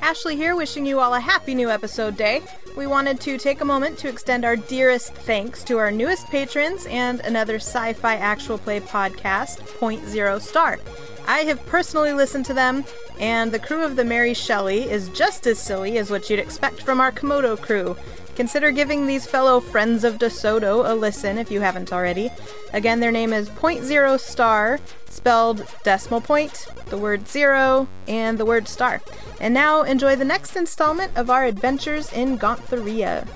Ashley 0.00 0.36
here, 0.36 0.54
wishing 0.54 0.84
you 0.84 1.00
all 1.00 1.14
a 1.14 1.20
happy 1.20 1.54
new 1.54 1.70
episode 1.70 2.16
day. 2.16 2.42
We 2.76 2.86
wanted 2.86 3.20
to 3.20 3.38
take 3.38 3.60
a 3.60 3.64
moment 3.64 3.98
to 3.98 4.08
extend 4.08 4.44
our 4.44 4.54
dearest 4.54 5.14
thanks 5.14 5.64
to 5.64 5.78
our 5.78 5.90
newest 5.90 6.26
patrons 6.28 6.86
and 6.86 7.20
another 7.20 7.56
sci 7.56 7.94
fi 7.94 8.16
actual 8.16 8.58
play 8.58 8.80
podcast, 8.80 9.64
Point 9.78 10.06
Zero 10.06 10.38
Star. 10.38 10.78
I 11.26 11.40
have 11.40 11.64
personally 11.66 12.12
listened 12.12 12.44
to 12.46 12.54
them, 12.54 12.84
and 13.18 13.50
the 13.50 13.58
crew 13.58 13.82
of 13.82 13.96
the 13.96 14.04
Mary 14.04 14.34
Shelley 14.34 14.82
is 14.90 15.08
just 15.08 15.46
as 15.46 15.58
silly 15.58 15.96
as 15.96 16.10
what 16.10 16.28
you'd 16.28 16.38
expect 16.38 16.82
from 16.82 17.00
our 17.00 17.10
Komodo 17.10 17.58
crew. 17.58 17.96
Consider 18.36 18.72
giving 18.72 19.06
these 19.06 19.26
fellow 19.26 19.60
friends 19.60 20.04
of 20.04 20.18
DeSoto 20.18 20.88
a 20.88 20.94
listen 20.94 21.38
if 21.38 21.50
you 21.50 21.60
haven't 21.60 21.92
already. 21.92 22.30
Again, 22.72 23.00
their 23.00 23.12
name 23.12 23.32
is 23.32 23.48
Point 23.48 23.84
Zero 23.84 24.16
Star, 24.16 24.80
spelled 25.08 25.64
decimal 25.84 26.20
point, 26.20 26.66
the 26.86 26.98
word 26.98 27.28
zero, 27.28 27.86
and 28.08 28.36
the 28.36 28.44
word 28.44 28.68
star. 28.68 29.00
And 29.40 29.52
now 29.52 29.82
enjoy 29.82 30.16
the 30.16 30.24
next 30.24 30.56
installment 30.56 31.16
of 31.16 31.30
our 31.30 31.44
adventures 31.44 32.12
in 32.12 32.36
Gontharia. 32.36 33.26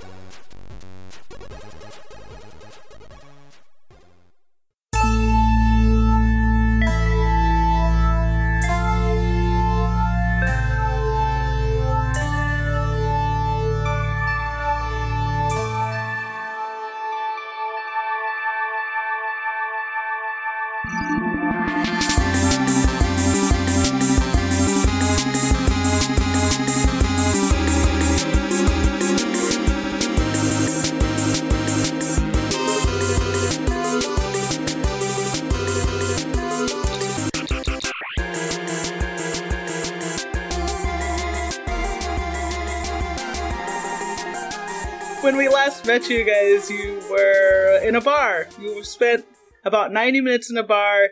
Last 46.09 46.17
met 46.17 46.27
you 46.27 46.57
guys, 46.57 46.71
you 46.71 47.03
were 47.11 47.81
in 47.83 47.95
a 47.95 48.01
bar. 48.01 48.49
You 48.59 48.83
spent 48.83 49.27
about 49.63 49.93
90 49.93 50.23
minutes 50.23 50.51
in 50.51 50.57
a 50.57 50.63
bar 50.63 51.11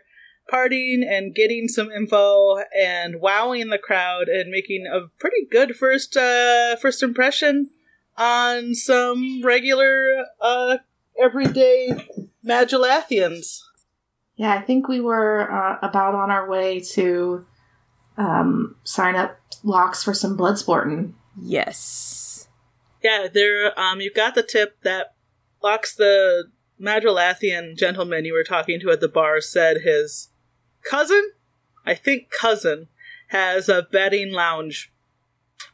partying 0.50 1.04
and 1.06 1.34
getting 1.34 1.68
some 1.68 1.90
info 1.90 2.60
and 2.74 3.20
wowing 3.20 3.68
the 3.68 3.76
crowd 3.76 4.28
and 4.28 4.50
making 4.50 4.86
a 4.86 5.08
pretty 5.18 5.44
good 5.50 5.76
first 5.76 6.16
uh, 6.16 6.76
first 6.76 7.02
impression 7.02 7.68
on 8.16 8.74
some 8.74 9.42
regular 9.44 10.24
uh, 10.40 10.78
everyday 11.22 11.90
Madrelathians. 12.42 13.60
Yeah, 14.36 14.54
I 14.54 14.62
think 14.62 14.88
we 14.88 15.02
were 15.02 15.52
uh, 15.52 15.78
about 15.82 16.14
on 16.14 16.30
our 16.30 16.48
way 16.48 16.80
to 16.94 17.44
um, 18.16 18.76
sign 18.84 19.14
up 19.14 19.38
locks 19.62 20.02
for 20.02 20.14
some 20.14 20.38
blood 20.38 20.56
sporting. 20.56 21.14
Yes. 21.38 22.25
Yeah, 23.06 23.28
there. 23.32 23.78
Um, 23.78 24.00
you 24.00 24.12
got 24.12 24.34
the 24.34 24.42
tip 24.42 24.82
that 24.82 25.14
Locks, 25.62 25.94
the 25.94 26.50
Madrelathian 26.80 27.76
gentleman 27.76 28.24
you 28.24 28.32
were 28.32 28.42
talking 28.42 28.80
to 28.80 28.90
at 28.90 29.00
the 29.00 29.08
bar, 29.08 29.40
said 29.40 29.82
his 29.82 30.30
cousin, 30.82 31.30
I 31.84 31.94
think 31.94 32.30
cousin, 32.30 32.88
has 33.28 33.68
a 33.68 33.86
betting 33.92 34.32
lounge, 34.32 34.92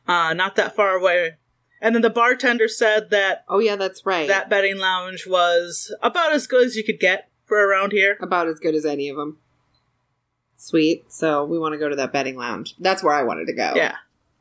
uh, 0.06 0.34
not 0.34 0.56
that 0.56 0.76
far 0.76 0.94
away. 0.94 1.36
And 1.80 1.94
then 1.94 2.02
the 2.02 2.10
bartender 2.10 2.68
said 2.68 3.08
that 3.10 3.44
Oh 3.48 3.60
yeah, 3.60 3.76
that's 3.76 4.04
right. 4.04 4.28
that 4.28 4.50
betting 4.50 4.78
lounge 4.78 5.26
was 5.26 5.94
about 6.02 6.32
as 6.32 6.46
good 6.46 6.66
as 6.66 6.76
you 6.76 6.84
could 6.84 7.00
get 7.00 7.30
for 7.46 7.56
around 7.56 7.92
here. 7.92 8.18
About 8.20 8.46
as 8.46 8.60
good 8.60 8.74
as 8.74 8.84
any 8.84 9.08
of 9.08 9.16
them. 9.16 9.38
Sweet. 10.56 11.10
So 11.10 11.44
we 11.44 11.58
want 11.58 11.72
to 11.72 11.78
go 11.78 11.88
to 11.88 11.96
that 11.96 12.12
betting 12.12 12.36
lounge. 12.36 12.76
That's 12.78 13.02
where 13.02 13.14
I 13.14 13.22
wanted 13.22 13.46
to 13.46 13.54
go. 13.54 13.72
Yeah. 13.74 13.96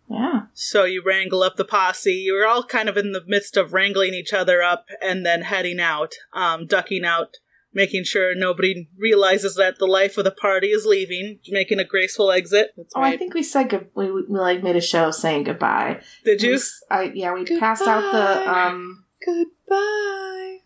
Yeah. 0.10 0.41
So 0.54 0.84
you 0.86 1.02
wrangle 1.06 1.44
up 1.44 1.56
the 1.56 1.66
posse. 1.66 2.14
You're 2.14 2.46
all 2.48 2.64
kind 2.64 2.90
of 2.90 2.98
in 2.98 3.12
the 3.14 3.24
midst 3.26 3.58
of 3.58 3.74
wrangling 3.74 4.14
each 4.14 4.34
other 4.34 4.62
up 4.62 4.86
and 5.02 5.26
then 5.26 5.42
heading 5.44 5.80
out, 5.80 6.14
um, 6.34 6.68
ducking 6.68 7.06
out, 7.06 7.38
making 7.74 8.04
sure 8.04 8.36
nobody 8.36 8.90
realizes 8.98 9.56
that 9.56 9.80
the 9.80 9.86
life 9.88 10.18
of 10.18 10.26
the 10.26 10.32
party 10.32 10.68
is 10.68 10.86
leaving, 10.86 11.40
making 11.50 11.80
a 11.80 11.86
graceful 11.86 12.32
exit. 12.32 12.72
That's 12.76 12.94
Oh, 12.96 13.02
I 13.02 13.16
think 13.18 13.34
we 13.34 13.44
said 13.44 13.70
good. 13.70 13.88
We, 13.96 14.12
we 14.12 14.24
like 14.28 14.62
made 14.62 14.76
a 14.76 14.82
show 14.82 15.10
saying 15.12 15.46
goodbye. 15.46 16.02
Did 16.26 16.42
We 16.42 16.50
you? 16.50 16.60
yeah, 17.14 17.34
we 17.34 17.46
passed 17.60 17.88
out 17.88 18.12
the 18.12 18.42
Goodbye. 18.44 18.68
um. 18.68 19.06
Goodbye. 19.26 20.58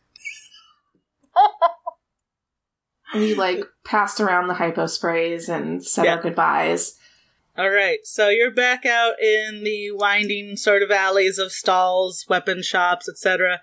We 3.13 3.33
like 3.33 3.63
passed 3.85 4.19
around 4.19 4.47
the 4.47 4.55
hypo 4.55 4.87
sprays 4.87 5.47
and 5.47 5.83
said 5.83 6.05
Yeah. 6.05 6.15
our 6.15 6.21
goodbyes. 6.21 6.97
All 7.57 7.69
right. 7.69 7.99
So 8.03 8.29
you're 8.29 8.51
back 8.51 8.85
out 8.85 9.21
in 9.21 9.63
the 9.63 9.91
winding 9.91 10.57
sort 10.57 10.83
of 10.83 10.91
alleys 10.91 11.37
of 11.37 11.51
stalls, 11.51 12.25
weapon 12.27 12.61
shops, 12.61 13.07
etc. 13.07 13.61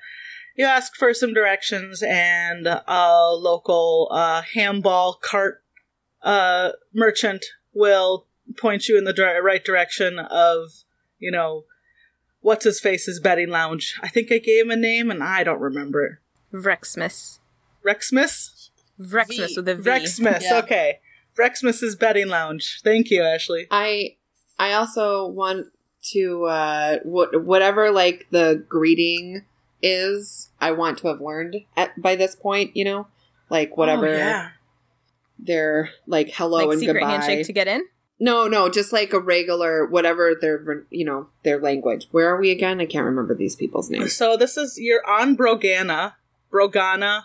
You 0.56 0.64
ask 0.64 0.94
for 0.97 1.12
some 1.14 1.34
directions, 1.34 2.02
and 2.02 2.66
a 2.66 3.31
local 3.34 4.08
uh, 4.10 4.42
ham 4.54 4.81
ball 4.81 5.19
cart 5.20 5.62
uh, 6.22 6.70
merchant 6.94 7.44
will 7.72 8.26
point 8.58 8.88
you 8.88 8.98
in 8.98 9.04
the 9.04 9.12
dir- 9.12 9.42
right 9.42 9.64
direction 9.64 10.19
of, 10.19 10.70
you 11.19 11.31
know, 11.31 11.64
what's 12.41 12.64
his 12.64 12.81
face's 12.81 13.20
betting 13.20 13.48
lounge. 13.48 13.98
I 14.02 14.08
think 14.08 14.31
I 14.31 14.38
gave 14.38 14.64
him 14.64 14.70
a 14.70 14.76
name, 14.76 15.10
and 15.10 15.22
I 15.22 15.44
don't 15.44 15.60
remember. 15.60 16.20
Vrexmas. 16.52 17.38
Rexmas? 17.86 18.70
Vrexmas 19.00 19.48
V. 19.48 19.54
with 19.56 19.69
a 19.69 19.75
V. 19.75 19.91
Rexmas. 19.91 20.42
Yeah. 20.42 20.58
Okay. 20.58 21.00
Rexmas's 21.37 21.97
betting 21.97 22.28
lounge. 22.28 22.81
Thank 22.82 23.10
you, 23.10 23.22
Ashley. 23.22 23.66
I 23.70 24.16
I 24.59 24.72
also 24.72 25.26
want 25.26 25.66
to 26.12 26.44
uh 26.47 26.98
what 27.04 27.44
whatever 27.44 27.91
like 27.91 28.26
the 28.31 28.65
greeting 28.69 29.44
is, 29.82 30.50
I 30.60 30.70
want 30.72 30.98
to 30.98 31.09
have 31.09 31.20
learned 31.20 31.56
at 31.76 32.00
by 32.00 32.16
this 32.16 32.34
point, 32.37 32.76
you 32.76 32.84
know? 32.84 33.06
Like 33.50 33.76
whatever 33.76 34.09
Oh, 34.09 34.16
yeah. 34.16 34.48
their 35.38 35.91
like 36.06 36.31
hello 36.34 36.59
like 36.59 36.70
and 36.70 36.81
secret 36.81 36.94
goodbye. 37.00 37.10
handshake 37.10 37.47
to 37.47 37.53
get 37.53 37.69
in. 37.69 37.82
no, 38.20 38.47
no, 38.47 38.69
just 38.69 38.93
like 38.93 39.12
a 39.12 39.19
regular 39.20 39.84
whatever 39.87 40.34
their 40.41 40.84
you 40.91 41.04
know, 41.04 41.28
their 41.44 41.59
language. 41.60 42.06
Where 42.12 42.28
are 42.28 42.41
we 42.41 42.50
again? 42.50 42.81
I 42.81 42.87
can't 42.87 43.04
remember 43.04 43.34
these 43.34 43.56
people's 43.56 43.91
names. 43.91 44.14
So 44.14 44.37
this 44.37 44.56
is 44.56 44.78
you're 44.78 45.06
on 45.09 45.37
Brogana. 45.37 46.14
Brogana 46.53 47.25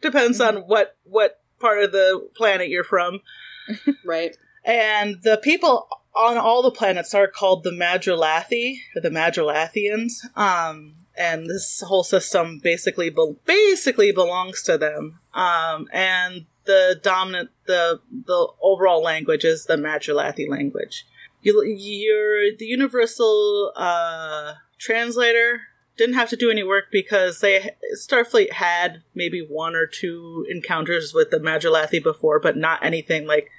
depends 0.00 0.40
on 0.40 0.58
what 0.58 0.96
what 1.04 1.40
part 1.58 1.82
of 1.82 1.92
the 1.92 2.28
planet 2.34 2.68
you're 2.68 2.84
from. 2.84 3.20
Right? 4.04 4.34
And 4.64 5.22
the 5.22 5.36
people 5.36 5.88
on 6.16 6.36
all 6.38 6.62
the 6.62 6.70
planets 6.70 7.14
are 7.14 7.28
called 7.28 7.64
the 7.64 7.70
Madrelathi 7.70 8.78
or 8.96 9.02
the 9.02 9.10
Madrelathians. 9.10 10.24
Um, 10.36 10.94
and 11.16 11.46
this 11.46 11.82
whole 11.86 12.04
system 12.04 12.60
basically 12.62 13.10
be- 13.10 13.36
basically 13.44 14.12
belongs 14.12 14.62
to 14.62 14.78
them. 14.78 15.20
Um, 15.34 15.88
and 15.92 16.46
the 16.64 17.00
dominant 17.02 17.50
the 17.66 18.00
the 18.10 18.48
overall 18.60 19.02
language 19.02 19.44
is 19.44 19.64
the 19.64 19.76
Madrelathi 19.76 20.48
language. 20.48 21.06
You, 21.42 21.64
you're 21.64 22.56
the 22.56 22.66
universal 22.66 23.72
uh, 23.76 24.54
translator 24.78 25.62
didn't 25.98 26.14
have 26.14 26.30
to 26.30 26.36
do 26.36 26.50
any 26.50 26.62
work 26.62 26.86
because 26.90 27.40
they 27.40 27.70
Starfleet 27.96 28.52
had 28.52 29.02
maybe 29.14 29.40
one 29.46 29.74
or 29.74 29.86
two 29.86 30.46
encounters 30.48 31.12
with 31.12 31.30
the 31.30 31.38
Madrelathi 31.38 32.02
before, 32.02 32.38
but 32.40 32.56
not 32.56 32.84
anything 32.84 33.26
like 33.26 33.50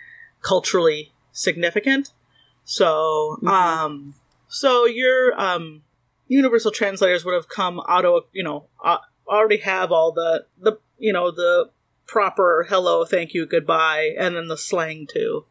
culturally 0.42 1.14
significant. 1.32 2.12
So, 2.64 3.38
Mhm. 3.44 3.50
um, 3.50 4.16
so 4.48 4.86
your 4.86 5.40
um, 5.40 5.84
universal 6.28 6.72
translators 6.72 7.26
would 7.26 7.34
have 7.34 7.50
come 7.50 7.80
auto, 7.80 8.28
you 8.32 8.44
know, 8.44 8.68
uh, 8.84 9.00
already 9.28 9.58
have 9.58 9.92
all 9.92 10.12
the 10.12 10.46
the 10.58 10.80
you 10.98 11.14
know 11.14 11.32
the 11.32 11.70
proper 12.08 12.66
hello, 12.70 13.06
thank 13.06 13.34
you, 13.34 13.46
goodbye, 13.46 14.16
and 14.18 14.36
then 14.36 14.48
the 14.48 14.58
slang 14.58 15.08
too. 15.08 15.46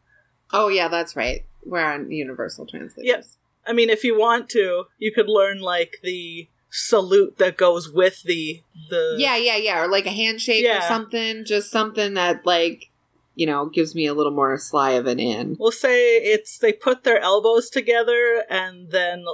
Oh 0.53 0.69
yeah, 0.69 0.89
that's 0.89 1.15
right. 1.15 1.45
We're 1.65 1.85
on 1.85 2.11
Universal 2.11 2.67
Translators. 2.67 3.07
Yes. 3.07 3.37
I 3.67 3.73
mean, 3.75 3.91
if 3.91 4.03
you 4.03 4.19
want 4.19 4.49
to, 4.51 4.85
you 4.99 5.13
could 5.13 5.29
learn 5.29 5.61
like 5.61 5.99
the 6.03 6.49
salute 6.71 7.39
that 7.39 7.57
goes 7.57 7.91
with 7.91 8.23
the 8.23 8.63
the 8.91 9.17
Yeah, 9.19 9.37
yeah, 9.37 9.57
yeah. 9.57 9.83
Or 9.83 9.89
like 9.89 10.07
a 10.07 10.11
handshake 10.11 10.67
or 10.67 10.81
something. 10.83 11.45
Just 11.45 11.71
something 11.71 12.15
that 12.15 12.45
like, 12.45 12.91
you 13.35 13.47
know, 13.47 13.67
gives 13.67 13.95
me 13.95 14.07
a 14.07 14.15
little 14.15 14.33
more 14.33 14.57
sly 14.59 14.93
of 14.93 15.07
an 15.07 15.19
in. 15.19 15.57
We'll 15.59 15.73
say 15.73 16.17
it's 16.17 16.59
they 16.59 16.73
put 16.73 17.05
their 17.05 17.21
elbows 17.21 17.71
together 17.71 18.45
and 18.51 18.91
then 18.91 19.25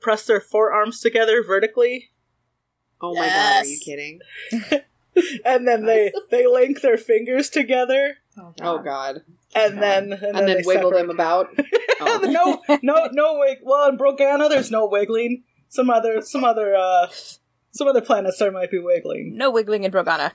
press 0.00 0.26
their 0.26 0.40
forearms 0.40 1.00
together 1.00 1.42
vertically, 1.42 2.10
Oh 3.02 3.14
my 3.14 3.26
god, 3.26 3.64
are 3.64 3.66
you 3.66 3.78
kidding? 3.78 4.20
and 5.44 5.66
then 5.66 5.86
they 5.86 6.12
they 6.30 6.46
link 6.46 6.80
their 6.80 6.98
fingers 6.98 7.48
together. 7.48 8.18
Oh 8.60 8.78
god. 8.78 9.22
Oh, 9.54 9.66
and 9.66 9.82
then 9.82 10.12
and, 10.12 10.22
and 10.22 10.38
then 10.38 10.46
they 10.46 10.62
wiggle 10.64 10.90
separate. 10.90 10.98
them 10.98 11.10
about. 11.10 11.48
Oh. 12.02 12.20
no, 12.66 12.78
no, 12.82 13.10
no 13.12 13.38
wig. 13.40 13.58
Well, 13.62 13.90
in 13.90 13.98
Brogana, 13.98 14.48
there's 14.48 14.70
no 14.70 14.86
wiggling. 14.86 15.42
Some 15.70 15.88
other, 15.88 16.20
some 16.20 16.44
other, 16.44 16.74
uh, 16.74 17.06
some 17.70 17.88
other 17.88 18.00
planets 18.02 18.38
there 18.38 18.50
might 18.52 18.70
be 18.70 18.78
wiggling. 18.78 19.36
No 19.36 19.50
wiggling 19.50 19.84
in 19.84 19.90
Brogana. 19.92 20.32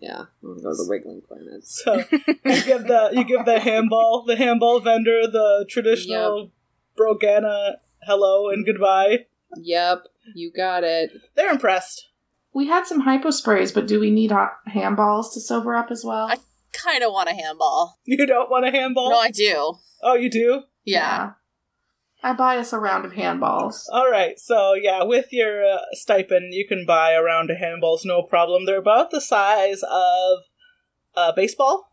Yeah, 0.00 0.24
I'm 0.42 0.48
gonna 0.58 0.62
go 0.62 0.70
to 0.70 0.76
the 0.82 0.86
wiggling 0.88 1.22
planets. 1.26 1.82
So 1.84 1.94
you 1.96 2.64
give 2.64 2.86
the 2.88 3.10
you 3.12 3.24
give 3.24 3.44
the 3.46 3.60
ham 3.60 3.88
ball 3.88 4.24
the 4.26 4.36
ham 4.36 4.58
ball 4.58 4.80
vendor 4.80 5.22
the 5.26 5.64
traditional 5.70 6.50
Brogana 6.98 7.74
hello 8.02 8.48
and 8.50 8.66
goodbye. 8.66 9.26
Yep, 9.56 10.04
you 10.34 10.50
got 10.50 10.82
it. 10.84 11.10
They're 11.36 11.50
impressed. 11.50 12.08
We 12.52 12.66
had 12.68 12.86
some 12.86 13.00
hypo 13.00 13.30
sprays, 13.30 13.70
but 13.72 13.86
do 13.86 13.98
we 14.00 14.10
need 14.10 14.30
hot 14.32 14.52
ham 14.66 14.96
balls 14.96 15.32
to 15.34 15.40
sober 15.40 15.74
up 15.74 15.90
as 15.90 16.04
well? 16.04 16.26
I- 16.30 16.38
Kind 16.72 17.04
of 17.04 17.12
want 17.12 17.28
a 17.28 17.32
ham 17.34 17.56
ball. 17.56 18.00
You 18.04 18.26
don't 18.26 18.50
want 18.50 18.66
a 18.66 18.70
ham 18.72 18.94
ball? 18.94 19.10
No, 19.10 19.18
I 19.18 19.30
do. 19.30 19.74
oh, 20.02 20.14
you 20.14 20.28
do. 20.28 20.62
Yeah. 20.84 21.30
I 22.24 22.32
buy 22.32 22.56
us 22.56 22.72
a 22.72 22.78
round 22.78 23.04
of 23.04 23.12
ham 23.12 23.38
balls. 23.38 23.88
All 23.92 24.10
right, 24.10 24.38
so 24.40 24.72
yeah, 24.72 25.02
with 25.04 25.26
your 25.30 25.62
uh, 25.64 25.78
stipend, 25.92 26.54
you 26.54 26.66
can 26.66 26.86
buy 26.86 27.12
a 27.12 27.22
round 27.22 27.50
of 27.50 27.58
ham 27.58 27.80
balls, 27.80 28.04
no 28.04 28.22
problem. 28.22 28.64
They're 28.64 28.78
about 28.78 29.10
the 29.10 29.20
size 29.20 29.82
of 29.82 30.38
a 31.14 31.32
baseball, 31.36 31.92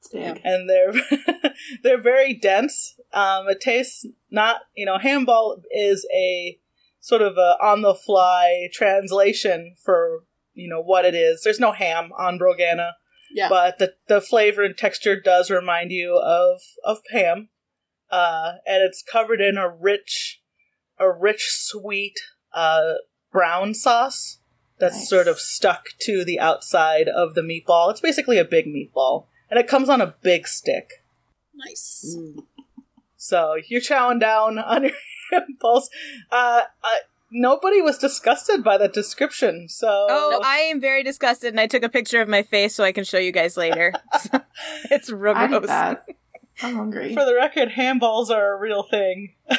It's 0.00 0.08
big. 0.08 0.40
and 0.44 0.68
they're 0.68 0.92
they're 1.84 2.02
very 2.02 2.34
dense. 2.34 2.98
Um, 3.12 3.48
it 3.48 3.60
tastes 3.60 4.04
not, 4.30 4.62
you 4.74 4.84
know, 4.86 4.98
ham 4.98 5.24
ball 5.24 5.62
is 5.70 6.04
a 6.12 6.58
sort 7.00 7.22
of 7.22 7.36
a 7.38 7.56
on 7.62 7.82
the 7.82 7.94
fly 7.94 8.68
translation 8.72 9.76
for 9.84 10.24
you 10.54 10.68
know 10.68 10.82
what 10.82 11.04
it 11.04 11.14
is. 11.14 11.42
There's 11.44 11.60
no 11.60 11.70
ham 11.72 12.10
on 12.18 12.38
Brogana, 12.40 12.92
Yeah. 13.32 13.48
but 13.48 13.78
the 13.78 13.94
the 14.08 14.20
flavor 14.20 14.62
and 14.64 14.76
texture 14.76 15.18
does 15.18 15.48
remind 15.48 15.92
you 15.92 16.16
of 16.18 16.60
of 16.84 16.98
ham, 17.12 17.50
uh, 18.12 18.52
and 18.66 18.82
it's 18.82 19.02
covered 19.02 19.40
in 19.40 19.56
a 19.56 19.68
rich, 19.68 20.40
a 21.00 21.10
rich 21.10 21.46
sweet 21.50 22.14
uh, 22.52 22.92
brown 23.32 23.74
sauce 23.74 24.38
that's 24.78 24.96
Nice. 24.96 25.08
sort 25.08 25.26
of 25.28 25.38
stuck 25.40 25.86
to 26.02 26.24
the 26.24 26.38
outside 26.38 27.08
of 27.08 27.34
the 27.34 27.40
meatball. 27.40 27.90
It's 27.90 28.00
basically 28.00 28.38
a 28.38 28.44
big 28.44 28.66
meatball, 28.66 29.26
and 29.50 29.58
it 29.58 29.66
comes 29.66 29.88
on 29.88 30.00
a 30.00 30.14
big 30.22 30.46
stick. 30.46 31.02
nice. 31.54 32.16
Mm. 32.18 32.44
So 33.16 33.54
you're 33.68 33.80
chowing 33.80 34.20
down 34.20 34.58
on 34.72 34.82
your 34.84 34.92
impulse. 35.32 35.88
Uh, 36.30 36.62
uh, 36.82 36.88
nobody 37.30 37.80
was 37.80 37.96
disgusted 37.96 38.62
by 38.64 38.76
that 38.78 38.92
description, 38.92 39.68
so 39.68 39.88
Oh, 40.10 40.40
I 40.44 40.58
am 40.58 40.80
very 40.80 41.02
disgusted, 41.02 41.50
and 41.50 41.60
I 41.60 41.66
took 41.68 41.82
a 41.84 41.88
picture 41.88 42.20
of 42.20 42.28
my 42.28 42.42
face 42.42 42.74
so 42.74 42.84
I 42.84 42.92
can 42.92 43.04
show 43.04 43.18
you 43.18 43.32
guys 43.32 43.56
later. 43.56 43.92
it's 44.90 45.08
real 45.10 45.34
I 45.36 45.46
need 45.46 45.62
gross. 45.62 45.96
That. 46.60 46.68
I'm 46.68 46.76
hungry. 46.76 47.14
for 47.14 47.24
the 47.24 47.34
record, 47.34 47.72
ham 47.72 47.98
balls 47.98 48.30
are 48.30 48.54
a 48.54 48.58
real 48.58 48.82
thing. 48.82 49.34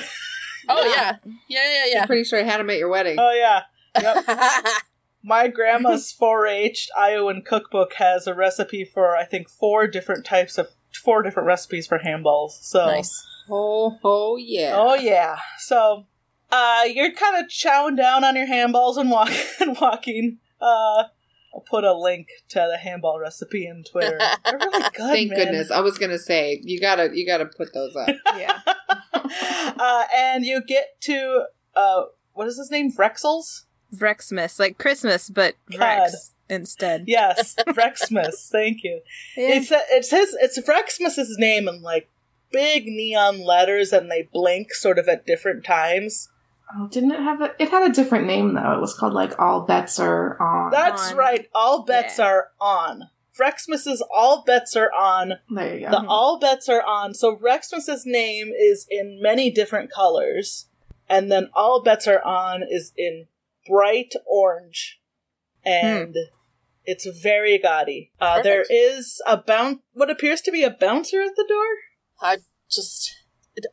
Oh 0.69 0.85
yeah. 0.85 1.17
Yeah, 1.47 1.69
yeah, 1.69 1.85
yeah. 1.91 2.01
I'm 2.01 2.07
pretty 2.07 2.23
sure 2.23 2.39
I 2.39 2.43
had 2.43 2.59
them 2.59 2.69
at 2.69 2.77
your 2.77 2.89
wedding. 2.89 3.17
Oh 3.19 3.33
yeah. 3.33 3.63
Yep. 4.01 4.25
My 5.23 5.47
grandma's 5.47 6.13
4-H 6.19 6.89
Iowan 6.97 7.43
cookbook 7.45 7.93
has 7.93 8.27
a 8.27 8.33
recipe 8.33 8.83
for 8.83 9.15
I 9.15 9.25
think 9.25 9.49
four 9.49 9.87
different 9.87 10.25
types 10.25 10.57
of 10.57 10.69
four 11.03 11.21
different 11.21 11.47
recipes 11.47 11.87
for 11.87 11.99
ham 11.99 12.23
balls. 12.23 12.59
So 12.61 12.85
nice. 12.85 13.25
Oh, 13.49 13.97
oh 14.03 14.37
yeah. 14.37 14.73
oh 14.75 14.95
yeah. 14.95 15.37
So 15.59 16.05
uh, 16.51 16.83
you're 16.85 17.11
kind 17.11 17.43
of 17.43 17.49
chowing 17.49 17.97
down 17.97 18.23
on 18.23 18.35
your 18.35 18.47
ham 18.47 18.71
balls 18.71 18.97
and 18.97 19.09
walk 19.09 19.31
and 19.59 19.77
walking. 19.79 20.39
Uh, 20.61 21.05
I'll 21.53 21.61
put 21.61 21.83
a 21.83 21.93
link 21.93 22.27
to 22.49 22.67
the 22.71 22.77
ham 22.77 23.01
ball 23.01 23.19
recipe 23.19 23.67
in 23.67 23.83
Twitter. 23.83 24.17
They're 24.45 24.57
really 24.57 24.81
good. 24.81 25.11
Thank 25.11 25.29
man. 25.29 25.39
goodness. 25.39 25.71
I 25.71 25.81
was 25.81 25.97
gonna 25.97 26.17
say 26.17 26.59
you 26.63 26.79
gotta 26.79 27.11
you 27.13 27.25
gotta 27.27 27.45
put 27.45 27.73
those 27.73 27.95
up. 27.95 28.09
Yeah. 28.37 28.59
uh, 29.13 30.05
and 30.15 30.43
you 30.45 30.61
get 30.61 30.99
to 31.01 31.45
uh, 31.75 32.03
what 32.33 32.47
is 32.47 32.57
his 32.57 32.71
name? 32.71 32.91
Vrexels. 32.91 33.65
Vrexmas, 33.95 34.59
like 34.59 34.77
Christmas, 34.77 35.29
but 35.29 35.55
God. 35.77 36.09
Instead. 36.49 37.05
Yes, 37.07 37.55
Vrexmas. 37.67 38.49
Thank 38.49 38.83
you. 38.83 39.01
Yeah. 39.37 39.55
It's 39.55 39.71
it's 39.71 40.11
his 40.11 40.35
it's 40.41 40.59
Vrexmas's 40.59 41.37
name 41.39 41.67
in 41.67 41.81
like 41.81 42.09
big 42.51 42.85
neon 42.85 43.43
letters, 43.43 43.93
and 43.93 44.09
they 44.11 44.27
blink 44.31 44.73
sort 44.73 44.99
of 44.99 45.07
at 45.07 45.25
different 45.25 45.63
times. 45.63 46.29
Oh, 46.75 46.87
didn't 46.87 47.11
it 47.11 47.19
have 47.19 47.41
a? 47.41 47.53
It 47.59 47.69
had 47.69 47.89
a 47.89 47.93
different 47.93 48.25
name 48.27 48.53
though. 48.53 48.73
It 48.73 48.81
was 48.81 48.93
called 48.93 49.13
like 49.13 49.39
All 49.39 49.61
Bets 49.61 49.99
Are 49.99 50.41
On. 50.41 50.71
That's 50.71 51.11
On. 51.11 51.17
right. 51.17 51.47
All 51.53 51.83
bets 51.83 52.19
Yeah. 52.19 52.25
are 52.25 52.47
on. 52.59 53.09
Vrexmas's 53.37 54.03
all 54.13 54.43
bets 54.45 54.75
are 54.75 54.91
on. 54.93 55.33
there 55.49 55.75
you 55.75 55.85
go. 55.85 55.91
The 55.91 56.05
all 56.07 56.39
bets 56.39 56.69
are 56.69 56.83
on. 56.83 57.15
So 57.15 57.35
Rexmas's 57.35 58.03
name 58.05 58.49
is 58.49 58.85
in 58.89 59.19
many 59.21 59.49
different 59.49 59.91
colors, 59.91 60.67
and 61.09 61.31
then 61.31 61.49
all 61.55 61.81
bets 61.81 62.07
are 62.07 62.23
on 62.23 62.61
is 62.69 62.91
in 62.95 63.25
bright 63.67 64.13
orange, 64.27 64.99
and 65.65 66.15
it's 66.85 67.07
very 67.23 67.57
gaudy. 67.57 68.11
Uh, 68.21 68.41
there 68.43 68.59
Perfect. 68.61 68.71
is 68.73 69.21
a 69.25 69.37
boun- 69.37 69.79
what 69.93 70.11
appears 70.11 70.41
to 70.41 70.51
be 70.51 70.63
a 70.63 70.69
bouncer 70.69 71.21
at 71.21 71.35
the 71.35 71.45
door. 71.47 71.65
I 72.21 72.37
just 72.69 73.15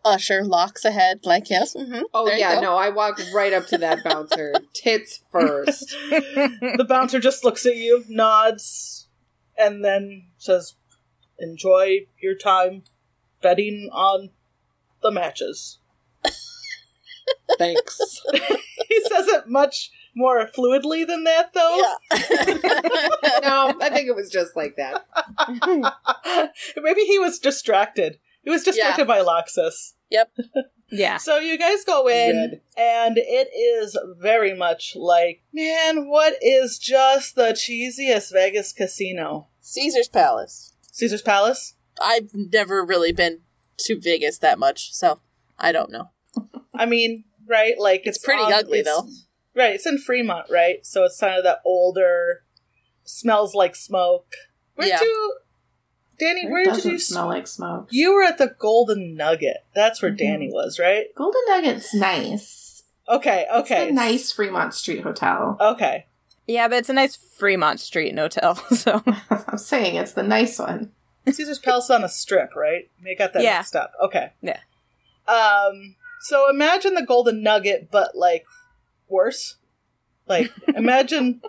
usher 0.05 0.45
locks 0.45 0.85
ahead, 0.85 1.21
like 1.25 1.51
yes. 1.51 1.75
Mm-hmm. 1.75 2.03
Oh 2.13 2.31
yeah, 2.31 2.57
go. 2.57 2.61
no, 2.61 2.77
I 2.77 2.91
walked 2.91 3.23
right 3.35 3.53
up 3.53 3.67
to 3.69 3.79
that 3.79 4.05
bouncer, 4.05 4.55
tits 4.75 5.23
first. 5.31 5.91
the 6.11 6.87
bouncer 6.89 7.21
just 7.21 7.45
looks 7.45 7.65
at 7.67 7.77
you, 7.77 8.05
nods, 8.09 9.09
and 9.57 9.85
then 9.85 10.27
says, 10.39 10.75
"Enjoy 11.39 12.07
your 12.21 12.35
time 12.35 12.83
betting 13.43 13.89
on 13.93 14.31
the 15.03 15.11
matches." 15.11 15.79
Thanks. 17.59 17.99
he 18.89 19.01
says 19.03 19.29
it 19.29 19.49
much 19.49 19.91
more 20.15 20.47
fluidly 20.47 21.07
than 21.07 21.25
that, 21.25 21.53
though. 21.55 21.77
Yeah. 21.77 23.41
No, 23.43 23.75
I 23.81 23.91
think 23.91 24.09
it 24.09 24.17
was 24.17 24.31
just 24.31 24.57
like 24.57 24.77
that. 24.77 25.07
Maybe 26.77 27.03
he 27.03 27.19
was 27.19 27.39
distracted. 27.39 28.19
He 28.43 28.51
was 28.51 28.63
distracted 28.65 29.07
by 29.07 29.21
Lox'is. 29.21 29.93
Yep. 30.11 30.33
yeah. 30.91 31.19
So 31.19 31.39
you 31.39 31.59
guys 31.59 31.85
go 31.85 32.09
in, 32.09 32.51
Good. 32.51 32.61
and 32.77 33.17
it 33.19 33.49
is 33.55 33.97
very 34.19 34.55
much 34.57 34.97
like, 34.97 35.43
man, 35.53 36.09
what 36.09 36.35
is 36.43 36.79
just 36.79 37.37
the 37.37 37.53
cheesiest 37.53 38.33
Vegas 38.33 38.73
casino? 38.73 39.49
Caesar's 39.61 40.09
Palace. 40.09 40.75
Caesar's 40.93 41.23
Palace? 41.23 41.75
I've 42.03 42.31
never 42.35 42.85
really 42.85 43.13
been 43.13 43.41
to 43.81 44.01
Vegas 44.01 44.39
that 44.39 44.59
much, 44.59 44.93
so 44.95 45.21
I 45.59 45.71
don't 45.73 45.93
know. 45.93 46.11
I 46.75 46.87
mean, 46.87 47.25
right? 47.47 47.79
Like 47.79 48.03
it's, 48.07 48.17
It's 48.17 48.25
pretty 48.25 48.43
on- 48.43 48.53
ugly, 48.53 48.81
it's- 48.81 48.95
though. 48.97 49.09
Right, 49.55 49.75
it's 49.75 49.87
in 49.87 49.99
Fremont, 49.99 50.47
right? 50.49 50.87
So 50.87 51.03
it's 51.05 51.19
kind 51.19 51.35
of 51.37 51.43
that 51.45 51.59
older, 51.65 52.45
smells 53.05 53.53
like 53.55 53.75
smoke. 53.75 54.33
Where'd 54.77 54.89
Yeah. 54.91 55.01
you, 55.03 55.35
Danny? 56.21 56.43
It 56.45 56.51
Where 56.51 56.65
did 56.65 56.85
you? 56.85 56.99
smell 56.99 57.27
like 57.27 57.47
smoke. 57.49 57.89
You 57.91 58.15
were 58.15 58.23
at 58.23 58.39
the 58.39 58.55
Golden 58.59 59.17
Nugget. 59.17 59.65
That's 59.75 60.01
where 60.03 60.13
Mhm. 60.13 60.19
Danny 60.19 60.51
was, 60.53 60.79
right? 60.79 61.07
Golden 61.17 61.41
Nugget's 61.49 61.93
nice. 61.95 62.85
Okay, 63.09 63.47
okay, 63.53 63.83
It's 63.85 63.91
a 63.91 63.95
nice 63.95 64.31
Fremont 64.31 64.73
Street 64.75 65.01
hotel. 65.03 65.57
Okay, 65.61 66.07
Yeah, 66.47 66.69
but 66.69 66.77
it's 66.79 66.89
a 66.89 66.93
nice 66.93 67.17
Fremont 67.17 67.81
Street 67.81 68.17
hotel, 68.17 68.55
so 68.77 69.03
I'm 69.31 69.59
saying 69.59 69.97
it's 69.97 70.13
the 70.13 70.23
nice 70.23 70.59
one. 70.61 70.93
Caesar's 71.27 71.59
Palace 71.59 71.85
is 71.87 71.91
on 71.91 72.05
a 72.05 72.09
strip, 72.09 72.55
right? 72.55 72.89
They 73.03 73.15
got 73.17 73.33
that 73.33 73.43
Yeah. 73.43 73.59
mixed 73.59 73.75
up. 73.77 73.93
Okay. 74.03 74.33
Yeah. 74.43 74.59
Um. 75.29 75.97
So 76.23 76.49
imagine 76.51 76.95
the 76.95 77.05
Golden 77.05 77.43
Nugget, 77.43 77.89
but 77.91 78.17
like 78.17 78.45
worse. 79.09 79.57
Like 80.29 80.51
imagine. 80.69 81.41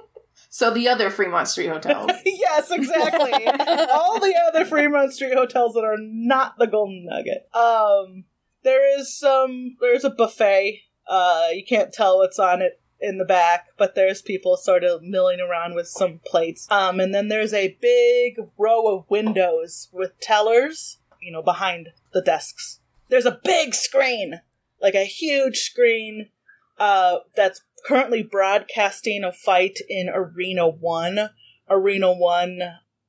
So 0.50 0.71
the 0.71 0.88
other 0.88 1.10
Fremont 1.10 1.48
Street 1.48 1.69
hotels. 1.69 2.12
yes, 2.25 2.71
exactly. 2.71 3.48
All 3.91 4.19
the 4.19 4.36
other 4.48 4.65
Fremont 4.65 5.13
Street 5.13 5.33
hotels 5.33 5.74
that 5.74 5.83
are 5.83 5.98
not 6.00 6.57
the 6.57 6.67
Golden 6.67 7.05
Nugget. 7.05 7.48
Um. 7.53 8.25
There 8.63 9.00
is 9.00 9.17
some. 9.17 9.77
There's 9.79 10.03
a 10.03 10.10
buffet. 10.10 10.81
Uh. 11.07 11.48
You 11.53 11.63
can't 11.65 11.93
tell 11.93 12.17
what's 12.17 12.39
on 12.39 12.62
it 12.62 12.81
in 13.01 13.17
the 13.17 13.25
back, 13.25 13.69
but 13.77 13.95
there's 13.95 14.21
people 14.21 14.55
sort 14.55 14.83
of 14.83 15.01
milling 15.01 15.39
around 15.39 15.74
with 15.74 15.88
some 15.88 16.19
plates. 16.25 16.67
Um, 16.69 17.00
and 17.00 17.13
then 17.13 17.27
there's 17.27 17.53
a 17.53 17.77
big 17.81 18.38
row 18.57 18.95
of 18.95 19.10
windows 19.10 19.89
with 19.91 20.19
tellers, 20.19 21.00
you 21.19 21.31
know, 21.31 21.41
behind 21.41 21.89
the 22.13 22.21
desks. 22.21 22.79
There's 23.10 23.25
a 23.25 23.39
big 23.43 23.74
screen, 23.74 24.41
like 24.81 24.93
a 24.93 25.03
huge 25.03 25.57
screen, 25.57 26.29
uh, 26.77 27.19
that's 27.36 27.62
currently 27.86 28.24
broadcasting 28.24 29.24
a 29.24 29.32
fight 29.32 29.80
in 29.90 30.10
Arena 30.10 30.68
1. 30.68 31.30
Arena 31.70 32.14
1, 32.14 32.60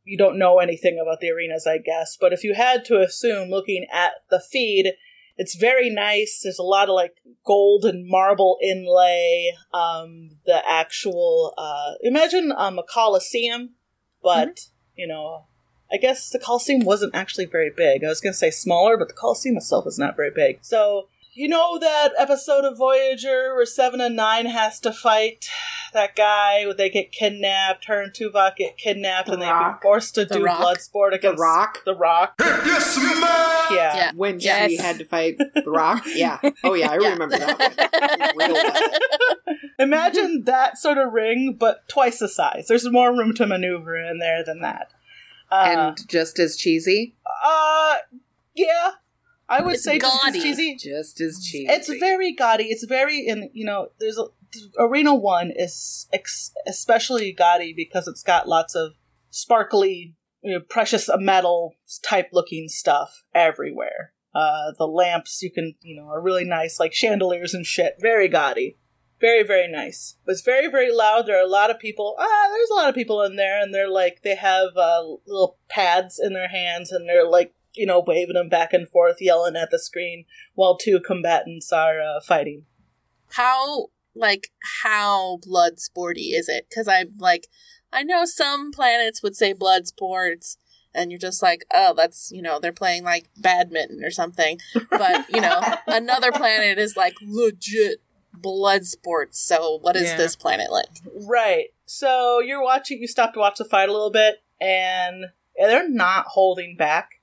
you 0.05 0.19
don't 0.19 0.39
know 0.39 0.59
anything 0.59 0.99
about 1.01 1.21
the 1.21 1.31
arenas, 1.31 1.67
I 1.67 1.79
guess, 1.79 2.17
but 2.21 2.33
if 2.33 2.45
you 2.45 2.55
had 2.55 2.85
to 2.87 3.01
assume 3.01 3.51
looking 3.51 3.87
at 3.93 4.13
the 4.31 4.41
feed, 4.41 4.93
it's 5.37 5.57
very 5.57 5.91
nice. 5.91 6.41
There's 6.43 6.59
a 6.59 6.65
lot 6.65 6.89
of 6.89 6.95
like 6.95 7.17
gold 7.45 7.85
and 7.85 8.07
marble 8.07 8.59
inlay. 8.63 9.53
Um, 9.73 10.31
the 10.47 10.63
actual 10.69 11.55
uh, 11.57 11.95
imagine 12.03 12.53
um, 12.57 12.79
a 12.79 12.83
coliseum, 12.83 13.71
but 14.23 14.61
you 14.95 15.07
know, 15.07 15.47
I 15.93 15.99
guess 15.99 16.31
the 16.31 16.39
Coliseum 16.39 16.85
wasn't 16.85 17.15
actually 17.15 17.47
very 17.47 17.71
big. 17.71 18.03
I 18.03 18.09
was 18.09 18.21
going 18.21 18.33
to 18.33 18.39
say 18.39 18.51
smaller, 18.51 18.97
but 18.97 19.09
the 19.09 19.15
Coliseum 19.15 19.57
itself 19.57 19.87
is 19.87 19.99
not 19.99 20.17
very 20.17 20.31
big. 20.31 20.59
So, 20.63 21.09
you 21.35 21.49
know 21.49 21.79
that 21.79 22.11
episode 22.19 22.65
of 22.65 22.77
Voyager 22.77 23.55
where 23.55 23.65
Seven 23.67 24.01
of 24.01 24.13
Nine 24.13 24.47
has 24.47 24.79
to 24.81 24.93
fight 24.93 25.49
that 25.95 26.15
guy? 26.15 26.65
Where 26.67 26.75
they 26.75 26.91
get 26.91 27.11
kidnapped. 27.13 27.87
Her 27.87 28.03
and 28.03 28.13
Tuvok 28.13 28.57
get 28.57 28.77
kidnapped, 28.77 29.29
The 29.29 29.35
and 29.35 29.43
they 29.43 29.47
are 29.47 29.79
forced 29.83 30.15
to 30.17 30.25
The 30.25 30.37
do 30.39 30.45
Rock. 30.45 30.61
blood 30.61 30.81
sport 30.81 31.15
against 31.15 31.39
the 31.39 31.43
Rock? 31.43 31.85
The 31.85 31.95
Rock. 31.95 32.35
yeah. 32.39 33.97
Yeah. 33.97 34.13
When 34.15 34.41
Yes. 34.41 34.71
she 34.71 34.77
had 34.77 34.99
to 34.99 35.05
fight 35.05 35.39
the 35.39 35.63
Rock. 35.71 36.05
Yeah. 36.15 36.39
Oh 36.65 36.75
yeah, 36.75 36.91
I 36.91 36.99
Yeah. 36.99 37.09
remember 37.13 37.39
that 37.39 38.33
one. 38.35 39.57
Imagine 39.79 40.45
that 40.45 40.77
sort 40.79 40.99
of 40.99 41.13
ring, 41.13 41.57
but 41.59 41.89
twice 41.89 42.19
the 42.19 42.29
size. 42.29 42.67
There's 42.69 42.89
more 42.91 43.11
room 43.17 43.35
to 43.35 43.47
maneuver 43.47 43.97
in 43.97 44.19
there 44.19 44.45
than 44.45 44.61
that. 44.61 44.91
Uh, 45.51 45.65
And 45.97 46.09
just 46.09 46.39
as 46.39 46.57
cheesy. 46.57 47.15
uh, 47.45 47.97
yeah, 48.55 48.93
I 49.53 49.61
would 49.61 49.75
It's 49.75 49.85
say 49.85 49.99
just 49.99 50.27
as 50.27 50.43
cheesy. 50.43 50.77
Just 50.77 51.21
as 51.21 51.45
cheesy. 51.45 51.67
It's 51.71 51.89
very 51.89 52.33
gaudy. 52.33 52.65
It's 52.65 52.85
very 52.85 53.27
in 53.27 53.51
you 53.53 53.67
know. 53.67 53.89
There's 54.01 54.19
a 54.19 54.29
Arena 54.79 55.15
One 55.15 55.53
is 55.55 56.09
ex- 56.11 56.53
especially 56.67 57.33
gaudy 57.33 57.75
because 57.75 58.09
it's 58.09 58.23
got 58.23 58.49
lots 58.49 58.75
of 58.75 58.93
sparkly, 59.29 60.15
you 60.41 60.53
know, 60.53 60.61
precious 60.61 61.11
metal 61.19 61.75
type 62.03 62.31
looking 62.33 62.69
stuff 62.69 63.25
everywhere. 63.35 64.13
Uh, 64.35 64.73
the 64.79 64.87
lamps 64.87 65.43
you 65.43 65.51
can 65.51 65.75
you 65.83 65.97
know 65.97 66.09
are 66.09 66.21
really 66.21 66.47
nice, 66.47 66.81
like 66.81 66.95
chandeliers 66.95 67.53
and 67.53 67.67
shit. 67.67 67.97
Very 68.01 68.29
gaudy. 68.29 68.79
Very, 69.21 69.45
very 69.45 69.71
nice. 69.71 70.17
But 70.25 70.33
it's 70.33 70.43
very, 70.43 70.67
very 70.69 70.93
loud. 70.93 71.27
There 71.27 71.39
are 71.39 71.47
a 71.47 71.49
lot 71.49 71.71
of 71.71 71.79
people. 71.79 72.17
Ah, 72.19 72.49
there's 72.51 72.71
a 72.71 72.75
lot 72.75 72.89
of 72.89 72.95
people 72.95 73.23
in 73.23 73.37
there, 73.37 73.63
and 73.63 73.73
they're 73.73 73.89
like, 73.89 74.23
they 74.25 74.35
have 74.35 74.77
uh, 74.77 75.03
little 75.27 75.59
pads 75.69 76.19
in 76.19 76.33
their 76.33 76.49
hands, 76.49 76.91
and 76.91 77.09
they're 77.09 77.29
like, 77.29 77.55
you 77.75 77.87
know, 77.87 78.03
waving 78.07 78.35
them 78.35 78.49
back 78.49 78.73
and 78.73 78.89
forth, 78.89 79.17
yelling 79.21 79.57
at 79.57 79.71
the 79.71 79.79
screen 79.79 80.25
while 80.55 80.77
two 80.77 81.01
combatants 81.01 81.73
are 81.73 82.01
uh, 82.01 82.21
fighting. 82.21 82.65
how 83.33 83.87
like 84.15 84.49
how 84.83 85.39
blood 85.43 85.81
sporty 85.81 86.33
is 86.33 86.49
it? 86.49 86.67
Because 86.69 86.87
I'm 86.89 87.15
like, 87.19 87.47
I 87.93 88.03
know 88.03 88.25
some 88.25 88.71
planets 88.73 89.23
would 89.23 89.35
say 89.37 89.53
blood 89.55 89.87
sports, 89.87 90.59
and 90.95 91.11
you're 91.11 91.19
just 91.19 91.43
like, 91.43 91.65
oh, 91.73 91.95
that's 91.97 92.31
you 92.33 92.43
know 92.43 92.59
they're 92.61 92.73
playing 92.73 93.05
like 93.05 93.29
badminton 93.39 94.05
or 94.05 94.11
something. 94.11 94.59
But 94.91 95.31
you 95.33 95.41
know, 95.41 95.61
another 95.87 96.31
planet 96.33 96.79
is 96.79 96.95
like 96.97 97.15
legit 97.23 98.03
blood 98.35 98.85
sports. 98.85 99.41
So 99.41 99.79
what 99.81 99.97
is 99.97 100.11
Yeah. 100.11 100.17
this 100.19 100.37
planet 100.37 100.71
like? 100.71 100.89
Right. 101.27 101.67
So 101.87 102.41
you're 102.41 102.63
watching, 102.63 102.99
you 103.01 103.07
stop 103.07 103.35
to 103.35 103.39
watch 103.41 103.59
the 103.59 103.65
fight 103.67 103.89
a 103.89 103.93
little 103.93 104.11
bit, 104.11 104.37
and 104.61 105.27
they're 105.59 105.89
not 105.89 106.27
holding 106.29 106.77
back. 106.77 107.21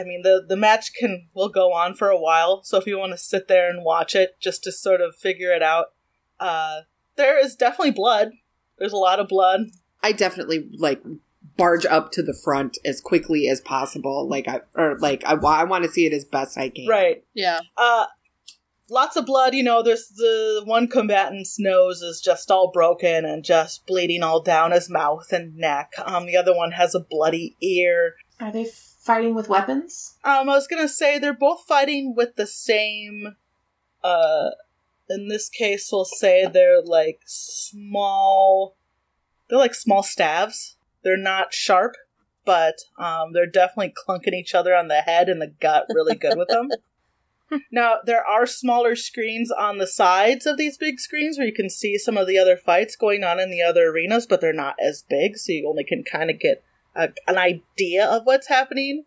I 0.00 0.04
mean, 0.04 0.22
the, 0.22 0.44
the 0.46 0.56
match 0.56 0.94
can 0.94 1.28
will 1.34 1.48
go 1.48 1.72
on 1.72 1.94
for 1.94 2.08
a 2.08 2.18
while, 2.18 2.62
so 2.64 2.78
if 2.78 2.86
you 2.86 2.98
want 2.98 3.12
to 3.12 3.18
sit 3.18 3.48
there 3.48 3.68
and 3.68 3.84
watch 3.84 4.14
it 4.14 4.40
just 4.40 4.64
to 4.64 4.72
sort 4.72 5.00
of 5.00 5.14
figure 5.14 5.52
it 5.52 5.62
out, 5.62 5.92
uh, 6.38 6.80
there 7.16 7.38
is 7.38 7.54
definitely 7.54 7.92
blood. 7.92 8.30
There's 8.78 8.92
a 8.92 8.96
lot 8.96 9.20
of 9.20 9.28
blood. 9.28 9.66
I 10.02 10.12
definitely 10.12 10.70
like 10.78 11.02
barge 11.56 11.84
up 11.84 12.10
to 12.12 12.22
the 12.22 12.34
front 12.34 12.78
as 12.84 13.00
quickly 13.00 13.46
as 13.48 13.60
possible. 13.60 14.26
Like 14.28 14.48
I 14.48 14.60
or 14.74 14.98
like 14.98 15.22
I, 15.26 15.34
I 15.34 15.64
want 15.64 15.84
to 15.84 15.90
see 15.90 16.06
it 16.06 16.14
as 16.14 16.24
best 16.24 16.56
I 16.56 16.70
can. 16.70 16.86
Right. 16.86 17.22
Yeah. 17.34 17.60
Uh, 17.76 18.06
lots 18.88 19.16
of 19.16 19.26
blood. 19.26 19.54
You 19.54 19.62
know, 19.62 19.82
there's 19.82 20.08
the 20.08 20.62
one 20.64 20.88
combatant's 20.88 21.58
nose 21.58 22.00
is 22.00 22.20
just 22.20 22.50
all 22.50 22.70
broken 22.72 23.24
and 23.24 23.44
just 23.44 23.86
bleeding 23.86 24.22
all 24.22 24.42
down 24.42 24.72
his 24.72 24.90
mouth 24.90 25.30
and 25.32 25.56
neck. 25.56 25.92
Um, 26.04 26.26
the 26.26 26.36
other 26.36 26.54
one 26.54 26.72
has 26.72 26.94
a 26.94 27.00
bloody 27.00 27.56
ear. 27.60 28.14
Are 28.40 28.50
they 28.52 28.64
fighting 29.00 29.34
with 29.34 29.48
weapons? 29.48 30.16
Um, 30.24 30.48
I 30.48 30.54
was 30.54 30.68
gonna 30.68 30.88
say 30.88 31.18
they're 31.18 31.32
both 31.32 31.64
fighting 31.66 32.14
with 32.14 32.36
the 32.36 32.46
same. 32.46 33.36
Uh, 34.04 34.50
in 35.08 35.28
this 35.28 35.48
case, 35.48 35.88
we'll 35.92 36.04
say 36.04 36.46
they're 36.46 36.82
like 36.82 37.20
small. 37.26 38.76
They're 39.48 39.58
like 39.58 39.74
small 39.74 40.02
staves. 40.02 40.76
They're 41.02 41.16
not 41.16 41.52
sharp, 41.52 41.96
but 42.44 42.76
um, 42.98 43.32
they're 43.32 43.46
definitely 43.46 43.94
clunking 44.06 44.34
each 44.34 44.54
other 44.54 44.74
on 44.74 44.88
the 44.88 45.00
head 45.00 45.28
and 45.28 45.40
the 45.40 45.48
gut 45.48 45.86
really 45.90 46.14
good 46.14 46.36
with 46.36 46.48
them. 46.48 46.68
now 47.72 47.94
there 48.04 48.24
are 48.24 48.46
smaller 48.46 48.94
screens 48.94 49.50
on 49.50 49.78
the 49.78 49.86
sides 49.86 50.46
of 50.46 50.56
these 50.56 50.76
big 50.76 51.00
screens 51.00 51.38
where 51.38 51.46
you 51.46 51.52
can 51.52 51.70
see 51.70 51.98
some 51.98 52.16
of 52.16 52.28
the 52.28 52.38
other 52.38 52.56
fights 52.56 52.94
going 52.94 53.24
on 53.24 53.40
in 53.40 53.50
the 53.50 53.62
other 53.62 53.88
arenas, 53.88 54.26
but 54.26 54.40
they're 54.40 54.52
not 54.52 54.76
as 54.80 55.02
big, 55.08 55.36
so 55.36 55.52
you 55.52 55.68
only 55.68 55.84
can 55.84 56.04
kind 56.04 56.30
of 56.30 56.38
get 56.38 56.62
a, 56.94 57.08
an 57.26 57.38
idea 57.38 58.06
of 58.06 58.22
what's 58.24 58.48
happening 58.48 59.04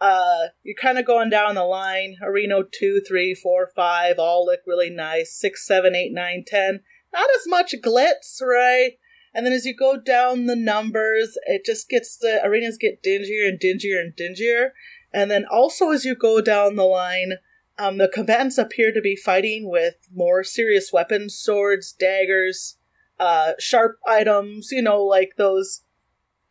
uh 0.00 0.46
you're 0.62 0.76
kind 0.80 0.98
of 0.98 1.06
going 1.06 1.30
down 1.30 1.54
the 1.54 1.64
line. 1.64 2.16
Arena 2.22 2.62
2 2.70 3.02
3 3.06 3.34
4 3.34 3.70
5 3.74 4.18
all 4.18 4.46
look 4.46 4.60
really 4.66 4.90
nice. 4.90 5.34
6 5.38 5.66
7 5.66 5.94
8 5.94 6.12
9 6.12 6.44
10 6.46 6.80
not 7.12 7.26
as 7.34 7.46
much 7.46 7.74
glitz 7.84 8.40
right? 8.40 8.92
And 9.34 9.44
then 9.44 9.52
as 9.52 9.66
you 9.66 9.74
go 9.76 9.96
down 9.96 10.46
the 10.46 10.56
numbers 10.56 11.36
it 11.46 11.64
just 11.64 11.88
gets 11.88 12.16
the 12.16 12.40
arenas 12.44 12.78
get 12.78 13.02
dingier 13.02 13.48
and 13.48 13.58
dingier 13.58 14.00
and 14.00 14.14
dingier. 14.14 14.70
And 15.12 15.30
then 15.30 15.44
also 15.50 15.90
as 15.90 16.04
you 16.04 16.14
go 16.14 16.40
down 16.40 16.76
the 16.76 16.84
line 16.84 17.34
um, 17.80 17.98
the 17.98 18.08
combatants 18.08 18.58
appear 18.58 18.92
to 18.92 19.00
be 19.00 19.16
fighting 19.16 19.68
with 19.68 19.94
more 20.14 20.42
serious 20.44 20.92
weapons 20.92 21.34
swords 21.36 21.92
daggers 21.92 22.76
uh, 23.18 23.52
sharp 23.58 23.98
items 24.06 24.68
you 24.70 24.82
know 24.82 25.02
like 25.02 25.32
those 25.36 25.82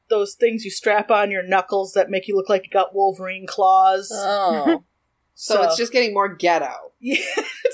those 0.09 0.35
things 0.35 0.63
you 0.65 0.71
strap 0.71 1.09
on 1.11 1.31
your 1.31 1.43
knuckles 1.43 1.93
that 1.93 2.09
make 2.09 2.27
you 2.27 2.35
look 2.35 2.49
like 2.49 2.63
you 2.65 2.69
got 2.71 2.93
Wolverine 2.95 3.45
claws. 3.47 4.11
Oh. 4.13 4.83
So, 5.39 5.61
it's 5.61 5.77
just 5.77 5.91
getting 5.91 6.15
more 6.15 6.33
ghetto. 6.33 6.73
yeah, 6.99 7.15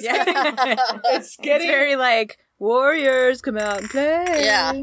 Yeah. 0.02 0.76
it's 1.06 1.28
It's 1.28 1.38
getting 1.38 1.68
very 1.70 1.96
like 1.96 2.38
warriors 2.60 3.42
come 3.42 3.58
out 3.58 3.80
and 3.80 3.90
play. 3.90 4.26
Yeah. 4.28 4.74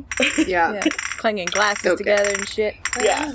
Yeah. 0.46 0.72
Yeah. 0.72 0.80
Clanging 1.18 1.48
glasses 1.48 1.84
Okay. 1.84 1.96
together 1.98 2.30
and 2.30 2.48
shit. 2.48 2.76
yeah. 3.02 3.30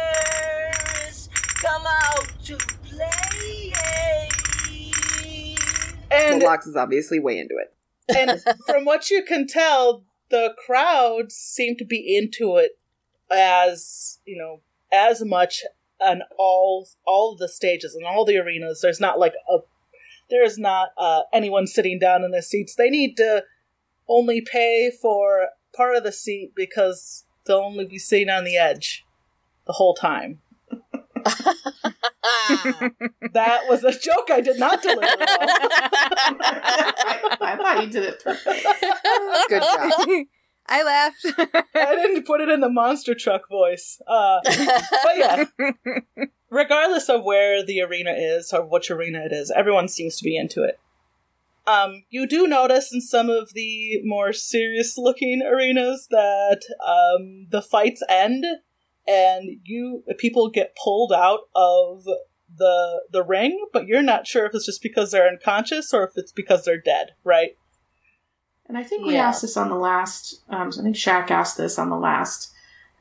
Warriors, 0.00 1.28
come 1.56 1.82
out 1.86 2.28
to 2.44 2.56
play. 2.84 3.72
And 6.12 6.40
Lox 6.42 6.66
is 6.68 6.76
obviously 6.76 7.18
way 7.18 7.36
into 7.38 7.56
it. 7.56 7.74
and 8.16 8.40
from 8.66 8.84
what 8.84 9.10
you 9.10 9.24
can 9.24 9.46
tell, 9.46 10.04
the 10.30 10.54
crowds 10.66 11.34
seem 11.34 11.76
to 11.76 11.84
be 11.84 12.16
into 12.16 12.56
it 12.56 12.72
as 13.30 14.18
you 14.24 14.36
know 14.36 14.60
as 14.92 15.24
much 15.24 15.62
on 16.00 16.22
all 16.38 16.88
all 17.06 17.36
the 17.36 17.48
stages 17.48 17.94
and 17.94 18.04
all 18.04 18.24
the 18.24 18.38
arenas. 18.38 18.80
There's 18.82 19.00
not 19.00 19.18
like 19.18 19.34
a 19.50 19.58
there 20.30 20.44
is 20.44 20.58
not 20.58 20.90
uh, 20.96 21.22
anyone 21.32 21.66
sitting 21.66 21.98
down 21.98 22.24
in 22.24 22.30
the 22.30 22.42
seats. 22.42 22.74
They 22.76 22.88
need 22.88 23.16
to 23.16 23.44
only 24.08 24.40
pay 24.40 24.90
for 24.90 25.48
part 25.74 25.96
of 25.96 26.04
the 26.04 26.12
seat 26.12 26.52
because 26.54 27.24
they'll 27.44 27.58
only 27.58 27.84
be 27.84 27.98
sitting 27.98 28.30
on 28.30 28.44
the 28.44 28.56
edge 28.56 29.04
the 29.66 29.72
whole 29.74 29.94
time. 29.94 30.40
That 33.32 33.68
was 33.68 33.84
a 33.84 33.92
joke 33.92 34.28
I 34.30 34.40
did 34.40 34.58
not 34.58 34.82
deliver. 34.82 35.06
I, 36.40 37.36
I 37.40 37.56
thought 37.56 37.84
you 37.84 37.90
did 37.90 38.04
it 38.04 38.22
perfect. 38.22 38.66
Good 39.48 39.62
job. 39.62 39.92
I 40.66 40.82
laughed. 40.82 41.26
I 41.74 41.94
didn't 41.96 42.26
put 42.26 42.40
it 42.40 42.48
in 42.48 42.60
the 42.60 42.68
monster 42.68 43.14
truck 43.14 43.48
voice. 43.48 44.00
Uh, 44.06 44.40
but 44.44 45.16
yeah, 45.16 45.44
regardless 46.50 47.08
of 47.08 47.24
where 47.24 47.64
the 47.64 47.80
arena 47.80 48.12
is 48.16 48.52
or 48.52 48.64
which 48.64 48.90
arena 48.90 49.20
it 49.24 49.32
is, 49.32 49.52
everyone 49.54 49.88
seems 49.88 50.16
to 50.16 50.24
be 50.24 50.36
into 50.36 50.62
it. 50.62 50.78
Um, 51.66 52.04
you 52.10 52.26
do 52.26 52.46
notice 52.46 52.92
in 52.92 53.00
some 53.00 53.30
of 53.30 53.52
the 53.54 54.00
more 54.04 54.32
serious 54.32 54.96
looking 54.96 55.42
arenas 55.42 56.08
that 56.10 56.62
um, 56.84 57.46
the 57.50 57.62
fights 57.62 58.02
end 58.08 58.44
and 59.06 59.60
you 59.64 60.04
people 60.18 60.50
get 60.50 60.76
pulled 60.82 61.12
out 61.12 61.40
of 61.54 62.04
the 62.56 63.02
the 63.10 63.22
ring, 63.22 63.66
but 63.72 63.86
you're 63.86 64.02
not 64.02 64.26
sure 64.26 64.46
if 64.46 64.54
it's 64.54 64.66
just 64.66 64.82
because 64.82 65.10
they're 65.10 65.28
unconscious 65.28 65.92
or 65.94 66.04
if 66.04 66.12
it's 66.16 66.32
because 66.32 66.64
they're 66.64 66.80
dead, 66.80 67.12
right? 67.24 67.56
And 68.66 68.78
I 68.78 68.82
think 68.84 69.06
we 69.06 69.14
Yeah. 69.14 69.28
asked 69.28 69.42
this 69.42 69.56
on 69.56 69.68
the 69.68 69.76
last. 69.76 70.42
Um, 70.48 70.70
I 70.78 70.82
think 70.82 70.96
Shaq 70.96 71.30
asked 71.30 71.56
this 71.56 71.78
on 71.78 71.90
the 71.90 71.96
last 71.96 72.52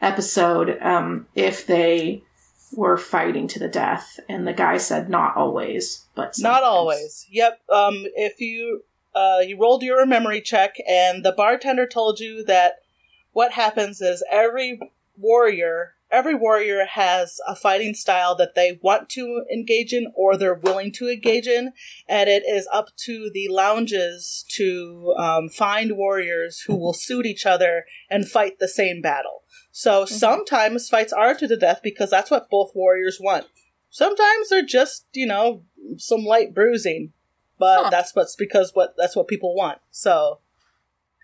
episode 0.01 0.81
um, 0.81 1.27
if 1.35 1.65
they 1.67 2.23
were 2.71 2.97
fighting 2.97 3.47
to 3.47 3.59
the 3.59 3.67
death, 3.67 4.19
and 4.29 4.47
the 4.47 4.53
guy 4.53 4.77
said 4.77 5.09
not 5.09 5.35
always, 5.35 6.05
but 6.15 6.35
Not 6.39 6.63
always. 6.63 7.25
Yep. 7.29 7.59
Um, 7.69 8.05
if 8.15 8.39
you 8.39 8.83
uh, 9.15 9.39
you 9.45 9.59
rolled 9.59 9.81
your 9.83 10.05
memory 10.05 10.39
check, 10.41 10.75
and 10.87 11.25
the 11.25 11.31
bartender 11.31 11.87
told 11.87 12.19
you 12.19 12.43
that 12.45 12.75
what 13.31 13.53
happens 13.53 14.01
is 14.01 14.23
every 14.31 14.79
warrior 15.17 15.95
every 16.11 16.35
warrior 16.35 16.85
has 16.85 17.39
a 17.47 17.55
fighting 17.55 17.93
style 17.93 18.35
that 18.35 18.55
they 18.55 18.79
want 18.81 19.09
to 19.09 19.43
engage 19.51 19.93
in 19.93 20.11
or 20.15 20.35
they're 20.37 20.53
willing 20.53 20.91
to 20.93 21.09
engage 21.09 21.47
in, 21.47 21.73
and 22.07 22.29
it 22.29 22.43
is 22.47 22.67
up 22.73 22.89
to 23.05 23.29
the 23.33 23.47
lounges 23.49 24.45
to 24.49 25.13
um, 25.17 25.49
find 25.49 25.95
warriors 25.95 26.61
who 26.61 26.75
will 26.75 26.93
suit 26.93 27.25
each 27.25 27.45
other 27.45 27.85
and 28.09 28.27
fight 28.27 28.59
the 28.59 28.67
same 28.67 29.01
battle. 29.01 29.43
So 29.71 30.05
sometimes 30.05 30.89
fights 30.89 31.13
are 31.13 31.35
to 31.35 31.47
the 31.47 31.55
death 31.57 31.81
because 31.83 32.09
that's 32.09 32.31
what 32.31 32.49
both 32.49 32.71
warriors 32.75 33.19
want. 33.21 33.47
Sometimes 33.89 34.49
they're 34.49 34.61
just, 34.65 35.05
you 35.13 35.25
know, 35.25 35.63
some 35.97 36.25
light 36.25 36.53
bruising, 36.53 37.13
but 37.57 37.83
Huh. 37.83 37.89
that's 37.89 38.15
what's 38.15 38.35
because 38.35 38.71
what 38.73 38.93
that's 38.97 39.15
what 39.15 39.27
people 39.27 39.55
want. 39.55 39.79
So 39.91 40.39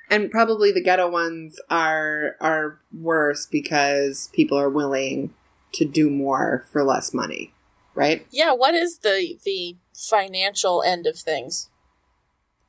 And 0.10 0.30
probably 0.30 0.72
the 0.72 0.84
ghetto 0.84 1.10
ones 1.10 1.60
are 1.70 2.36
are 2.40 2.80
worse 2.94 3.46
because 3.48 4.30
people 4.34 4.58
are 4.58 4.70
willing 4.70 5.34
to 5.74 5.86
do 5.86 6.10
more 6.10 6.66
for 6.72 6.84
less 6.84 7.14
money, 7.14 7.54
right? 7.96 8.26
Yeah, 8.32 8.54
what 8.54 8.74
is 8.76 9.00
the 9.00 9.38
the 9.44 9.78
financial 9.94 10.84
end 10.84 11.08
of 11.08 11.18
things? 11.18 11.70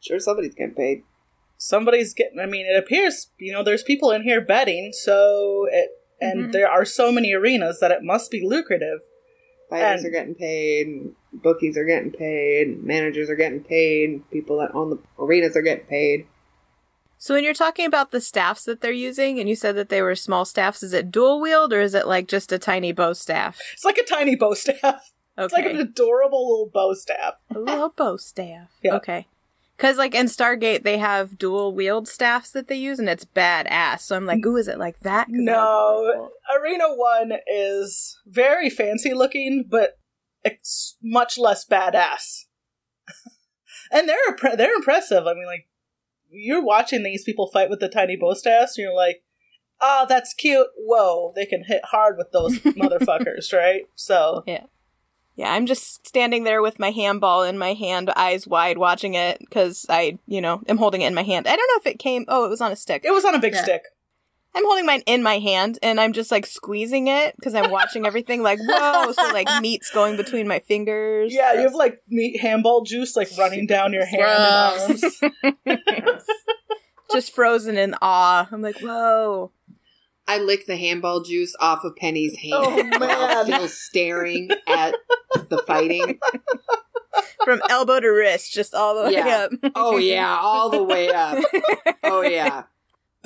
Sure, 0.00 0.18
somebody's 0.18 0.54
getting 0.54 0.74
paid. 0.74 1.02
somebody's 1.58 2.12
getting. 2.12 2.38
I 2.38 2.44
mean, 2.44 2.66
it 2.66 2.76
appears 2.76 3.30
you 3.38 3.50
know 3.52 3.62
there's 3.62 3.82
people 3.82 4.10
in 4.10 4.22
here 4.22 4.40
betting, 4.42 4.92
so 4.92 5.66
it 5.70 5.90
and 6.20 6.46
Mhm. 6.48 6.52
there 6.52 6.68
are 6.68 6.84
so 6.84 7.10
many 7.12 7.32
arenas 7.32 7.80
that 7.80 7.90
it 7.90 8.02
must 8.02 8.30
be 8.30 8.46
lucrative. 8.46 9.00
Fighters 9.70 10.04
And- 10.04 10.06
are 10.08 10.10
getting 10.18 10.34
paid, 10.34 11.14
bookies 11.32 11.76
are 11.76 11.84
getting 11.84 12.12
paid, 12.12 12.82
managers 12.84 13.28
are 13.28 13.36
getting 13.36 13.62
paid, 13.64 14.22
people 14.30 14.58
that 14.58 14.74
own 14.74 14.90
the 14.90 14.98
arenas 15.18 15.56
are 15.56 15.62
getting 15.62 15.86
paid. 15.86 16.26
So 17.18 17.34
when 17.34 17.44
you're 17.44 17.54
talking 17.54 17.86
about 17.86 18.10
the 18.10 18.20
staffs 18.20 18.64
that 18.64 18.80
they're 18.80 18.92
using, 18.92 19.38
and 19.40 19.48
you 19.48 19.56
said 19.56 19.74
that 19.76 19.88
they 19.88 20.02
were 20.02 20.14
small 20.14 20.44
staffs, 20.44 20.82
is 20.82 20.92
it 20.92 21.10
dual 21.10 21.40
wield 21.40 21.72
or 21.72 21.80
is 21.80 21.94
it 21.94 22.06
like 22.06 22.28
just 22.28 22.52
a 22.52 22.58
tiny 22.58 22.92
bow 22.92 23.12
staff? 23.14 23.60
It's 23.72 23.84
like 23.84 23.98
a 23.98 24.04
tiny 24.04 24.36
bow 24.36 24.54
staff. 24.54 25.12
Okay. 25.38 25.44
It's 25.44 25.52
like 25.52 25.66
an 25.66 25.76
adorable 25.76 26.48
little 26.48 26.70
bow 26.72 26.94
staff. 26.94 27.34
a 27.54 27.58
little 27.58 27.90
bow 27.90 28.16
staff. 28.16 28.70
Yeah. 28.82 28.94
Okay. 28.94 29.26
Because 29.76 29.98
like 29.98 30.14
in 30.14 30.26
Stargate, 30.26 30.82
they 30.82 30.96
have 30.96 31.36
dual 31.36 31.74
wield 31.74 32.08
staffs 32.08 32.50
that 32.52 32.68
they 32.68 32.76
use, 32.76 32.98
and 32.98 33.08
it's 33.08 33.26
badass. 33.26 34.00
So 34.00 34.16
I'm 34.16 34.24
like, 34.24 34.44
ooh, 34.46 34.56
is 34.56 34.68
it 34.68 34.78
like 34.78 35.00
that 35.00 35.28
No, 35.28 36.02
really 36.02 36.16
cool. 36.16 36.30
Arena 36.58 36.84
One 36.94 37.32
is 37.46 38.18
very 38.26 38.70
fancy 38.70 39.12
looking, 39.12 39.66
but 39.68 39.98
it's 40.44 40.96
much 41.02 41.36
less 41.36 41.66
badass. 41.66 42.44
and 43.92 44.08
they're 44.08 44.56
they're 44.56 44.74
impressive. 44.74 45.26
I 45.26 45.34
mean, 45.34 45.46
like 45.46 45.65
you're 46.36 46.64
watching 46.64 47.02
these 47.02 47.24
people 47.24 47.48
fight 47.50 47.70
with 47.70 47.80
the 47.80 47.88
tiny 47.88 48.16
bow 48.16 48.34
staffs, 48.34 48.76
and 48.76 48.84
you're 48.84 48.94
like, 48.94 49.22
"Oh, 49.80 50.06
that's 50.08 50.34
cute." 50.34 50.68
Whoa, 50.76 51.32
they 51.34 51.46
can 51.46 51.64
hit 51.64 51.82
hard 51.86 52.16
with 52.18 52.30
those 52.32 52.58
motherfuckers, 52.80 53.52
right? 53.52 53.82
So 53.94 54.42
yeah, 54.46 54.64
Yeah, 55.34 55.52
I'm 55.52 55.66
just 55.66 56.06
standing 56.06 56.44
there 56.44 56.62
with 56.62 56.78
my 56.78 56.90
ham 56.90 57.18
ball 57.20 57.42
in 57.42 57.58
my 57.58 57.72
hand, 57.74 58.10
eyes 58.16 58.46
wide, 58.46 58.78
watching 58.78 59.14
it 59.14 59.38
because 59.40 59.84
I, 59.88 60.18
you 60.26 60.40
know, 60.40 60.62
am 60.68 60.78
holding 60.78 61.02
it 61.02 61.08
in 61.08 61.14
my 61.14 61.22
hand. 61.24 61.46
I 61.46 61.56
don't 61.56 61.68
know 61.74 61.80
if 61.80 61.86
it 61.94 61.98
came. 61.98 62.24
Oh, 62.28 62.44
it 62.44 62.48
was 62.50 62.60
on 62.60 62.72
a 62.72 62.76
stick. 62.76 63.02
it 63.04 63.10
was 63.12 63.24
on 63.24 63.34
a 63.34 63.38
big 63.40 63.54
Yeah. 63.54 63.62
stick. 63.62 63.82
I'm 64.56 64.64
holding 64.64 64.86
mine 64.86 65.02
in 65.06 65.22
my 65.22 65.38
hand 65.38 65.78
and 65.82 66.00
I'm 66.00 66.12
just 66.14 66.30
like 66.30 66.46
squeezing 66.46 67.08
it 67.08 67.36
because 67.36 67.54
I'm 67.54 67.70
watching 67.70 68.06
everything 68.06 68.42
like, 68.42 68.58
whoa. 68.60 69.12
So 69.12 69.28
like 69.32 69.48
meat's 69.60 69.90
going 69.90 70.16
between 70.16 70.48
my 70.48 70.60
fingers. 70.60 71.34
Yeah, 71.34 71.52
you 71.54 71.60
have 71.60 71.74
like 71.74 72.00
meat 72.08 72.40
ham 72.40 72.62
ball 72.62 72.82
juice 72.82 73.14
like 73.16 73.28
running 73.38 73.66
down 73.66 73.92
your 73.92 74.06
hand 74.06 74.22
and 74.22 75.74
arms. 75.74 75.86
just 77.12 77.34
frozen 77.34 77.76
in 77.76 77.94
awe. 78.00 78.48
I'm 78.50 78.62
like, 78.62 78.78
whoa. 78.80 79.52
I 80.28 80.38
lick 80.38 80.66
the 80.66 80.76
ham 80.76 81.00
ball 81.00 81.22
juice 81.22 81.54
off 81.60 81.84
of 81.84 81.94
Penny's 81.96 82.36
hand 82.38 82.54
Oh, 82.56 82.70
while 82.98 82.98
man. 82.98 83.44
still 83.46 83.68
staring 83.68 84.50
at 84.66 84.94
the 85.50 85.62
fighting. 85.66 86.18
From 87.44 87.60
elbow 87.70 88.00
to 88.00 88.08
wrist, 88.08 88.52
just 88.52 88.74
all 88.74 88.96
the 88.96 89.02
way 89.04 89.12
Yeah. 89.12 89.46
up. 89.62 89.72
Oh 89.76 89.98
yeah, 89.98 90.36
all 90.40 90.68
the 90.70 90.82
way 90.82 91.10
up. 91.10 91.44
Oh 92.02 92.22
yeah. 92.22 92.64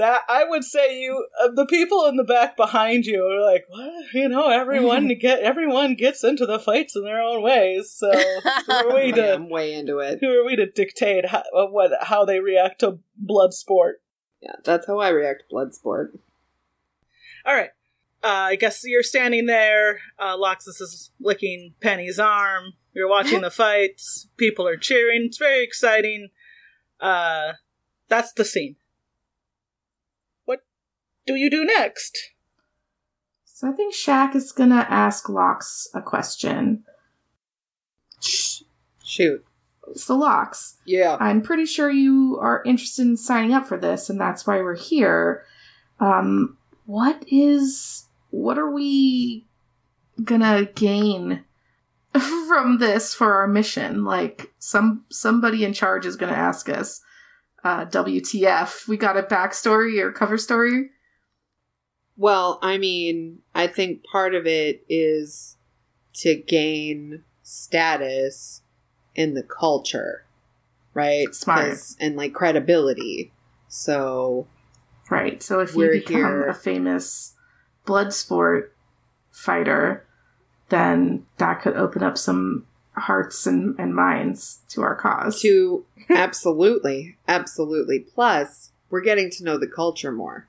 That 0.00 0.23
I 0.30 0.45
would 0.45 0.64
say 0.64 0.99
you 0.99 1.26
uh, 1.38 1.49
the 1.54 1.66
people 1.66 2.07
in 2.07 2.16
the 2.16 2.25
back 2.25 2.57
behind 2.57 3.04
you 3.04 3.23
are 3.23 3.52
like, 3.52 3.66
what? 3.69 4.14
You 4.14 4.30
know, 4.30 4.49
everyone 4.49 5.09
get 5.21 5.40
everyone 5.40 5.95
gets 5.95 6.25
into 6.25 6.47
the 6.47 6.59
fights 6.59 6.97
in 6.97 7.04
their 7.04 7.21
own 7.21 7.42
ways. 7.42 7.92
So 7.95 8.11
who 8.11 8.73
are 8.73 8.95
we 8.95 9.12
to 9.12 9.35
I'm 9.35 9.50
way 9.50 9.75
into 9.75 9.99
it. 9.99 10.21
who 10.23 10.28
are 10.40 10.42
we 10.42 10.57
to 10.57 10.64
dictate 10.64 11.26
how, 11.26 11.42
uh, 11.54 11.66
what 11.66 11.90
how 12.00 12.25
they 12.25 12.40
react 12.40 12.80
to 12.80 13.01
blood 13.14 13.53
sport? 13.53 14.01
Yeah, 14.40 14.55
that's 14.64 14.87
how 14.87 14.98
I 15.01 15.11
react 15.11 15.40
to 15.40 15.44
blood 15.51 15.74
sport. 15.74 16.18
All 17.44 17.55
right. 17.55 17.70
Uh, 18.24 18.48
I 18.53 18.57
guess 18.57 18.81
you're 18.85 19.03
standing 19.03 19.44
there. 19.44 20.01
Uh, 20.18 20.35
Lox'is 20.35 20.81
is 20.81 21.11
licking 21.20 21.74
Penny's 21.83 22.18
arm. 22.18 22.72
You're 22.94 23.07
watching 23.07 23.40
the 23.42 23.51
fights. 23.51 24.29
People 24.38 24.66
are 24.66 24.79
cheering. 24.79 25.27
It's 25.27 25.37
very 25.37 25.62
exciting. 25.62 26.31
Uh, 26.98 27.53
that's 28.09 28.33
the 28.33 28.46
scene. 28.46 28.77
Do 31.26 31.35
you 31.35 31.50
do 31.50 31.64
next? 31.64 32.30
So 33.44 33.68
I 33.68 33.72
think 33.72 33.94
Shaq 33.94 34.35
is 34.35 34.52
gonna 34.52 34.87
ask 34.88 35.28
Lox 35.28 35.88
a 35.94 36.00
question. 36.00 36.85
Shoot. 38.20 39.44
So 39.94 40.16
Lox, 40.16 40.76
Yeah. 40.85 41.16
I'm 41.20 41.42
pretty 41.42 41.66
sure 41.66 41.90
you 41.90 42.38
are 42.40 42.62
interested 42.64 43.02
in 43.02 43.16
signing 43.16 43.52
up 43.52 43.66
for 43.66 43.76
this, 43.76 44.09
and 44.09 44.20
that's 44.20 44.46
why 44.46 44.61
we're 44.61 44.76
here. 44.76 45.44
Um, 45.98 46.56
what 46.87 47.22
is 47.26 48.06
what 48.30 48.59
are 48.59 48.70
we 48.70 49.46
gonna 50.22 50.64
gain 50.64 51.44
from 52.48 52.78
this 52.78 53.14
for 53.14 53.35
our 53.35 53.46
mission? 53.48 54.04
Like 54.04 54.52
some 54.59 55.04
somebody 55.11 55.64
in 55.64 55.72
charge 55.72 56.06
is 56.06 56.16
gonna 56.16 56.33
ask 56.33 56.68
us, 56.68 57.00
uh, 57.64 57.85
WTF? 57.87 58.87
We 58.88 58.96
got 58.96 59.16
a 59.16 59.22
backstory 59.22 60.00
or 60.00 60.12
cover 60.12 60.38
story? 60.38 60.90
Well, 62.16 62.59
I 62.62 62.77
mean, 62.79 63.40
I 63.55 63.66
think 63.66 64.05
part 64.05 64.35
of 64.35 64.46
it 64.46 64.85
is 64.88 65.57
to 66.14 66.35
gain 66.35 67.25
status 67.42 68.62
in 69.14 69.35
the 69.35 69.42
culture, 69.42 70.25
right? 70.94 71.35
Smart. 71.35 71.79
And 71.99 72.16
like 72.16 72.33
credibility. 72.33 73.33
So, 73.68 74.46
Right. 75.09 75.42
So 75.42 75.61
if 75.61 75.75
you 75.75 75.90
become 75.90 76.14
here- 76.14 76.46
a 76.46 76.55
famous 76.55 77.35
blood 77.85 78.12
sport 78.12 78.75
fighter, 79.31 80.05
then 80.68 81.27
that 81.38 81.62
could 81.62 81.77
open 81.77 82.03
up 82.03 82.16
some 82.16 82.66
hearts 82.92 83.46
and, 83.46 83.75
and 83.79 83.94
minds 83.94 84.61
to 84.68 84.83
our 84.83 84.94
cause. 84.94 85.40
to 85.42 85.85
absolutely, 86.11 87.16
absolutely. 87.27 88.01
Plus, 88.01 88.70
we're 88.90 89.01
getting 89.01 89.31
to 89.31 89.44
know 89.44 89.59
the 89.59 89.66
culture 89.66 90.12
more. 90.12 90.46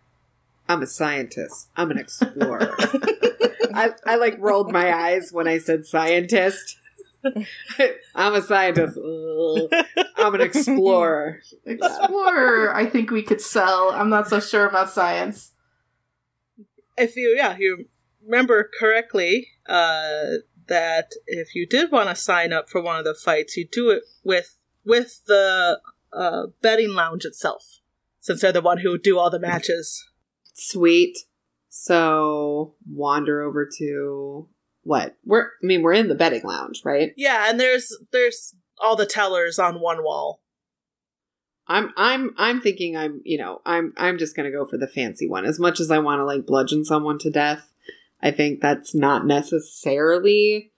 I'm 0.72 0.82
a 0.82 0.88
scientist. 0.88 1.70
I'm 1.76 1.92
an 1.92 1.98
explorer. 1.98 2.74
I, 3.74 3.92
I 4.06 4.16
like 4.16 4.38
rolled 4.40 4.72
my 4.72 4.94
eyes 4.94 5.32
when 5.32 5.48
I 5.48 5.58
said 5.58 5.86
scientist. 5.86 6.78
I'm 8.16 8.34
a 8.34 8.42
scientist. 8.42 8.98
I'm 10.18 10.34
an 10.34 10.42
explorer. 10.42 11.42
Explorer, 11.66 12.74
I 12.74 12.86
think 12.86 13.12
we 13.12 13.22
could 13.22 13.42
sell. 13.42 13.92
I'm 13.92 14.10
not 14.10 14.30
so 14.30 14.40
sure 14.40 14.66
about 14.66 14.90
science. 14.90 15.52
if 16.98 17.16
you 17.18 17.34
yeah 17.36 17.56
you 17.60 17.86
remember 18.24 18.70
correctly 18.80 19.48
uh 19.68 20.38
that 20.68 21.12
if 21.28 21.54
you 21.56 21.66
did 21.68 21.92
want 21.92 22.08
to 22.10 22.16
sign 22.16 22.54
up 22.54 22.70
for 22.70 22.82
one 22.82 22.98
of 22.98 23.04
the 23.06 23.16
fights 23.16 23.58
you 23.58 23.68
do 23.70 23.90
it 23.90 24.04
with 24.24 24.58
with 24.86 25.22
the 25.28 25.80
uh 26.14 26.44
betting 26.62 26.92
lounge 26.94 27.26
itself 27.26 27.80
since 28.20 28.42
they're 28.42 28.52
the 28.52 28.62
one 28.62 28.80
who 28.80 28.98
do 28.98 29.18
all 29.18 29.30
the 29.30 29.40
matches 29.40 30.08
Sweet. 30.62 31.18
So 31.70 32.76
wander 32.88 33.42
over 33.42 33.68
to 33.80 34.48
what? 34.84 35.16
We're 35.26 35.46
I 35.46 35.64
mean, 35.66 35.82
we're 35.82 35.94
in 35.94 36.08
the 36.08 36.16
betting 36.16 36.44
lounge, 36.44 36.82
right? 36.86 37.14
yeah 37.18 37.50
and 37.50 37.60
there's 37.60 37.98
there's 38.12 38.56
all 38.80 38.96
the 38.96 39.06
tellers 39.06 39.60
on 39.60 39.80
one 39.80 40.04
wall 40.04 40.42
I'm 41.68 41.92
I'm 41.96 42.34
I'm 42.38 42.62
thinking 42.62 42.98
I'm 42.98 43.22
you 43.24 43.38
know 43.38 43.62
I'm 43.66 43.94
I'm 43.98 44.18
just 44.18 44.36
gonna 44.36 44.52
go 44.52 44.66
for 44.66 44.78
the 44.78 44.88
fancy 44.88 45.28
one. 45.28 45.46
As 45.46 45.60
much 45.60 45.80
as 45.80 45.90
I 45.90 46.00
want 46.00 46.20
to 46.20 46.26
like 46.26 46.46
bludgeon 46.46 46.84
someone 46.84 47.18
to 47.20 47.32
death, 47.32 47.74
I 48.22 48.32
think 48.32 48.62
that's 48.62 48.94
not 48.94 49.26
necessarily 49.26 50.72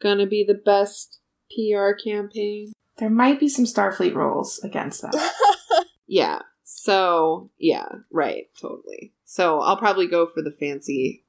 gonna 0.00 0.26
be 0.26 0.44
the 0.44 0.54
best 0.54 1.18
PR 1.50 1.92
campaign. 1.92 2.72
There 2.98 3.10
might 3.10 3.40
be 3.40 3.48
some 3.48 3.64
Starfleet 3.66 4.14
rules 4.14 4.60
against 4.60 5.02
that. 5.02 5.14
Yeah. 6.08 6.42
So 6.68 7.48
yeah, 7.58 7.86
right, 8.10 8.48
totally. 8.60 9.12
So 9.24 9.60
I'll 9.60 9.76
probably 9.76 10.08
go 10.08 10.26
for 10.26 10.42
the 10.42 10.50
fancy, 10.50 11.22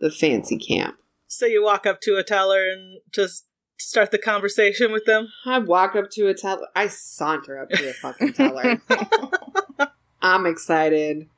the 0.00 0.10
fancy 0.10 0.56
camp. 0.56 0.96
so 1.26 1.44
you 1.44 1.62
walk 1.62 1.84
up 1.84 2.00
to 2.02 2.16
a 2.16 2.24
teller 2.24 2.66
and 2.66 3.00
just 3.12 3.44
start 3.76 4.10
the 4.10 4.18
conversation 4.18 4.90
with 4.90 5.04
them 5.04 5.28
I 5.44 5.58
walk 5.58 5.94
up 5.96 6.10
to 6.12 6.28
a 6.28 6.34
teller. 6.34 6.66
I 6.74 6.86
saunter 6.86 7.60
up 7.60 7.68
to 7.68 7.90
a 7.90 7.92
fucking 7.92 8.32
teller. 8.32 8.80
I'm 10.22 10.46
excited. 10.46 11.28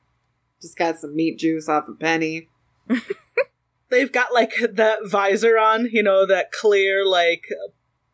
Just 0.60 0.78
got 0.78 0.98
some 1.00 1.16
meat 1.16 1.36
juice 1.38 1.68
off 1.68 1.88
a 1.88 1.94
penny. 1.94 2.48
they've 3.90 4.12
got 4.12 4.32
like 4.32 4.54
that 4.72 5.00
visor 5.04 5.58
on, 5.58 5.88
you 5.90 6.04
know, 6.04 6.26
that 6.26 6.52
clear 6.52 7.04
like 7.04 7.44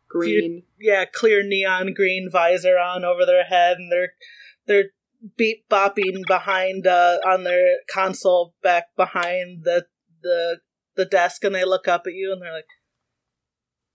Green. 0.09 0.63
yeah, 0.79 1.05
clear 1.05 1.43
neon 1.43 1.93
green 1.93 2.29
visor 2.31 2.79
on 2.79 3.05
over 3.05 3.27
their 3.27 3.43
head, 3.43 3.77
and 3.77 3.91
they're 3.91 4.13
they're 4.65 4.89
beat 5.37 5.67
bopping 5.69 6.25
behind 6.27 6.87
uh, 6.87 7.17
on 7.25 7.43
their 7.43 7.77
console 7.91 8.53
back 8.63 8.95
behind 8.95 9.63
the 9.63 9.85
the 10.21 10.59
the 10.95 11.05
desk, 11.05 11.43
and 11.43 11.55
they 11.55 11.65
look 11.65 11.87
up 11.87 12.07
at 12.07 12.13
you, 12.13 12.31
and 12.31 12.41
they're 12.41 12.53
like, 12.53 12.67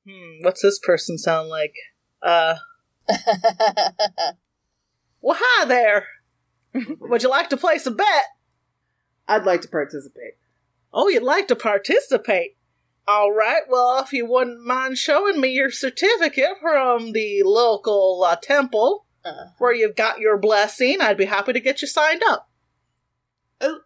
"Hmm, 0.09 0.45
what's 0.45 0.63
this 0.63 0.79
person 0.79 1.19
sound 1.19 1.49
like?" 1.49 1.75
Uh, 2.23 2.57
well, 5.21 5.39
hi 5.41 5.65
there. 5.67 6.07
Would 7.01 7.23
you 7.23 7.31
like 7.31 7.51
to 7.51 7.57
place 7.57 7.87
a 7.87 7.91
bet? 7.91 8.25
I'd 9.29 9.45
like 9.45 9.61
to 9.63 9.69
participate. 9.69 10.35
Oh, 10.93 11.09
you'd 11.09 11.23
like 11.23 11.49
to 11.49 11.57
participate? 11.57 12.57
All 13.07 13.33
right. 13.33 13.63
Well, 13.69 14.01
if 14.03 14.13
you 14.13 14.27
wouldn't 14.27 14.65
mind 14.65 14.99
showing 14.99 15.41
me 15.41 15.51
your 15.51 15.71
certificate 15.71 16.57
from 16.61 17.13
the 17.13 17.43
local 17.45 18.25
uh, 18.27 18.37
temple 18.37 19.04
Uh, 19.25 19.47
where 19.59 19.73
you've 19.73 19.97
got 19.97 20.19
your 20.21 20.37
blessing, 20.37 21.01
I'd 21.01 21.17
be 21.17 21.25
happy 21.25 21.53
to 21.55 21.61
get 21.61 21.81
you 21.81 21.89
signed 21.89 22.23
up. 22.29 22.49
Oh, 23.61 23.81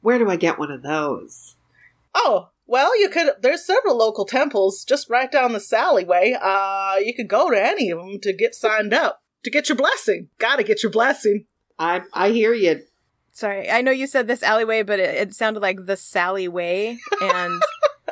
Where 0.00 0.18
do 0.18 0.30
I 0.30 0.36
get 0.36 0.58
one 0.58 0.70
of 0.70 0.82
those? 0.82 1.56
Oh, 2.14 2.48
well, 2.66 2.98
you 2.98 3.08
could. 3.08 3.32
There's 3.42 3.66
several 3.66 3.96
local 3.96 4.24
temples 4.24 4.84
just 4.84 5.10
right 5.10 5.30
down 5.30 5.52
this 5.52 5.72
alleyway. 5.72 6.36
Uh, 6.40 6.96
you 7.04 7.12
could 7.14 7.28
go 7.28 7.50
to 7.50 7.60
any 7.60 7.90
of 7.90 7.98
them 7.98 8.20
to 8.20 8.32
get 8.32 8.54
signed 8.54 8.94
up 8.94 9.22
to 9.42 9.50
get 9.50 9.68
your 9.68 9.76
blessing. 9.76 10.28
Got 10.38 10.56
to 10.56 10.62
get 10.62 10.82
your 10.82 10.92
blessing. 10.92 11.46
I 11.78 12.02
I 12.12 12.30
hear 12.30 12.54
you. 12.54 12.82
Sorry, 13.32 13.70
I 13.70 13.80
know 13.80 13.90
you 13.90 14.06
said 14.06 14.26
this 14.26 14.42
alleyway, 14.42 14.82
but 14.82 14.98
it, 14.98 15.14
it 15.14 15.34
sounded 15.34 15.60
like 15.60 15.86
the 15.86 15.96
Sally 15.96 16.48
Way, 16.48 16.98
and 17.20 17.62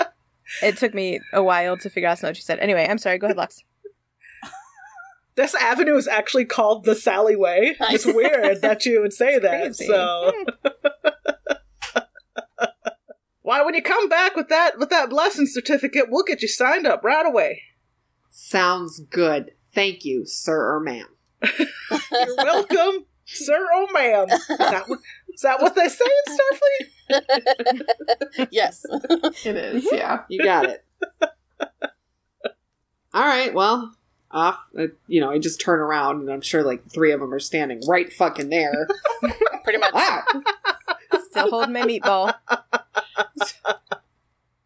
it 0.62 0.77
took 0.77 0.95
me 0.95 1.21
a 1.33 1.43
while 1.43 1.77
to 1.79 1.91
figure 1.91 2.09
out 2.09 2.21
what 2.21 2.37
you 2.37 2.43
said. 2.43 2.59
Anyway, 2.61 2.87
I'm 2.88 2.99
sorry. 2.99 3.19
Go 3.19 3.27
ahead, 3.27 3.37
Lux. 3.37 3.62
This 5.38 5.55
avenue 5.55 5.94
is 5.94 6.09
actually 6.09 6.46
called 6.46 6.85
the 6.85 6.96
Sally 6.96 7.37
Way. 7.37 7.77
It's 7.90 8.05
weird 8.05 8.61
that 8.61 8.85
you 8.85 9.01
would 9.01 9.12
say 9.12 9.38
that. 9.38 9.61
crazy. 9.62 9.87
So, 9.87 10.33
why, 13.42 13.62
when 13.62 13.74
you 13.77 13.83
come 13.83 14.09
back 14.09 14.35
with 14.35 14.48
that 14.48 14.81
with 14.81 14.90
that 14.90 15.09
blessing 15.11 15.46
certificate, 15.46 16.07
we'll 16.09 16.24
get 16.24 16.42
you 16.42 16.48
signed 16.48 16.88
up 16.88 17.05
right 17.05 17.24
away. 17.24 17.62
Sounds 18.31 18.98
good. 18.98 19.53
Thank 19.72 20.05
you, 20.05 20.27
sir 20.27 20.74
or 20.74 20.81
ma'am. 20.81 21.07
You're 21.57 22.37
welcome, 22.37 23.07
sir. 23.24 23.64
or 23.77 23.87
ma'am. 23.92 24.27
Is 24.31 24.48
that 24.59 24.88
what, 24.88 24.98
is 25.33 25.40
that 25.42 25.62
what 25.62 25.77
they 25.77 25.88
say 25.88 26.05
in 26.27 26.37
Starfleet? 27.20 28.48
yes. 28.51 28.85
It 29.46 29.55
is, 29.55 29.87
yeah. 29.92 30.22
You 30.29 30.42
got 30.42 30.64
it. 30.64 30.85
All 33.14 33.24
right. 33.24 33.55
Well, 33.55 33.94
off. 34.31 34.59
Uh, 34.79 34.88
you 35.07 35.21
know, 35.21 35.31
I 35.31 35.38
just 35.38 35.61
turn 35.61 35.81
around 35.81 36.21
and 36.21 36.31
I'm 36.31 36.41
sure 36.41 36.62
like 36.62 36.87
three 36.91 37.12
of 37.12 37.21
them 37.21 37.33
are 37.33 37.41
standing 37.41 37.81
right 37.87 38.12
fucking 38.12 38.51
there. 38.51 38.88
Pretty 39.64 39.79
much. 39.79 39.93
ah. 39.95 40.25
Still 41.31 41.51
holding 41.51 41.73
my 41.73 41.83
meatball. 41.83 42.35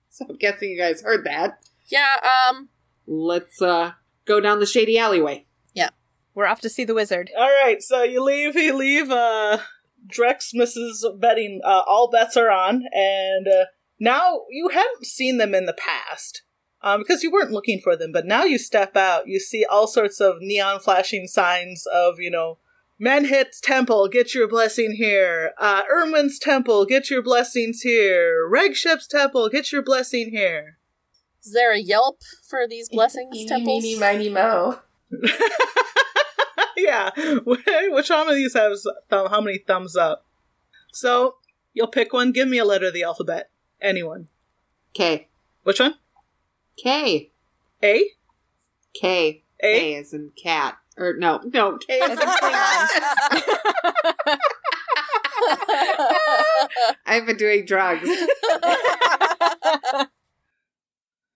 So 0.08 0.26
I'm 0.28 0.36
guessing 0.36 0.70
you 0.70 0.78
guys 0.78 1.00
heard 1.02 1.24
that. 1.24 1.62
Yeah, 1.86 2.16
um, 2.50 2.68
Let's 3.06 3.60
uh 3.62 3.92
go 4.26 4.40
down 4.40 4.60
the 4.60 4.66
shady 4.66 4.98
alleyway. 4.98 5.46
Yeah. 5.74 5.88
We're 6.34 6.46
off 6.46 6.60
to 6.60 6.68
see 6.68 6.84
the 6.84 6.94
wizard. 6.94 7.30
All 7.36 7.48
right, 7.64 7.82
so 7.82 8.02
you 8.02 8.22
leave. 8.22 8.54
You 8.54 8.76
leave. 8.76 9.10
Uh, 9.10 9.58
Vrexmas's 10.06 11.06
betting. 11.18 11.60
Uh, 11.64 11.82
all 11.86 12.10
bets 12.10 12.36
are 12.36 12.50
on, 12.50 12.84
and 12.94 13.48
uh, 13.48 13.64
now 13.98 14.42
you 14.50 14.68
hadn't 14.68 15.06
seen 15.06 15.38
them 15.38 15.54
in 15.54 15.64
the 15.64 15.72
past 15.74 16.42
um, 16.82 17.00
because 17.00 17.22
you 17.22 17.30
weren't 17.30 17.52
looking 17.52 17.80
for 17.80 17.96
them. 17.96 18.12
But 18.12 18.26
now 18.26 18.44
you 18.44 18.58
step 18.58 18.96
out, 18.96 19.26
you 19.28 19.38
see 19.40 19.64
all 19.64 19.86
sorts 19.86 20.20
of 20.20 20.36
neon 20.40 20.80
flashing 20.80 21.26
signs 21.26 21.86
of 21.86 22.18
you 22.20 22.30
know. 22.30 22.58
Menhit's 23.00 23.60
Temple, 23.60 24.06
get 24.06 24.32
your 24.32 24.46
blessing 24.46 24.92
here. 24.92 25.54
Uh, 25.58 25.82
Erwin's 25.92 26.38
Temple, 26.38 26.84
get 26.84 27.10
your 27.10 27.20
blessings 27.20 27.80
here. 27.80 28.46
Regship's 28.48 29.08
Temple, 29.08 29.48
get 29.48 29.72
your 29.72 29.82
blessing 29.82 30.30
here. 30.30 30.78
is 31.44 31.52
there 31.52 31.72
a 31.72 31.78
Yelp 31.80 32.20
for 32.48 32.68
these 32.68 32.88
blessings 32.88 33.34
Eeny, 33.34 33.48
temples? 33.48 33.82
meeny, 33.82 33.98
miny, 33.98 34.28
mo. 34.28 34.78
yeah. 36.76 37.10
Which 37.44 38.10
one 38.10 38.28
of 38.28 38.34
these 38.36 38.54
has 38.54 38.86
thumb, 39.10 39.28
how 39.30 39.40
many 39.40 39.58
thumbs 39.58 39.96
up? 39.96 40.24
So 40.92 41.36
you'll 41.74 41.88
pick 41.88 42.12
one. 42.12 42.30
Give 42.30 42.46
me 42.48 42.58
a 42.58 42.64
letter 42.64 42.86
of 42.86 42.94
the 42.94 43.02
alphabet. 43.02 43.50
Anyone. 43.80 44.28
K. 44.94 45.26
Which 45.64 45.80
one? 45.80 45.94
K. 46.76 47.32
A. 47.82 48.04
K. 48.94 49.44
A. 49.60 49.78
K 49.78 49.96
as 49.96 50.12
in 50.12 50.32
cat. 50.36 50.76
Or 50.96 51.14
no, 51.16 51.40
no, 51.44 51.78
K 51.78 52.00
as 52.00 52.10
in 52.10 52.18
cat. 52.18 52.90
I've 57.06 57.26
been 57.26 57.36
doing 57.36 57.64
drugs. 57.64 58.08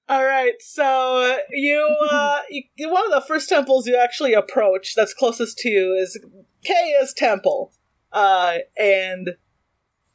All 0.09 0.25
right. 0.25 0.55
So 0.61 1.37
you, 1.51 1.97
uh, 2.11 2.41
you, 2.49 2.91
one 2.91 3.05
of 3.05 3.11
the 3.11 3.25
first 3.27 3.49
temples 3.49 3.89
you 3.89 3.97
actually 3.97 4.35
approach 4.35 4.95
that's 4.95 5.13
closest 5.13 5.59
to 5.59 5.69
you 5.69 5.95
is 5.95 6.21
Kaya's 6.65 7.13
temple, 7.13 7.73
uh, 8.13 8.59
and 8.79 9.31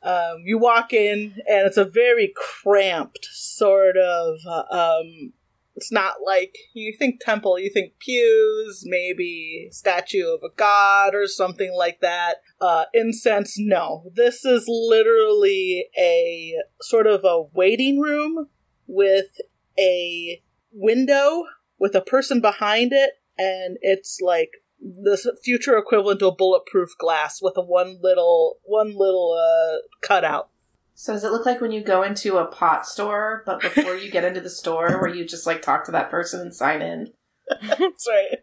um, 0.04 0.44
you 0.46 0.58
walk 0.58 0.94
in, 0.94 1.36
and 1.48 1.68
it's 1.68 1.78
a 1.78 1.86
very 1.86 2.34
cramped 2.36 3.28
sort 3.32 3.98
of. 3.98 4.38
Uh, 4.48 4.64
um, 4.72 5.34
it's 5.76 5.92
not 5.92 6.16
like 6.26 6.56
you 6.74 6.94
think 6.98 7.22
temple, 7.22 7.58
you 7.58 7.70
think 7.70 7.94
pews, 8.00 8.84
maybe 8.86 9.70
statue 9.72 10.28
of 10.28 10.42
a 10.44 10.54
god 10.56 11.16
or 11.16 11.28
something 11.28 11.74
like 11.76 12.02
that. 12.02 12.38
Uh, 12.60 12.86
incense, 12.94 13.56
no. 13.58 14.04
This 14.14 14.44
is 14.44 14.66
literally 14.68 15.88
a 15.98 16.56
sort 16.82 17.08
of 17.08 17.24
a 17.24 17.44
waiting 17.54 18.00
room 18.00 18.48
with 18.86 19.38
a 19.80 20.44
window 20.72 21.46
with 21.80 21.96
a 21.96 22.02
person 22.02 22.42
behind 22.42 22.94
it, 22.94 23.14
and 23.38 23.78
it's 23.82 24.20
like 24.22 24.52
the 24.82 25.38
future 25.44 25.78
equivalent 25.78 26.20
to 26.20 26.28
a 26.28 26.36
bulletproof 26.36 26.90
glass 26.98 27.40
with 27.42 27.54
a 27.58 27.62
one 27.62 28.00
little 28.02 28.58
one 28.64 28.96
little 28.98 29.38
uh, 29.40 29.78
cutout. 30.06 30.50
So 30.96 31.14
does 31.14 31.24
it 31.24 31.32
look 31.32 31.46
like 31.46 31.62
when 31.62 31.72
you 31.72 31.82
go 31.84 32.04
into 32.04 32.38
a 32.38 32.46
pot 32.46 32.86
store, 32.86 33.44
but 33.46 33.62
before 33.62 33.96
you 33.96 34.12
get 34.12 34.24
into 34.24 34.42
the 34.42 34.50
store, 34.50 35.00
where 35.02 35.14
you 35.14 35.26
just 35.26 35.48
like 35.48 35.62
talk 35.62 35.86
to 35.86 35.92
that 35.92 36.12
person 36.12 36.42
and 36.42 36.54
sign 36.54 36.82
in? 36.82 37.14
That's 37.62 38.08
right. 38.08 38.40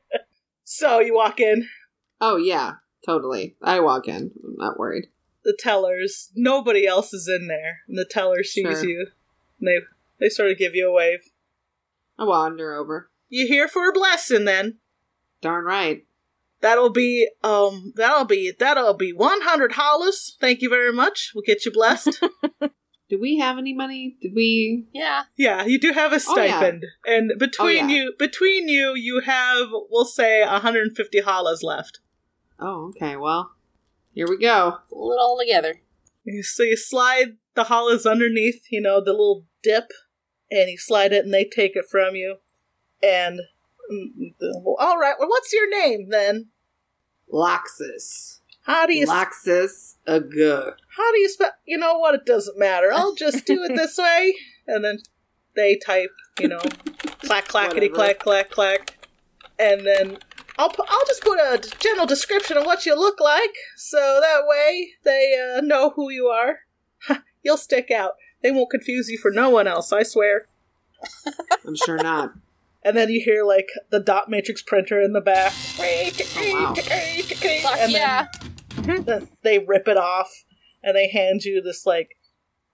So 0.65 1.01
you 1.01 1.15
walk 1.15 1.41
in, 1.41 1.69
Oh 2.21 2.37
yeah, 2.37 2.73
totally. 3.07 3.57
I 3.63 3.81
walk 3.81 4.07
in. 4.09 4.33
I'm 4.45 4.57
not 4.57 4.79
worried. 4.79 5.07
the 5.45 5.57
tellers, 5.59 6.31
nobody 6.35 6.87
else 6.87 7.13
is 7.15 7.29
in 7.29 7.47
there, 7.49 7.79
and 7.89 7.97
the 7.97 8.05
teller 8.09 8.43
sees 8.43 8.81
Sure. 8.81 8.85
you, 8.89 9.07
and 9.61 9.69
they 9.69 9.79
they 10.21 10.29
sort 10.29 10.51
of 10.51 10.59
give 10.59 10.75
you 10.75 10.89
a 10.89 10.93
wave. 10.93 11.21
I 12.19 12.25
wander 12.25 12.75
over. 12.75 13.11
You 13.29 13.47
here 13.47 13.69
for 13.69 13.89
a 13.89 13.93
blessing 13.93 14.45
then? 14.47 14.79
Darn 15.41 15.65
right. 15.65 16.05
That'll 16.61 16.91
be 16.91 17.29
um 17.45 17.93
that'll 17.97 18.25
be 18.25 18.53
that'll 18.59 18.95
be 18.95 19.13
one 19.13 19.41
hundred 19.43 19.73
hollers. 19.73 20.37
Thank 20.41 20.61
you 20.63 20.69
very 20.69 20.93
much. 20.93 21.33
We'll 21.35 21.45
get 21.47 21.65
you 21.65 21.73
blessed. 21.73 22.23
Do 23.11 23.19
we 23.19 23.39
have 23.39 23.57
any 23.57 23.73
money? 23.73 24.17
Did 24.21 24.33
we? 24.35 24.87
yeah. 24.93 25.23
yeah, 25.35 25.65
you 25.65 25.79
do 25.81 25.93
have 25.93 26.13
a 26.13 26.17
Oh, 26.29 26.37
yeah. 26.43 26.59
stipend, 26.59 26.85
and 27.07 27.33
between 27.39 27.89
yeah. 27.89 27.95
you 27.97 28.15
between 28.19 28.69
you 28.69 28.95
you 28.95 29.21
have 29.21 29.69
we'll 29.91 30.05
say 30.05 30.45
hundred 30.45 30.89
and 30.89 30.95
fifty 30.97 31.21
hollers 31.21 31.63
left. 31.63 32.01
Oh, 32.61 32.89
okay. 32.91 33.17
Well, 33.17 33.53
here 34.13 34.27
we 34.29 34.37
go. 34.39 34.79
Pull 34.91 35.13
it 35.13 35.19
all 35.19 35.39
together. 35.39 35.81
You- 36.25 36.43
So 36.43 36.65
you 36.65 36.77
slide 36.77 37.37
the 37.55 37.65
hollers 37.65 38.05
underneath, 38.05 38.67
you 38.71 38.81
know, 38.83 39.01
the 39.03 39.13
little 39.13 39.47
dip, 39.63 39.91
and 40.51 40.69
you 40.69 40.77
slide 40.77 41.13
it, 41.15 41.25
and 41.25 41.33
they 41.33 41.45
take 41.45 41.77
it 41.77 41.87
from 41.91 42.15
you. 42.15 42.37
And 43.03 43.37
well, 43.39 43.47
all 44.79 44.99
right, 44.99 45.15
well, 45.19 45.29
what's 45.29 45.53
your 45.53 45.69
name 45.69 46.09
then? 46.11 46.49
Lox'is. 47.33 48.41
How 48.63 48.87
do 48.87 48.95
you 48.95 49.07
Lox'is 49.07 49.95
a 50.07 50.21
good. 50.21 50.75
how 50.97 51.13
do 51.13 51.19
you 51.19 51.29
spell? 51.29 51.53
You 51.65 51.79
know 51.79 51.99
what? 51.99 52.15
It 52.15 52.27
doesn't 52.27 52.59
matter. 52.59 52.93
I'll 52.93 53.15
just 53.15 53.47
do 53.47 53.63
it 53.65 53.75
this 53.75 53.97
way, 53.97 54.35
and 54.67 54.85
then 54.85 54.99
they 55.57 55.77
type, 55.77 56.11
you 56.39 56.49
know, 56.49 56.61
clack 57.23 57.49
clackety 57.49 57.89
clack 57.89 58.19
clack 58.19 58.51
clack, 58.51 59.09
and 59.59 59.87
then 59.87 60.19
I'll 60.59 60.69
pu- 60.71 60.85
I'll 60.87 61.07
just 61.07 61.23
put 61.23 61.39
a 61.39 61.63
general 61.79 62.07
description 62.07 62.57
of 62.57 62.67
what 62.67 62.85
you 62.85 62.95
look 62.95 63.21
like, 63.21 63.55
so 63.77 64.21
that 64.21 64.43
way 64.47 64.91
they 65.05 65.55
uh, 65.57 65.61
know 65.61 65.91
who 65.91 66.11
you 66.11 66.27
are. 66.27 66.59
You'll 67.43 67.57
stick 67.57 67.91
out. 67.91 68.13
They 68.43 68.51
won't 68.51 68.71
confuse 68.71 69.09
you 69.09 69.19
for 69.19 69.31
no 69.31 69.49
one 69.49 69.67
else. 69.67 69.93
I 69.93 70.03
swear. 70.03 70.47
I'm 71.67 71.77
sure 71.77 71.97
not. 71.97 72.33
And 72.83 72.97
then 72.97 73.09
you 73.11 73.21
hear 73.23 73.45
like 73.45 73.69
the 73.91 74.01
dot 74.01 74.29
matrix 74.29 74.63
printer 74.63 75.01
in 75.01 75.13
the 75.13 75.21
back. 75.21 75.53
wow. 75.79 76.75
And 77.79 77.93
yeah. 77.93 78.27
then 79.03 79.29
they 79.43 79.59
rip 79.59 79.89
it 79.89 79.97
off 79.97 80.31
and 80.83 80.97
they 80.97 81.09
hand 81.09 81.45
you 81.45 81.61
this 81.61 81.85
like 81.85 82.17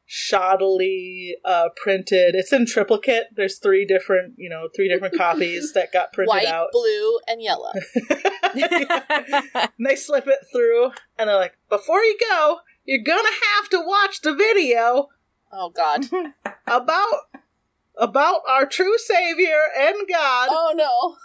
shoddily 0.08 1.32
uh, 1.44 1.70
printed. 1.82 2.34
It's 2.34 2.52
in 2.52 2.66
triplicate. 2.66 3.28
There's 3.34 3.58
three 3.58 3.86
different, 3.86 4.34
you 4.36 4.50
know, 4.50 4.68
three 4.76 4.88
different 4.88 5.16
copies 5.16 5.72
that 5.72 5.92
got 5.92 6.12
printed 6.12 6.28
White, 6.28 6.46
out. 6.46 6.68
blue, 6.72 7.18
and 7.26 7.42
yellow. 7.42 7.72
and 8.54 9.68
they 9.86 9.96
slip 9.96 10.26
it 10.28 10.40
through, 10.52 10.90
and 11.18 11.28
they're 11.28 11.36
like, 11.36 11.56
"Before 11.70 12.00
you 12.02 12.18
go, 12.30 12.58
you're 12.84 13.02
gonna 13.02 13.28
have 13.56 13.70
to 13.70 13.80
watch 13.80 14.20
the 14.20 14.34
video 14.34 15.08
Oh 15.56 15.70
God. 15.70 16.06
about 16.66 17.20
about 17.98 18.40
our 18.48 18.66
true 18.66 18.98
Savior 18.98 19.60
and 19.78 19.96
God. 20.08 20.48
Oh 20.50 20.72
no. 20.74 21.16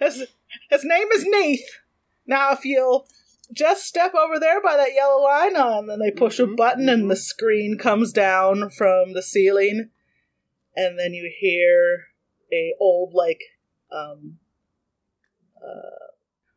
His, 0.00 0.26
his 0.70 0.84
name 0.84 1.08
is 1.12 1.24
Neith. 1.26 1.80
Now, 2.26 2.52
if 2.52 2.64
you'll 2.64 3.06
just 3.52 3.84
step 3.86 4.14
over 4.14 4.38
there 4.38 4.62
by 4.62 4.76
that 4.76 4.94
yellow 4.94 5.22
line, 5.22 5.56
and 5.56 5.88
then 5.88 5.98
they 5.98 6.10
push 6.10 6.38
a 6.38 6.46
Mhm, 6.46 6.56
button, 6.56 6.88
and 6.88 7.10
the 7.10 7.16
screen 7.16 7.76
comes 7.78 8.12
down 8.12 8.70
from 8.70 9.12
the 9.12 9.22
ceiling, 9.22 9.90
and 10.74 10.98
then 10.98 11.12
you 11.12 11.30
hear 11.38 12.06
a 12.52 12.74
old 12.80 13.14
like 13.14 13.42
um 13.90 14.38
uh, 15.62 16.06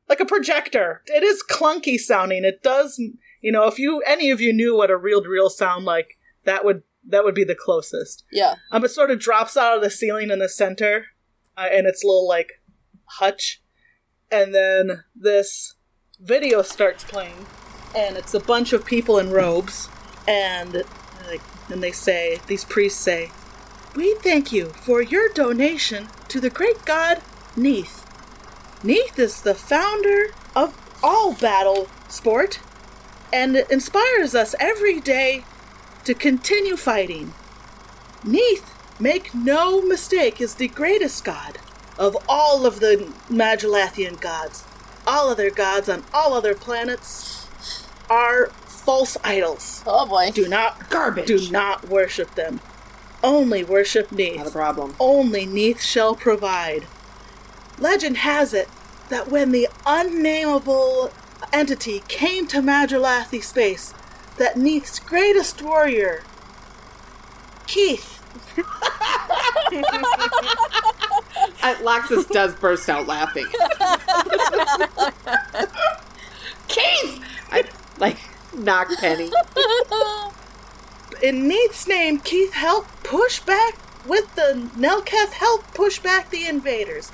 like 0.07 0.19
a 0.19 0.25
projector. 0.25 1.01
It 1.07 1.23
is 1.23 1.43
clunky 1.43 1.97
sounding. 1.99 2.43
It 2.45 2.63
does, 2.63 2.99
you 3.41 3.51
know, 3.51 3.65
if 3.67 3.77
you 3.77 4.01
any 4.05 4.29
of 4.29 4.39
you 4.41 4.53
knew 4.53 4.75
what 4.75 4.91
a 4.91 4.97
reel 4.97 5.21
to 5.21 5.29
reel 5.29 5.49
sound 5.49 5.85
like, 5.85 6.14
that 6.45 6.65
would 6.65 6.83
that 7.07 7.23
would 7.23 7.35
be 7.35 7.43
the 7.43 7.55
closest. 7.55 8.23
Yeah. 8.31 8.55
Um, 8.71 8.83
it 8.83 8.89
sort 8.89 9.11
of 9.11 9.19
drops 9.19 9.55
out 9.55 9.75
of 9.75 9.83
the 9.83 9.89
ceiling 9.89 10.31
in 10.31 10.39
the 10.39 10.49
center, 10.49 11.05
uh, 11.55 11.67
and 11.71 11.85
its 11.85 12.03
little 12.03 12.27
like 12.27 12.61
hutch, 13.05 13.61
and 14.31 14.53
then 14.53 15.03
this 15.15 15.75
video 16.19 16.61
starts 16.61 17.03
playing, 17.03 17.45
and 17.95 18.17
it's 18.17 18.33
a 18.33 18.39
bunch 18.39 18.73
of 18.73 18.85
people 18.85 19.19
in 19.19 19.29
robes, 19.29 19.89
and 20.27 20.83
like, 21.27 21.41
and 21.69 21.83
they 21.83 21.91
say 21.91 22.39
these 22.47 22.65
priests 22.65 22.99
say, 22.99 23.31
"We 23.95 24.15
thank 24.15 24.51
you 24.51 24.69
for 24.69 25.01
your 25.01 25.29
donation 25.29 26.07
to 26.29 26.39
the 26.39 26.49
great 26.49 26.85
god 26.85 27.21
Neith. 27.55 28.03
Neith 28.83 29.17
is 29.17 29.41
the 29.41 29.55
founder 29.55 30.27
of 30.55 30.77
all 31.01 31.33
battle 31.33 31.87
sport, 32.09 32.59
and 33.31 33.55
inspires 33.55 34.35
us 34.35 34.55
every 34.59 34.99
day 34.99 35.45
to 36.05 36.13
continue 36.13 36.77
fighting." 36.77 37.33
Neith, 38.23 38.73
make 38.99 39.33
no 39.35 39.81
mistake, 39.81 40.41
is 40.41 40.55
the 40.55 40.67
greatest 40.69 41.23
god 41.23 41.59
of 41.97 42.17
all 42.27 42.65
of 42.65 42.79
the 42.79 43.11
Madrelathian 43.29 44.19
gods. 44.19 44.63
All 45.07 45.29
other 45.29 45.49
gods 45.49 45.87
on 45.87 46.03
all 46.13 46.33
other 46.33 46.55
planets 46.55 47.45
are 48.09 48.47
false 48.65 49.17
idols. 49.23 49.83
Oh 49.85 50.05
boy. 50.05 50.31
Do 50.33 50.47
not 50.47 50.89
Garbage. 50.89 51.27
do 51.27 51.49
not 51.51 51.87
worship 51.87 52.35
them. 52.35 52.59
Only 53.23 53.63
worship 53.63 54.11
Not 54.11 54.19
a 54.19 54.23
Neith. 54.23 54.51
problem. 54.51 54.95
Only 54.99 55.45
Neith 55.45 55.81
shall 55.81 56.15
provide. 56.15 56.85
Legend 57.79 58.17
has 58.17 58.53
it 58.53 58.69
that 59.09 59.29
when 59.29 59.51
the 59.51 59.67
unnameable 59.85 61.11
entity 61.51 62.03
came 62.07 62.47
to 62.47 62.61
Madrelathi 62.61 63.43
space, 63.43 63.93
that 64.37 64.57
Neith's 64.57 64.99
greatest 64.99 65.61
warrior, 65.61 66.23
Keith, 67.67 68.15
Lox'is 71.81 72.29
does 72.29 72.55
burst 72.55 72.89
out 72.89 73.07
laughing. 73.07 73.45
Keith! 76.67 77.23
I, 77.51 77.63
like, 77.97 78.17
knock 78.53 78.89
Penny. 78.99 79.31
in 81.21 81.47
Neith's 81.47 81.87
name, 81.87 82.19
Keith 82.19 82.53
helped 82.53 83.03
push 83.03 83.39
back 83.39 83.77
with 84.07 84.35
the 84.35 84.69
Nelketh 84.77 85.33
helped 85.33 85.73
push 85.73 85.99
back 85.99 86.29
the 86.29 86.45
invaders. 86.47 87.11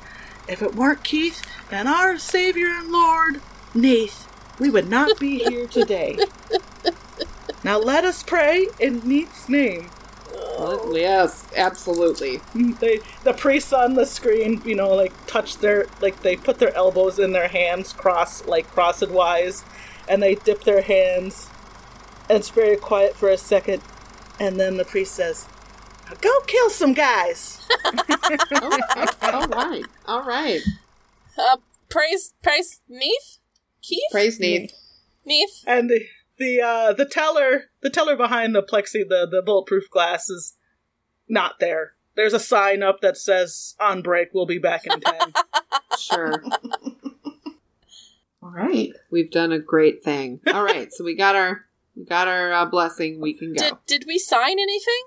If 0.48 0.62
it 0.62 0.76
weren't 0.76 1.04
Keith 1.04 1.42
and 1.72 1.88
our 1.88 2.18
Savior 2.18 2.68
and 2.68 2.92
Lord, 2.92 3.42
Neith, 3.74 4.28
we 4.60 4.70
would 4.70 4.90
not 4.90 5.20
be 5.20 5.40
here 5.40 5.68
today. 5.68 6.18
now 7.64 7.78
let 7.78 8.04
us 8.04 8.24
pray 8.24 8.68
in 8.80 9.08
Neith's 9.08 9.48
name. 9.48 9.90
Well, 10.34 10.98
yes, 10.98 11.48
absolutely. 11.56 12.42
They, 12.54 13.00
the 13.24 13.34
priests 13.34 13.74
on 13.74 13.96
the 13.96 14.06
screen, 14.06 14.62
you 14.66 14.76
know, 14.76 14.94
like 14.94 15.14
touch 15.28 15.58
their, 15.58 15.88
like 16.02 16.22
they 16.22 16.36
put 16.36 16.60
their 16.60 16.76
elbows 16.76 17.20
in 17.20 17.32
their 17.32 17.48
hands, 17.48 17.94
cross, 17.94 18.46
like 18.46 18.68
crossed 18.68 19.10
wise, 19.10 19.64
and 20.08 20.22
they 20.22 20.36
dip 20.36 20.64
their 20.64 20.82
hands. 20.82 21.50
And 22.30 22.38
it's 22.40 22.50
very 22.50 22.78
quiet 22.78 23.16
for 23.16 23.30
a 23.30 23.38
second, 23.38 23.82
and 24.40 24.60
then 24.60 24.78
the 24.78 24.86
priest 24.86 25.16
says, 25.16 25.48
"Now 26.08 26.16
"Go 26.22 26.32
kill 26.48 26.70
some 26.70 26.94
guys." 26.94 27.68
all 29.22 29.48
right, 29.48 29.86
all 30.06 30.24
right. 30.24 30.62
Uh, 31.38 31.58
praise, 31.90 32.34
praise, 32.42 32.82
Neith, 32.88 33.40
Keith, 33.82 34.04
Praise 34.12 34.40
Neith. 34.40 34.72
Neith. 35.26 35.64
And 35.68 35.90
the 35.90 36.06
the 36.42 36.60
uh, 36.62 36.94
the 36.94 37.06
teller, 37.06 37.66
the 37.82 37.90
teller 37.90 38.18
behind 38.18 38.56
the 38.56 38.64
plexi, 38.64 39.08
the 39.08 39.28
the 39.30 39.42
bulletproof 39.46 39.90
glass 39.90 40.30
is 40.30 40.58
not 41.30 41.60
there. 41.60 41.94
There's 42.16 42.34
a 42.34 42.40
sign 42.40 42.84
up 42.84 43.00
that 43.02 43.16
says 43.16 43.76
"On 43.80 44.02
break, 44.02 44.30
we'll 44.34 44.46
be 44.48 44.58
back 44.60 44.86
in 44.86 45.00
ten. 45.00 45.34
Sure. 46.00 46.44
All 48.42 48.50
right. 48.50 48.90
We've 49.12 49.30
done 49.30 49.52
a 49.52 49.60
great 49.60 50.04
thing. 50.04 50.40
All 50.52 50.64
right, 50.64 50.92
so 50.92 51.04
we 51.04 51.16
got 51.16 51.36
our 51.36 51.66
we 51.96 52.06
got 52.06 52.28
our 52.28 52.52
uh, 52.52 52.66
blessing. 52.66 53.22
We 53.22 53.34
can 53.34 53.54
go. 53.54 53.62
Did 53.62 53.74
did 53.86 54.04
we 54.08 54.18
sign 54.18 54.54
anything? 54.54 55.04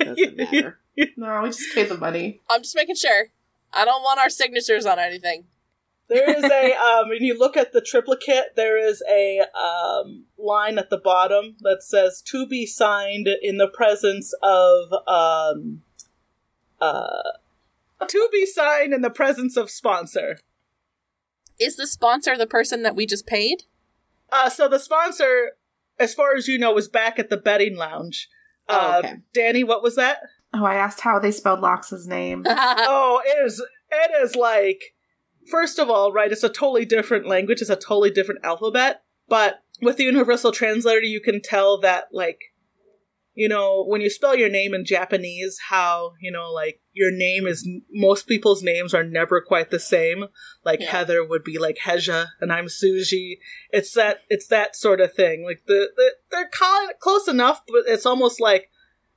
It 0.00 0.04
doesn't 0.16 0.36
matter. 0.52 0.78
No, 1.16 1.42
we 1.42 1.48
just 1.50 1.74
paid 1.74 1.90
the 1.90 1.98
money. 1.98 2.40
I'm 2.48 2.62
just 2.62 2.74
making 2.74 2.94
sure. 2.94 3.26
I 3.72 3.84
don't 3.84 4.02
want 4.02 4.18
our 4.18 4.30
signatures 4.30 4.86
on 4.86 4.98
anything. 4.98 5.44
There 6.08 6.30
is 6.30 6.44
a 6.44 6.72
um, 6.74 7.08
when 7.08 7.22
you 7.22 7.36
look 7.38 7.56
at 7.56 7.72
the 7.72 7.80
triplicate, 7.80 8.54
there 8.54 8.78
is 8.78 9.02
a 9.10 9.40
um, 9.40 10.26
line 10.38 10.78
at 10.78 10.88
the 10.90 10.98
bottom 10.98 11.56
that 11.60 11.82
says 11.82 12.22
"to 12.26 12.46
be 12.46 12.64
signed 12.64 13.28
in 13.42 13.56
the 13.58 13.68
presence 13.68 14.32
of 14.42 14.92
um, 15.08 15.82
uh, 16.80 17.22
to 18.06 18.28
be 18.32 18.46
signed 18.46 18.94
in 18.94 19.02
the 19.02 19.10
presence 19.10 19.56
of 19.56 19.70
sponsor." 19.70 20.38
Is 21.58 21.76
the 21.76 21.86
sponsor 21.86 22.36
the 22.36 22.46
person 22.46 22.82
that 22.82 22.94
we 22.94 23.06
just 23.06 23.26
paid? 23.26 23.64
Uh, 24.30 24.50
so 24.50 24.68
the 24.68 24.78
sponsor, 24.78 25.52
as 25.98 26.14
far 26.14 26.36
as 26.36 26.46
you 26.46 26.58
know, 26.58 26.72
was 26.72 26.88
back 26.88 27.18
at 27.18 27.30
the 27.30 27.36
betting 27.36 27.76
lounge. 27.76 28.28
Oh, 28.68 28.76
Uh, 28.78 28.98
okay. 28.98 29.14
Danny, 29.32 29.64
what 29.64 29.82
was 29.82 29.96
that? 29.96 30.18
Oh, 30.52 30.64
I 30.64 30.74
asked 30.74 31.00
how 31.00 31.18
they 31.18 31.30
spelled 31.30 31.60
Lox's 31.60 32.06
name. 32.06 32.44
oh, 32.48 33.22
it 33.24 33.44
is. 33.46 33.62
It 33.90 34.10
is 34.22 34.34
like, 34.36 34.94
first 35.50 35.78
of 35.78 35.90
all, 35.90 36.12
right? 36.12 36.32
It's 36.32 36.42
a 36.42 36.48
totally 36.48 36.84
different 36.84 37.26
language. 37.26 37.60
It's 37.60 37.70
a 37.70 37.76
totally 37.76 38.10
different 38.10 38.44
alphabet. 38.44 39.02
But 39.28 39.62
with 39.82 39.96
the 39.96 40.04
universal 40.04 40.52
translator, 40.52 41.00
you 41.02 41.20
can 41.20 41.42
tell 41.42 41.80
that, 41.80 42.08
like, 42.12 42.38
you 43.34 43.48
know, 43.48 43.84
when 43.84 44.00
you 44.00 44.08
spell 44.08 44.34
your 44.34 44.48
name 44.48 44.72
in 44.72 44.84
Japanese, 44.84 45.58
how 45.68 46.12
you 46.20 46.30
know, 46.30 46.50
like, 46.50 46.80
your 46.92 47.10
name 47.10 47.46
is 47.46 47.68
most 47.92 48.26
people's 48.26 48.62
names 48.62 48.94
are 48.94 49.04
never 49.04 49.42
quite 49.42 49.70
the 49.70 49.78
same. 49.78 50.26
Like 50.64 50.80
Yeah. 50.80 50.90
Heather 50.90 51.22
would 51.24 51.44
be 51.44 51.58
like 51.58 51.78
Heja, 51.84 52.28
and 52.40 52.50
I'm 52.52 52.66
Suji. 52.66 53.38
It's 53.70 53.92
that. 53.92 54.20
It's 54.30 54.46
that 54.48 54.74
sort 54.74 55.00
of 55.00 55.12
thing. 55.12 55.44
Like 55.44 55.64
the, 55.66 55.90
the 55.96 56.12
they're 56.30 56.50
close 56.98 57.28
enough, 57.28 57.60
but 57.66 57.82
it's 57.86 58.06
almost 58.06 58.40
like, 58.40 58.70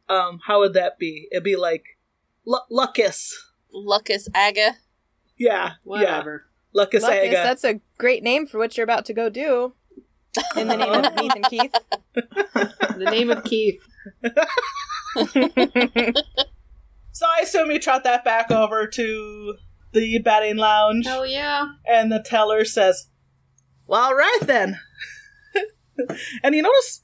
um, 0.10 0.40
how 0.48 0.60
would 0.60 0.74
that 0.74 1.00
be? 1.00 1.30
It'd 1.32 1.44
be 1.44 1.56
like, 1.56 1.84
Lu- 2.46 2.60
Luckus. 2.72 3.32
Lucas 3.72 4.28
Aga. 4.36 4.78
Yeah, 5.40 5.74
Whatever. 5.84 6.46
yeah. 6.46 6.50
Lucas 6.82 7.02
Lucas, 7.04 7.34
that's 7.34 7.64
a 7.64 7.80
great 7.98 8.22
name 8.22 8.46
for 8.46 8.60
what 8.60 8.78
you're 8.78 8.84
about 8.84 9.06
to 9.06 9.14
go 9.14 9.30
do. 9.30 9.74
In 10.56 10.68
the 10.68 10.78
name 10.78 11.04
of 11.06 11.16
Neith 11.16 11.32
and 11.36 11.46
Keith. 11.46 11.74
In 12.94 13.00
the 13.00 13.10
name 13.10 13.32
of 13.32 13.44
Keith. 13.44 13.82
So 17.12 17.26
I 17.26 17.42
assume 17.42 17.70
you 17.72 17.80
trot 17.80 18.04
that 18.06 18.24
back 18.24 18.50
over 18.50 18.88
to 18.88 19.56
the 19.92 20.20
batting 20.20 20.56
lounge, 20.56 21.06
Oh 21.08 21.24
yeah. 21.24 21.70
and 21.86 22.10
the 22.12 22.20
teller 22.22 22.64
says, 22.64 23.08
"Well, 23.88 24.02
all 24.02 24.16
right 24.16 24.40
then." 24.44 24.80
and 26.44 26.56
you 26.56 26.62
notice, 26.62 27.02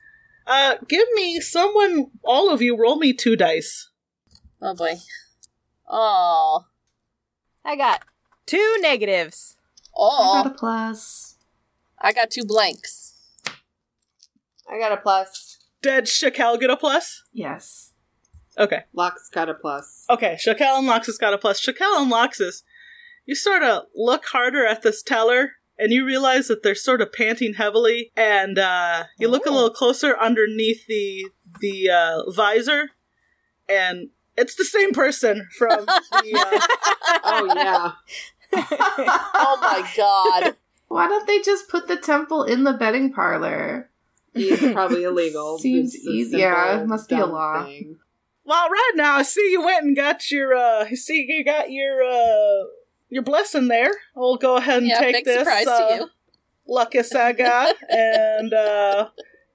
uh, 0.48 0.76
give 0.88 1.08
me 1.16 1.42
someone, 1.42 2.12
all 2.24 2.50
of 2.50 2.62
you, 2.62 2.78
roll 2.78 2.98
me 2.98 3.12
two 3.12 3.36
dice. 3.36 3.90
Oh 4.62 4.74
boy. 4.74 4.94
Oh. 5.90 6.66
I 7.66 7.76
got 7.76 8.04
two 8.46 8.78
negatives. 8.82 9.58
Oh. 9.96 10.40
I 10.40 10.44
got 10.44 10.52
a 10.52 10.54
Oh. 10.54 10.58
plus. 10.58 11.36
I 12.00 12.12
got 12.12 12.30
two 12.32 12.44
blanks. 12.46 13.14
I 14.70 14.80
got 14.80 14.92
a 14.92 14.98
plus. 14.98 15.58
Did 15.82 16.06
Shakel 16.06 16.60
get 16.60 16.70
a 16.70 16.78
plus? 16.78 17.24
Yes. 17.32 17.92
Okay. 18.58 18.84
Lux 18.94 19.30
got 19.30 19.50
a 19.50 19.54
plus. 19.54 20.06
Okay, 20.10 20.38
Shakel 20.44 20.80
and 20.80 20.88
Lox'is 20.88 21.20
got 21.20 21.34
a 21.34 21.38
plus. 21.38 21.62
Shakel 21.64 22.02
and 22.02 22.12
Lox'is, 22.12 22.64
you 23.26 23.36
sort 23.36 23.64
of 23.64 23.84
look 23.96 24.26
harder 24.28 24.66
at 24.66 24.82
this 24.82 25.04
teller, 25.04 25.52
and 25.78 25.92
you 25.92 26.06
realize 26.06 26.48
that 26.48 26.64
they're 26.64 26.74
sort 26.76 27.02
of 27.02 27.12
panting 27.12 27.56
heavily, 27.56 28.12
and 28.16 28.58
uh, 28.58 29.06
you 29.20 29.28
look 29.28 29.46
a 29.46 29.52
little 29.52 29.70
closer 29.72 30.18
underneath 30.18 30.88
the 30.88 31.26
the 31.60 31.90
uh, 31.90 32.32
visor, 32.32 32.92
and 33.70 34.10
it's 34.38 34.56
the 34.56 34.66
same 34.66 34.92
person 34.94 35.48
from 35.58 35.86
the. 36.12 36.34
Uh, 36.36 36.68
Oh 37.28 37.54
yeah. 37.56 37.92
Oh 38.58 39.58
my 39.62 39.90
god. 39.98 40.56
Why 40.88 41.08
don't 41.08 41.28
they 41.28 41.42
just 41.42 41.68
put 41.70 41.88
the 41.88 41.98
temple 41.98 42.44
in 42.44 42.64
the 42.64 42.74
betting 42.74 43.12
parlor? 43.14 43.90
It's 44.34 44.74
probably 44.74 45.04
illegal. 45.04 45.58
Seems 45.60 45.96
It's 45.96 46.06
easy- 46.06 46.38
yeah, 46.40 46.82
it 46.82 46.88
must 46.88 47.10
be 47.10 47.16
a 47.16 47.26
law. 47.26 47.64
thing. 47.66 47.98
well, 48.44 48.70
right 48.70 48.92
now 48.96 49.16
I 49.18 49.24
see 49.24 49.50
you 49.52 49.64
went 49.64 49.84
and 49.86 49.96
got 49.96 50.30
your. 50.32 50.54
Uh, 50.56 50.86
I 50.86 50.94
see 50.94 51.26
you 51.28 51.44
got 51.44 51.72
your 51.72 52.04
uh, 52.04 52.66
your 53.10 53.24
blessing 53.24 53.68
there. 53.68 53.92
I'll 54.16 54.36
go 54.38 54.58
ahead 54.58 54.80
and 54.80 54.88
Yeah, 54.88 55.00
take 55.00 55.16
big 55.16 55.26
this. 55.26 55.38
surprise 55.40 55.68
uh, 55.68 55.88
to 55.90 55.96
you. 55.96 56.10
Luckus 56.74 57.16
I 57.16 57.32
got, 57.34 57.76
and 57.90 58.54
uh, 58.54 59.10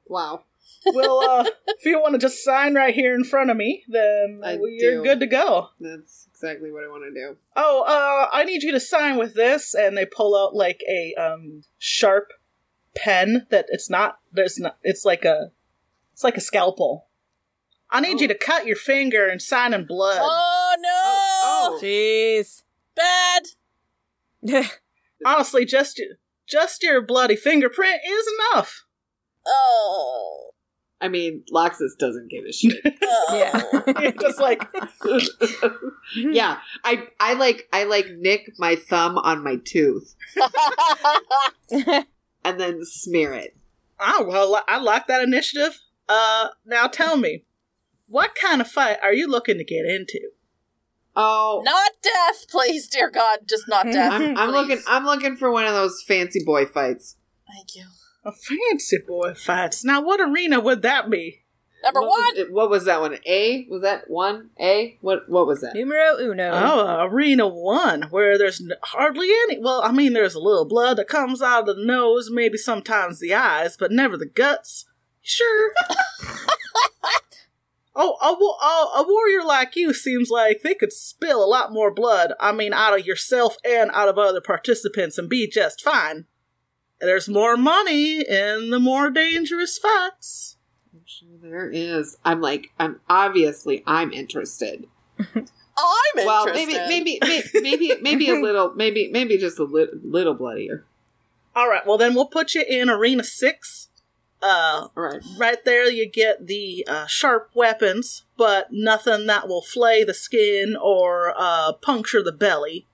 Wow. 0.06 0.44
Well, 0.86 1.20
uh, 1.20 1.44
if 1.68 1.84
you 1.84 2.00
want 2.00 2.14
to 2.14 2.18
just 2.18 2.42
sign 2.42 2.74
right 2.74 2.94
here 2.94 3.14
in 3.14 3.24
front 3.24 3.50
of 3.50 3.56
me, 3.56 3.84
then 3.88 4.40
I 4.44 4.58
you're 4.60 4.96
do. 4.98 5.02
good 5.02 5.20
to 5.20 5.26
go. 5.26 5.68
That's 5.78 6.28
exactly 6.30 6.70
what 6.70 6.84
I 6.84 6.88
want 6.88 7.04
to 7.04 7.20
do. 7.20 7.36
Oh, 7.56 7.82
uh, 7.86 8.34
I 8.34 8.44
need 8.44 8.62
you 8.62 8.72
to 8.72 8.80
sign 8.80 9.18
with 9.18 9.34
this, 9.34 9.74
and 9.74 9.96
they 9.96 10.06
pull 10.06 10.36
out 10.36 10.54
like 10.54 10.82
a 10.88 11.14
um 11.14 11.62
sharp 11.78 12.32
pen 12.96 13.46
that 13.50 13.66
it's 13.68 13.90
not. 13.90 14.18
There's 14.32 14.58
not. 14.58 14.78
It's 14.82 15.04
like 15.04 15.24
a. 15.24 15.52
It's 16.12 16.24
like 16.24 16.36
a 16.36 16.40
scalpel. 16.42 17.06
I 17.90 18.00
need 18.00 18.20
you 18.20 18.28
to 18.28 18.34
cut 18.34 18.66
your 18.66 18.76
finger 18.76 19.26
and 19.26 19.42
sign 19.42 19.74
in 19.74 19.86
blood. 19.86 20.18
Oh 20.20 20.76
no! 20.78 20.88
Oh, 21.42 21.78
oh. 21.78 21.80
Jeez. 21.82 22.62
Bad. 22.94 23.42
Honestly, 25.24 25.64
just 25.64 25.98
y- 25.98 26.16
just 26.46 26.82
your 26.82 27.00
bloody 27.02 27.36
fingerprint 27.36 28.00
is 28.06 28.26
enough. 28.52 28.84
Oh. 29.46 30.49
I 31.00 31.08
mean, 31.08 31.44
Lox'is 31.52 31.96
doesn't 31.98 32.30
give 32.30 32.44
a 32.44 32.52
shit. 32.52 32.84
Yeah. 33.32 33.62
Just 34.20 34.40
like 34.40 34.62
yeah, 36.14 36.58
I 36.84 37.08
I 37.20 37.34
like 37.34 37.68
I 37.72 37.84
like 37.84 38.06
nick 38.16 38.52
my 38.58 38.76
thumb 38.76 39.18
on 39.18 39.44
my 39.44 39.56
tooth 39.64 40.16
and 42.44 42.60
then 42.60 42.84
smear 42.84 43.32
it. 43.34 43.56
Oh 43.98 44.24
well, 44.26 44.62
I 44.66 44.78
like 44.78 45.06
that 45.06 45.22
initiative. 45.22 45.80
Uh, 46.08 46.48
now 46.66 46.86
tell 46.88 47.16
me, 47.16 47.44
what 48.08 48.34
kind 48.34 48.60
of 48.60 48.68
fight 48.68 48.98
are 49.02 49.12
you 49.14 49.28
looking 49.28 49.58
to 49.58 49.64
get 49.64 49.84
into? 49.84 50.30
Oh, 51.14 51.62
not 51.64 51.92
death, 52.02 52.46
please, 52.48 52.88
dear 52.88 53.10
God, 53.10 53.40
just 53.48 53.68
not 53.68 53.86
death. 53.86 54.12
I'm, 54.12 54.36
I'm 54.36 54.50
looking. 54.50 54.80
I'm 54.88 55.04
looking 55.04 55.36
for 55.36 55.50
one 55.52 55.66
of 55.66 55.72
those 55.72 56.02
fancy 56.06 56.42
boy 56.44 56.66
fights. 56.66 57.16
Thank 57.46 57.76
you. 57.76 57.84
A 58.24 58.32
fancy 58.32 58.98
boy 59.06 59.34
fights. 59.34 59.84
Now, 59.84 60.02
what 60.02 60.20
arena 60.20 60.60
would 60.60 60.82
that 60.82 61.10
be? 61.10 61.42
Number 61.82 62.00
what 62.00 62.08
one. 62.10 62.20
Was, 62.20 62.38
it- 62.38 62.52
what 62.52 62.70
was 62.70 62.84
that 62.84 63.00
one? 63.00 63.18
A? 63.26 63.66
Was 63.70 63.82
that 63.82 64.10
one? 64.10 64.50
A? 64.60 64.98
What? 65.00 65.28
What 65.30 65.46
was 65.46 65.62
that? 65.62 65.74
Numero 65.74 66.18
uno. 66.18 66.50
Oh, 66.52 67.04
arena 67.06 67.48
one, 67.48 68.02
where 68.10 68.36
there's 68.36 68.60
n- 68.60 68.72
hardly 68.82 69.28
any. 69.44 69.58
Well, 69.58 69.80
I 69.82 69.90
mean, 69.90 70.12
there's 70.12 70.34
a 70.34 70.40
little 70.40 70.66
blood 70.66 70.98
that 70.98 71.08
comes 71.08 71.40
out 71.40 71.66
of 71.68 71.76
the 71.76 71.82
nose, 71.82 72.28
maybe 72.30 72.58
sometimes 72.58 73.18
the 73.18 73.32
eyes, 73.32 73.76
but 73.78 73.90
never 73.90 74.18
the 74.18 74.26
guts. 74.26 74.84
Sure. 75.22 75.72
oh, 77.94 78.16
a, 78.20 78.64
a, 78.64 79.02
a 79.02 79.06
warrior 79.08 79.42
like 79.44 79.74
you 79.76 79.94
seems 79.94 80.30
like 80.30 80.60
they 80.62 80.74
could 80.74 80.92
spill 80.92 81.42
a 81.42 81.48
lot 81.48 81.72
more 81.72 81.90
blood. 81.90 82.34
I 82.38 82.52
mean, 82.52 82.72
out 82.74 82.98
of 82.98 83.06
yourself 83.06 83.56
and 83.64 83.90
out 83.94 84.08
of 84.08 84.18
other 84.18 84.40
participants, 84.42 85.16
and 85.18 85.28
be 85.30 85.48
just 85.48 85.80
fine. 85.82 86.26
There's 87.00 87.28
more 87.28 87.56
money 87.56 88.20
in 88.20 88.70
the 88.70 88.78
more 88.80 89.10
dangerous 89.10 89.78
fights. 89.78 90.56
I'm 90.92 91.02
sure 91.06 91.28
there 91.42 91.70
is. 91.70 92.16
I'm 92.24 92.40
like. 92.40 92.72
I'm 92.78 93.00
obviously. 93.08 93.82
I'm 93.86 94.12
interested. 94.12 94.86
I'm 95.18 95.46
Well, 96.26 96.46
interested. 96.48 96.88
maybe, 96.88 97.18
maybe, 97.22 97.50
maybe, 97.54 97.60
maybe, 97.62 98.02
maybe 98.02 98.30
a 98.30 98.34
little, 98.34 98.74
maybe, 98.74 99.08
maybe 99.10 99.38
just 99.38 99.58
a 99.58 99.64
li- 99.64 99.86
little 100.02 100.34
bloodier. 100.34 100.84
All 101.56 101.68
right, 101.68 101.86
well 101.86 101.96
then 101.98 102.14
we'll 102.14 102.26
put 102.26 102.54
you 102.54 102.64
in 102.68 102.88
arena 102.90 103.24
six. 103.24 103.88
Uh, 104.42 104.88
All 104.96 105.02
right. 105.02 105.20
right 105.38 105.64
there 105.64 105.90
you 105.90 106.08
get 106.08 106.46
the 106.46 106.84
uh, 106.88 107.06
sharp 107.06 107.50
weapons, 107.54 108.24
but 108.36 108.68
nothing 108.70 109.26
that 109.26 109.48
will 109.48 109.62
flay 109.62 110.04
the 110.04 110.14
skin 110.14 110.76
or 110.80 111.34
uh, 111.36 111.72
puncture 111.74 112.22
the 112.22 112.32
belly. 112.32 112.86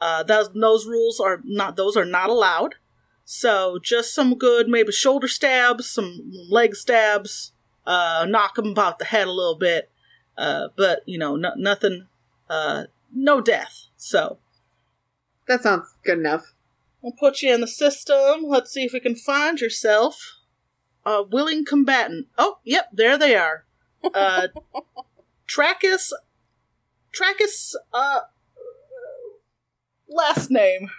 Uh, 0.00 0.22
those 0.22 0.50
those 0.54 0.86
rules 0.86 1.20
are 1.20 1.40
not 1.44 1.76
those 1.76 1.96
are 1.96 2.06
not 2.06 2.30
allowed. 2.30 2.76
So 3.32 3.78
just 3.80 4.12
some 4.12 4.34
good 4.34 4.66
maybe 4.66 4.90
shoulder 4.90 5.28
stabs, 5.28 5.88
some 5.88 6.32
leg 6.50 6.74
stabs, 6.74 7.52
uh, 7.86 8.26
knock 8.28 8.56
them 8.56 8.66
about 8.66 8.98
the 8.98 9.04
head 9.04 9.28
a 9.28 9.32
little 9.32 9.54
bit, 9.54 9.88
uh, 10.36 10.70
but 10.76 11.04
you 11.06 11.16
know 11.16 11.36
no, 11.36 11.52
nothing, 11.56 12.08
uh, 12.48 12.86
no 13.14 13.40
death. 13.40 13.86
So 13.96 14.38
That 15.46 15.62
sounds 15.62 15.84
good 16.04 16.18
enough. 16.18 16.54
We'll 17.02 17.12
put 17.12 17.40
you 17.40 17.54
in 17.54 17.60
the 17.60 17.68
system. 17.68 18.42
Let's 18.42 18.72
see 18.72 18.82
if 18.82 18.92
we 18.92 18.98
can 18.98 19.14
find 19.14 19.60
yourself 19.60 20.38
a 21.06 21.22
willing 21.22 21.64
combatant. 21.64 22.26
Oh, 22.36 22.58
yep, 22.64 22.88
there 22.92 23.16
they 23.16 23.36
are. 23.36 23.64
Uh, 24.02 24.48
Trackus. 25.46 26.10
Trackus. 27.12 27.74
Uh, 27.92 28.22
last 30.08 30.50
name. 30.50 30.90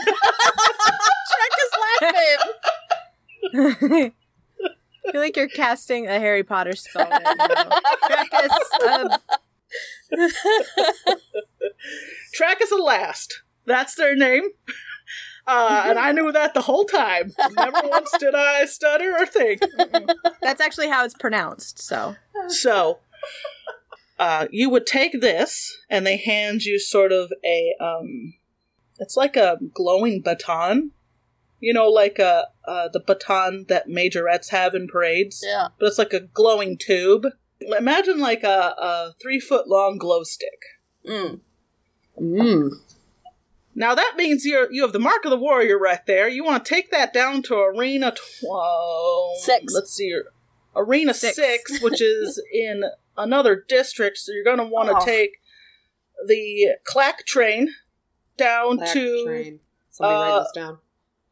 Check 0.00 1.52
is 1.62 1.72
laughing. 3.52 4.12
I 5.06 5.12
feel 5.12 5.20
like 5.20 5.36
you're 5.36 5.48
casting 5.48 6.06
a 6.06 6.18
Harry 6.18 6.42
Potter 6.42 6.74
spell 6.74 7.08
right 7.08 7.22
now. 7.22 7.46
Trackus, 8.08 8.58
uh, 8.86 9.18
Trackus 12.38 12.80
last. 12.80 13.42
That's 13.66 13.94
their 13.94 14.16
name. 14.16 14.44
Uh, 15.46 15.84
and 15.86 15.98
I 15.98 16.12
knew 16.12 16.32
that 16.32 16.54
the 16.54 16.62
whole 16.62 16.84
time. 16.84 17.32
Never 17.52 17.80
once 17.84 18.10
did 18.18 18.34
I 18.34 18.64
stutter 18.64 19.14
or 19.18 19.26
think. 19.26 19.60
that's 20.40 20.60
actually 20.60 20.88
how 20.88 21.04
it's 21.04 21.14
pronounced, 21.14 21.78
so. 21.78 22.16
So, 22.48 23.00
uh, 24.18 24.46
you 24.50 24.70
would 24.70 24.86
take 24.86 25.20
this, 25.20 25.76
and 25.90 26.06
they 26.06 26.16
hand 26.16 26.62
you 26.62 26.78
sort 26.78 27.12
of 27.12 27.30
a, 27.44 27.74
um, 27.78 28.34
it's 28.98 29.16
like 29.16 29.36
a 29.36 29.58
glowing 29.72 30.20
baton. 30.20 30.90
You 31.60 31.72
know, 31.72 31.88
like 31.88 32.18
a, 32.18 32.48
uh, 32.66 32.88
the 32.92 33.00
baton 33.00 33.64
that 33.68 33.88
majorettes 33.88 34.50
have 34.50 34.74
in 34.74 34.86
parades. 34.86 35.42
Yeah. 35.46 35.68
But 35.78 35.86
it's 35.86 35.98
like 35.98 36.12
a 36.12 36.20
glowing 36.20 36.76
tube. 36.76 37.26
Imagine 37.78 38.18
like 38.20 38.42
a, 38.42 38.74
a 38.76 39.14
three 39.22 39.40
foot 39.40 39.66
long 39.66 39.96
glow 39.96 40.24
stick. 40.24 40.60
Mm. 41.08 41.40
Mm. 42.20 42.70
Now 43.74 43.94
that 43.94 44.14
means 44.16 44.44
you're 44.44 44.70
you 44.72 44.82
have 44.82 44.92
the 44.92 44.98
mark 44.98 45.24
of 45.24 45.30
the 45.30 45.38
warrior 45.38 45.78
right 45.78 46.04
there. 46.06 46.28
You 46.28 46.44
want 46.44 46.64
to 46.64 46.68
take 46.68 46.90
that 46.90 47.12
down 47.14 47.42
to 47.44 47.54
arena 47.56 48.14
twelve. 48.40 49.38
Six. 49.38 49.72
Let's 49.74 49.92
see 49.92 50.14
arena 50.76 51.14
Six. 51.14 51.36
six, 51.36 51.80
which 51.82 52.00
is 52.02 52.42
in 52.52 52.84
another 53.16 53.64
district. 53.68 54.18
So 54.18 54.32
you're 54.32 54.44
going 54.44 54.58
to 54.58 54.64
want 54.64 54.90
to 54.90 54.96
Oh. 54.96 55.04
take 55.04 55.38
the 56.26 56.76
clack 56.84 57.24
train 57.26 57.74
down 58.36 58.76
Black 58.76 58.92
to 58.92 59.24
train. 59.24 59.60
Somebody 59.90 60.16
uh, 60.16 60.20
write 60.20 60.42
this 60.42 60.52
down. 60.54 60.78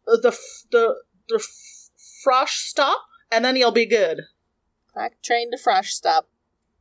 the 0.06 0.28
f- 0.28 0.64
the 0.70 0.96
the 1.28 1.36
f- 1.36 1.90
frosh 2.24 2.56
stop, 2.68 3.06
and 3.30 3.44
then 3.44 3.56
you'll 3.56 3.70
be 3.72 3.86
good. 3.86 4.22
Black 4.94 5.20
train 5.22 5.50
to 5.50 5.58
Fresh 5.58 5.92
stop. 5.94 6.28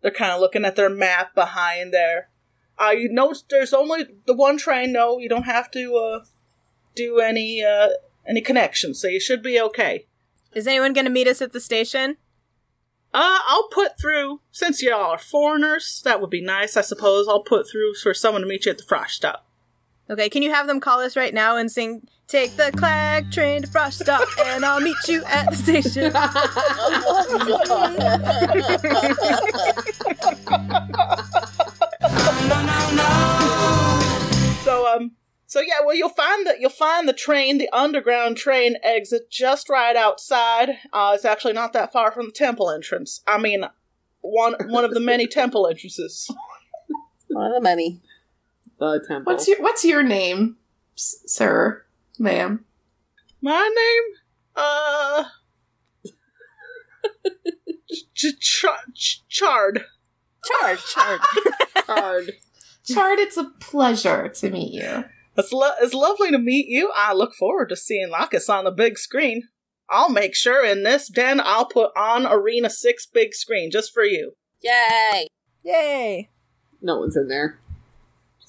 They're 0.02 0.12
kind 0.12 0.32
of 0.32 0.40
looking 0.42 0.66
at 0.66 0.76
their 0.76 0.90
map 0.90 1.34
behind 1.36 1.94
there. 1.94 2.30
Uh, 2.80 2.90
you 2.90 3.10
know, 3.10 3.34
there's 3.50 3.74
only 3.74 4.06
the 4.26 4.34
one 4.34 4.58
train. 4.58 4.92
No, 4.92 5.18
you 5.20 5.30
don't 5.30 5.44
have 5.44 5.70
to 5.72 5.96
uh, 5.96 6.26
do 6.96 7.20
any 7.20 7.64
uh, 7.64 7.90
any 8.28 8.42
connections, 8.42 9.00
so 9.00 9.08
you 9.08 9.20
should 9.20 9.44
be 9.44 9.60
okay. 9.62 10.08
Is 10.54 10.68
anyone 10.68 10.94
going 10.94 11.06
to 11.06 11.12
meet 11.12 11.28
us 11.28 11.42
at 11.42 11.54
the 11.54 11.60
station? 11.62 12.18
Uh, 13.14 13.40
I'll 13.46 13.68
put 13.70 14.00
through 14.00 14.42
since 14.52 14.82
y'all 14.82 15.12
are 15.12 15.18
foreigners. 15.18 16.02
That 16.06 16.22
would 16.22 16.30
be 16.30 16.42
nice, 16.42 16.76
I 16.78 16.82
suppose. 16.82 17.28
I'll 17.28 17.44
put 17.44 17.70
through 17.70 17.94
for 17.96 18.14
someone 18.14 18.42
to 18.42 18.48
meet 18.48 18.66
you 18.66 18.72
at 18.72 18.78
the 18.78 18.84
frosh 18.84 19.10
stop. 19.12 19.46
Okay, 20.10 20.30
can 20.30 20.44
you 20.44 20.52
have 20.52 20.68
them 20.68 20.80
call 20.80 21.00
us 21.00 21.16
right 21.16 21.34
now 21.34 21.56
and 21.56 21.72
sing 21.72 22.08
Take 22.28 22.56
the 22.56 22.72
Clag 22.78 23.32
train 23.32 23.62
to 23.62 23.68
Frost 23.68 24.00
Stop 24.00 24.28
and 24.46 24.64
I'll 24.64 24.80
meet 24.80 24.96
you 25.08 25.24
at 25.26 25.50
the 25.50 25.58
station? 25.58 26.14
So 34.64 34.88
um, 34.88 35.12
so 35.48 35.60
yeah, 35.60 35.80
well 35.86 35.96
you'll 35.96 36.10
find 36.10 36.46
that 36.48 36.60
you'll 36.60 36.70
find 36.70 37.08
the 37.08 37.14
train, 37.14 37.58
the 37.58 37.70
underground 37.74 38.38
train 38.38 38.78
exit 38.84 39.30
just 39.30 39.70
right 39.70 39.96
outside. 39.96 40.70
Uh, 40.94 41.14
it's 41.16 41.26
actually 41.26 41.54
not 41.54 41.74
that 41.74 41.92
far 41.92 42.12
from 42.12 42.28
the 42.28 42.32
temple 42.32 42.70
entrance. 42.70 43.22
I 43.28 43.38
mean, 43.38 43.66
one 44.22 44.56
one 44.68 44.86
of 44.86 44.94
the 44.94 45.00
many 45.00 45.28
temple 45.28 45.68
entrances. 45.68 46.30
One 47.28 47.48
of 47.48 47.54
the 47.54 47.62
many. 47.62 48.02
The 48.82 49.00
temple. 49.08 49.32
What's 49.32 49.48
your 49.48 49.62
What's 49.62 49.86
your 49.86 50.02
name, 50.02 50.58
s- 50.98 51.22
sir, 51.28 51.86
ma'am? 52.18 52.66
My 53.40 53.70
name? 53.76 54.18
Uh. 54.56 55.24
Ch- 58.16 58.40
ch- 58.40 58.66
ch- 58.96 59.22
chard. 59.30 59.84
Charge, 60.44 60.84
charge. 60.84 61.22
Hard. 61.76 62.32
Chard, 62.84 63.20
it's 63.20 63.38
a 63.38 63.52
pleasure 63.60 64.30
to 64.30 64.50
meet 64.50 64.74
you. 64.74 65.04
It's, 65.38 65.54
lo- 65.54 65.74
it's 65.80 65.94
lovely 65.94 66.32
to 66.32 66.40
meet 66.40 66.66
you. 66.68 66.92
I 66.96 67.14
look 67.14 67.36
forward 67.36 67.70
to 67.70 67.76
seeing 67.76 68.10
Lox'is 68.10 68.50
on 68.50 68.64
the 68.64 68.72
big 68.72 68.98
screen. 68.98 69.44
I'll 69.92 70.10
make 70.10 70.34
sure 70.36 70.66
in 70.66 70.82
this 70.82 71.08
den 71.08 71.40
I'll 71.44 71.66
put 71.66 71.92
on 71.96 72.26
Arena 72.26 72.72
6 72.72 73.06
big 73.14 73.36
screen 73.36 73.70
just 73.70 73.94
for 73.94 74.04
you. 74.04 74.34
Yay! 74.62 75.28
Yay! 75.64 76.30
No 76.82 77.00
one's 77.00 77.16
in 77.16 77.28
there. 77.28 77.60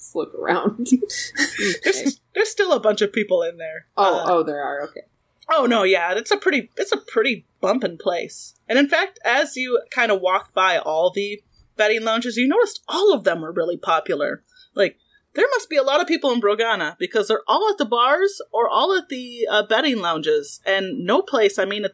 Just 0.03 0.15
look 0.15 0.35
around. 0.35 0.87
There's, 1.83 2.19
there's 2.35 2.49
still 2.49 2.73
a 2.73 2.79
bunch 2.79 3.01
of 3.01 3.13
people 3.13 3.41
in 3.41 3.57
there. 3.57 3.87
oh, 3.95 4.19
Uh, 4.19 4.25
oh, 4.27 4.43
there 4.43 4.61
are. 4.61 4.81
Okay. 4.83 5.01
Oh 5.49 5.65
no, 5.65 5.83
yeah, 5.83 6.13
it's 6.13 6.31
a 6.31 6.37
pretty 6.37 6.69
it's 6.77 6.91
a 6.91 6.97
pretty 6.97 7.45
bumping 7.61 7.97
place. 7.97 8.53
And 8.67 8.77
in 8.77 8.89
fact, 8.89 9.19
as 9.23 9.55
you 9.55 9.81
kind 9.91 10.11
of 10.11 10.19
walked 10.21 10.53
by 10.53 10.77
all 10.77 11.09
the 11.09 11.41
betting 11.77 12.03
lounges, 12.03 12.37
you 12.37 12.47
noticed 12.47 12.81
all 12.87 13.13
of 13.13 13.23
them 13.23 13.41
were 13.41 13.51
really 13.51 13.77
popular. 13.77 14.43
Like 14.73 14.97
there 15.35 15.47
must 15.51 15.69
be 15.69 15.77
a 15.77 15.83
lot 15.83 16.01
of 16.01 16.07
people 16.07 16.31
in 16.31 16.41
Brogana 16.41 16.97
because 16.97 17.27
they're 17.27 17.43
all 17.47 17.69
at 17.69 17.77
the 17.77 17.85
bars 17.85 18.41
or 18.51 18.69
all 18.69 18.93
at 18.93 19.09
the 19.09 19.47
uh, 19.49 19.63
betting 19.65 19.99
lounges, 19.99 20.61
and 20.65 21.05
no 21.05 21.21
place. 21.21 21.57
I 21.59 21.65
mean, 21.65 21.85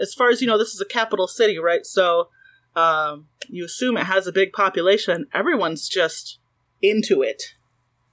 as 0.00 0.12
far 0.14 0.28
as 0.30 0.40
you 0.40 0.46
know, 0.46 0.58
this 0.58 0.74
is 0.74 0.80
a 0.80 0.86
capital 0.86 1.26
city, 1.28 1.58
right? 1.58 1.86
So 1.86 2.28
um, 2.76 3.28
you 3.48 3.64
assume 3.64 3.96
it 3.96 4.06
has 4.06 4.26
a 4.26 4.32
big 4.32 4.52
population. 4.52 5.26
Everyone's 5.32 5.88
just 5.88 6.38
into 6.82 7.22
it. 7.22 7.42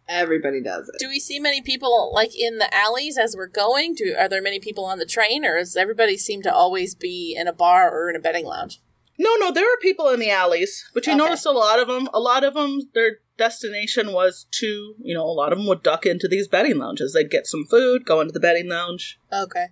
Everybody 0.09 0.61
does 0.61 0.87
it. 0.89 0.95
Do 0.99 1.09
we 1.09 1.19
see 1.19 1.37
many 1.39 1.61
people 1.61 2.11
like 2.13 2.31
in 2.37 2.59
the 2.59 2.73
alleys 2.73 3.17
as 3.17 3.35
we're 3.35 3.47
going? 3.47 3.93
Do 3.93 4.15
are 4.17 4.29
there 4.29 4.41
many 4.41 4.59
people 4.59 4.85
on 4.85 4.99
the 4.99 5.05
train, 5.05 5.43
or 5.45 5.57
does 5.57 5.75
everybody 5.75 6.17
seem 6.17 6.41
to 6.43 6.53
always 6.53 6.95
be 6.95 7.35
in 7.37 7.47
a 7.47 7.53
bar 7.53 7.91
or 7.91 8.09
in 8.09 8.15
a 8.15 8.19
betting 8.19 8.45
lounge? 8.45 8.79
No, 9.19 9.35
no, 9.35 9.51
there 9.51 9.65
are 9.65 9.77
people 9.81 10.09
in 10.09 10.19
the 10.19 10.29
alleys, 10.29 10.85
but 10.93 11.05
you 11.07 11.13
Okay. 11.13 11.17
noticed 11.17 11.45
a 11.45 11.51
lot 11.51 11.79
of 11.79 11.87
them. 11.87 12.07
A 12.13 12.19
lot 12.19 12.43
of 12.43 12.53
them, 12.53 12.81
their 12.93 13.17
destination 13.37 14.13
was 14.13 14.45
to, 14.51 14.95
you 15.01 15.13
know, 15.13 15.25
a 15.25 15.33
lot 15.33 15.51
of 15.51 15.57
them 15.57 15.67
would 15.67 15.83
duck 15.83 16.05
into 16.05 16.27
these 16.27 16.47
betting 16.47 16.77
lounges. 16.77 17.13
They'd 17.13 17.29
get 17.29 17.47
some 17.47 17.65
food, 17.65 18.05
go 18.05 18.21
into 18.21 18.31
the 18.31 18.39
betting 18.39 18.69
lounge. 18.69 19.19
Okay. 19.33 19.67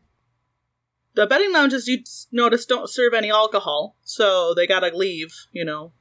The 1.13 1.27
betting 1.27 1.53
lounges, 1.53 1.87
you 1.87 2.03
notice, 2.31 2.65
don't 2.65 2.89
serve 2.89 3.13
any 3.13 3.31
alcohol, 3.31 3.95
so 4.03 4.53
they 4.53 4.67
gotta 4.67 4.93
leave, 4.93 5.29
you 5.53 5.63
know, 5.63 5.93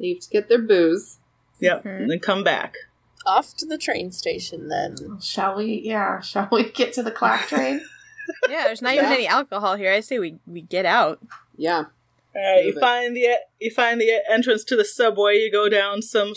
Leave 0.00 0.22
to 0.22 0.28
get 0.30 0.48
their 0.48 0.58
booze. 0.58 1.19
Yeah, 1.60 1.80
Mhm. 1.80 2.00
and 2.02 2.10
then 2.10 2.18
come 2.18 2.42
back. 2.44 2.74
Off 3.26 3.54
to 3.58 3.66
the 3.66 3.76
train 3.78 4.12
station 4.12 4.68
then. 4.68 4.96
Shall 5.20 5.56
we? 5.56 5.80
Yeah. 5.84 6.20
Shall 6.30 6.48
we 6.50 6.70
get 6.70 6.92
to 6.94 7.02
the 7.02 7.10
clock 7.10 7.40
train? 7.48 7.80
Yeah, 8.48 8.64
there's 8.64 8.80
not 8.80 8.94
even 8.94 9.06
any 9.06 9.26
alcohol 9.26 9.74
here. 9.74 9.92
I 9.92 10.00
say 10.00 10.20
we 10.20 10.38
we 10.46 10.62
get 10.62 10.86
out. 10.86 11.18
Yeah. 11.56 11.86
Alright, 12.36 12.64
you 12.64 12.78
find 12.78 13.16
the 13.16 13.26
you 13.58 13.72
find 13.72 14.00
the 14.00 14.22
entrance 14.30 14.62
to 14.64 14.76
the 14.76 14.84
subway. 14.84 15.38
You 15.38 15.50
go 15.50 15.68
down 15.68 16.00
some, 16.00 16.34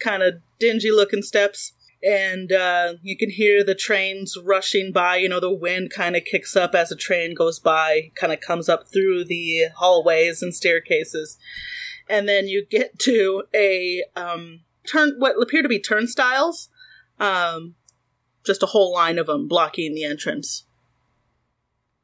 kind 0.00 0.24
of 0.24 0.40
dingy 0.58 0.90
looking 0.90 1.22
steps, 1.22 1.72
and 2.02 2.50
uh, 2.50 2.94
you 3.02 3.16
can 3.16 3.30
hear 3.30 3.62
the 3.62 3.76
trains 3.76 4.36
rushing 4.42 4.90
by. 4.92 5.16
You 5.16 5.28
know, 5.28 5.38
the 5.38 5.54
wind 5.54 5.90
kind 5.94 6.16
of 6.16 6.24
kicks 6.24 6.56
up 6.56 6.74
as 6.74 6.90
a 6.90 6.96
train 6.96 7.32
goes 7.34 7.60
by, 7.60 8.10
kind 8.16 8.32
of 8.32 8.40
comes 8.40 8.68
up 8.68 8.88
through 8.92 9.26
the 9.26 9.66
hallways 9.76 10.42
and 10.42 10.52
staircases, 10.52 11.38
and 12.08 12.28
then 12.28 12.46
you 12.48 12.64
get 12.68 12.98
to 13.00 13.44
a 13.54 14.04
um, 14.16 14.60
turn 14.86 15.14
what 15.18 15.40
appear 15.40 15.62
to 15.62 15.68
be 15.68 15.80
turnstiles. 15.80 16.68
Um, 17.18 17.74
just 18.44 18.62
a 18.62 18.66
whole 18.66 18.92
line 18.92 19.18
of 19.18 19.26
them 19.26 19.48
blocking 19.48 19.94
the 19.94 20.04
entrance. 20.04 20.64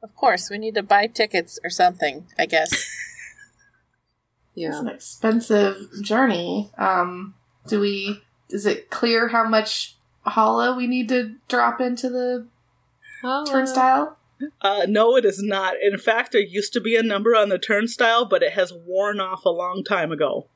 Of 0.01 0.15
course, 0.15 0.49
we 0.49 0.57
need 0.57 0.75
to 0.75 0.83
buy 0.83 1.07
tickets 1.07 1.59
or 1.63 1.69
something. 1.69 2.25
I 2.39 2.45
guess. 2.47 2.71
yeah, 4.55 4.69
It's 4.69 4.75
Yeah. 4.77 4.81
an 4.81 4.87
expensive 4.87 5.87
journey. 6.01 6.71
Um, 6.77 7.35
do 7.67 7.79
we? 7.79 8.23
Is 8.49 8.65
it 8.65 8.89
clear 8.89 9.27
how 9.29 9.47
much 9.47 9.95
hollow 10.25 10.75
we 10.75 10.87
need 10.87 11.09
to 11.09 11.35
drop 11.47 11.79
into 11.79 12.09
the 12.09 12.47
turnstile? 13.47 14.17
Uh, 14.61 14.85
no, 14.87 15.15
it 15.15 15.25
is 15.25 15.41
not. 15.41 15.75
In 15.81 15.97
fact, 15.97 16.31
there 16.31 16.41
used 16.41 16.73
to 16.73 16.81
be 16.81 16.95
a 16.95 17.03
number 17.03 17.35
on 17.35 17.49
the 17.49 17.59
turnstile, 17.59 18.25
but 18.25 18.43
it 18.43 18.53
has 18.53 18.71
worn 18.73 19.19
off 19.19 19.45
a 19.45 19.49
long 19.49 19.83
time 19.83 20.11
ago. 20.11 20.47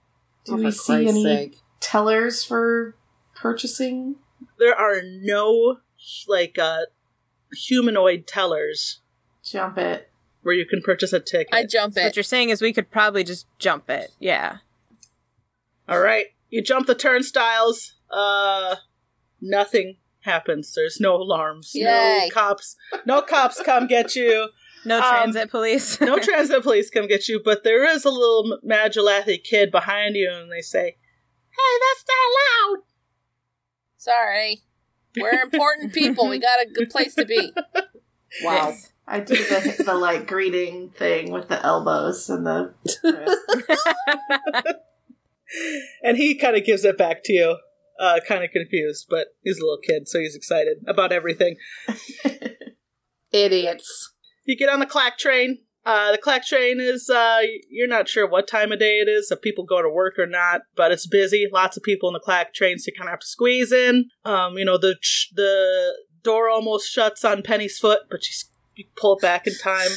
Do 0.45 0.53
Oh, 0.53 0.55
we 0.57 0.71
see 0.71 0.93
Christ's 0.93 1.09
any 1.11 1.23
sake. 1.23 1.55
tellers 1.79 2.43
for 2.43 2.95
purchasing? 3.35 4.15
There 4.59 4.75
are 4.75 5.01
no 5.03 5.77
like 6.27 6.57
uh, 6.59 6.81
humanoid 7.67 8.27
tellers 8.27 8.99
Jump 9.43 9.77
it. 9.77 10.09
where 10.43 10.55
you 10.55 10.65
can 10.65 10.81
purchase 10.81 11.13
a 11.13 11.19
ticket. 11.19 11.53
I 11.53 11.65
jump 11.65 11.93
So 11.95 12.03
what 12.03 12.15
you're 12.15 12.23
saying 12.23 12.49
is 12.49 12.61
we 12.61 12.73
could 12.73 12.91
probably 12.91 13.23
just 13.23 13.47
jump 13.59 13.89
it. 13.89 14.11
Yeah. 14.19 14.57
All 15.87 15.99
right, 15.99 16.27
you 16.49 16.61
jump 16.61 16.87
the 16.87 16.95
turnstiles. 16.95 17.93
Uh, 18.09 18.77
nothing 19.41 19.97
happens. 20.25 20.73
There's 20.75 20.99
no 20.99 21.15
alarms. 21.15 21.71
No 21.75 22.27
cops. 22.31 22.75
No 23.05 23.21
cops 23.21 23.61
come 23.63 23.87
get 23.87 24.15
you. 24.15 24.49
No 24.87 24.97
Um, 24.97 25.01
transit 25.01 25.49
police. 25.49 25.99
No 25.99 26.19
transit 26.21 26.61
police 26.61 26.91
come 26.91 27.07
get 27.07 27.27
you. 27.27 27.41
But 27.43 27.63
there 27.63 27.83
is 27.85 28.05
a 28.05 28.11
little 28.11 28.59
Madrelathi 28.63 29.43
kid 29.43 29.71
behind 29.71 30.15
you, 30.15 30.31
and 30.31 30.51
they 30.51 30.61
say, 30.61 30.97
"Hey, 31.49 31.79
that's 31.81 32.05
not 32.07 32.75
allowed." 32.75 32.83
Sorry. 33.97 34.61
We're 35.19 35.41
important 35.41 35.91
people. 35.91 36.27
We 36.29 36.37
got 36.37 36.61
a 36.61 36.69
good 36.69 36.91
place 36.91 37.15
to 37.15 37.25
be. 37.25 37.51
Wow. 38.43 38.67
Yes. 38.67 38.91
I 39.07 39.21
do 39.21 39.35
the 39.35 39.83
the 39.85 39.95
like 39.95 40.27
greeting 40.27 40.89
thing 40.91 41.31
with 41.31 41.47
the 41.47 41.65
elbows 41.65 42.29
and 42.29 42.45
the. 42.45 42.73
and 46.03 46.17
he 46.17 46.35
kind 46.35 46.55
of 46.55 46.63
gives 46.63 46.85
it 46.85 46.97
back 46.97 47.23
to 47.23 47.33
you, 47.33 47.57
uh, 47.99 48.19
kind 48.27 48.43
of 48.43 48.51
confused, 48.51 49.07
but 49.09 49.27
he's 49.43 49.57
a 49.59 49.61
little 49.61 49.79
kid, 49.81 50.07
so 50.07 50.19
he's 50.19 50.35
excited 50.35 50.77
about 50.87 51.11
everything. 51.11 51.55
Idiots. 53.31 54.13
You 54.45 54.55
get 54.57 54.69
on 54.69 54.79
the 54.79 54.85
clack 54.85 55.17
train. 55.17 55.59
Uh, 55.85 56.11
the 56.11 56.17
clack 56.17 56.43
train 56.45 56.79
is, 56.79 57.09
uh, 57.11 57.41
you're 57.69 57.87
not 57.87 58.09
sure 58.09 58.27
what 58.27 58.47
time 58.47 58.71
of 58.71 58.79
day 58.79 58.97
it 58.97 59.07
is, 59.07 59.29
if 59.29 59.41
people 59.41 59.63
go 59.63 59.81
to 59.83 59.89
work 59.89 60.17
or 60.17 60.25
not, 60.25 60.61
but 60.75 60.91
it's 60.91 61.05
busy. 61.05 61.45
Lots 61.51 61.77
of 61.77 61.83
people 61.83 62.09
in 62.09 62.13
the 62.13 62.19
clack 62.19 62.53
train, 62.55 62.79
so 62.79 62.87
you 62.87 62.93
kind 62.97 63.07
of 63.07 63.11
have 63.11 63.19
to 63.19 63.27
squeeze 63.27 63.71
in. 63.71 64.09
Um, 64.23 64.57
you 64.57 64.65
know, 64.65 64.79
the, 64.79 64.95
the 65.35 65.93
door 66.23 66.49
almost 66.49 66.91
shuts 66.91 67.23
on 67.23 67.43
Penny's 67.43 67.77
foot, 67.77 68.01
but 68.09 68.23
you, 68.25 68.31
s- 68.31 68.49
you 68.75 68.85
pull 68.97 69.17
it 69.17 69.21
back 69.21 69.45
in 69.45 69.53
time. 69.61 69.91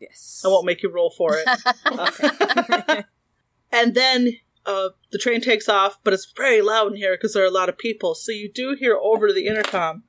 yes. 0.00 0.42
I 0.42 0.48
won't 0.48 0.64
make 0.64 0.82
you 0.82 0.90
roll 0.90 1.12
for 1.14 1.36
it. 1.36 1.46
and 3.72 3.94
then 3.94 4.32
uh, 4.66 4.90
the 5.12 5.18
train 5.18 5.40
takes 5.40 5.68
off, 5.68 5.98
but 6.04 6.12
it's 6.12 6.32
very 6.36 6.62
loud 6.62 6.92
in 6.92 6.96
here 6.96 7.14
because 7.14 7.32
there 7.34 7.42
are 7.42 7.48
a 7.48 7.50
lot 7.50 7.68
of 7.68 7.78
people. 7.78 8.14
So 8.14 8.32
you 8.32 8.50
do 8.52 8.76
hear 8.78 8.96
over 8.96 9.32
the 9.32 9.46
intercom. 9.46 10.04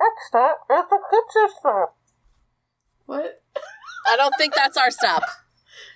Next 0.00 0.28
stop 0.28 0.58
is 0.70 0.84
the 0.90 0.98
pizza 1.10 1.54
stop. 1.60 1.96
what? 3.06 3.42
I 4.06 4.16
don't 4.16 4.34
think 4.36 4.54
that's 4.54 4.76
our 4.76 4.90
stop. 4.90 5.22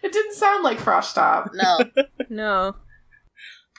It 0.03 0.13
didn't 0.13 0.35
sound 0.35 0.63
like 0.63 0.79
Frost 0.79 1.11
Stop. 1.11 1.51
No. 1.55 1.79
no. 2.29 2.77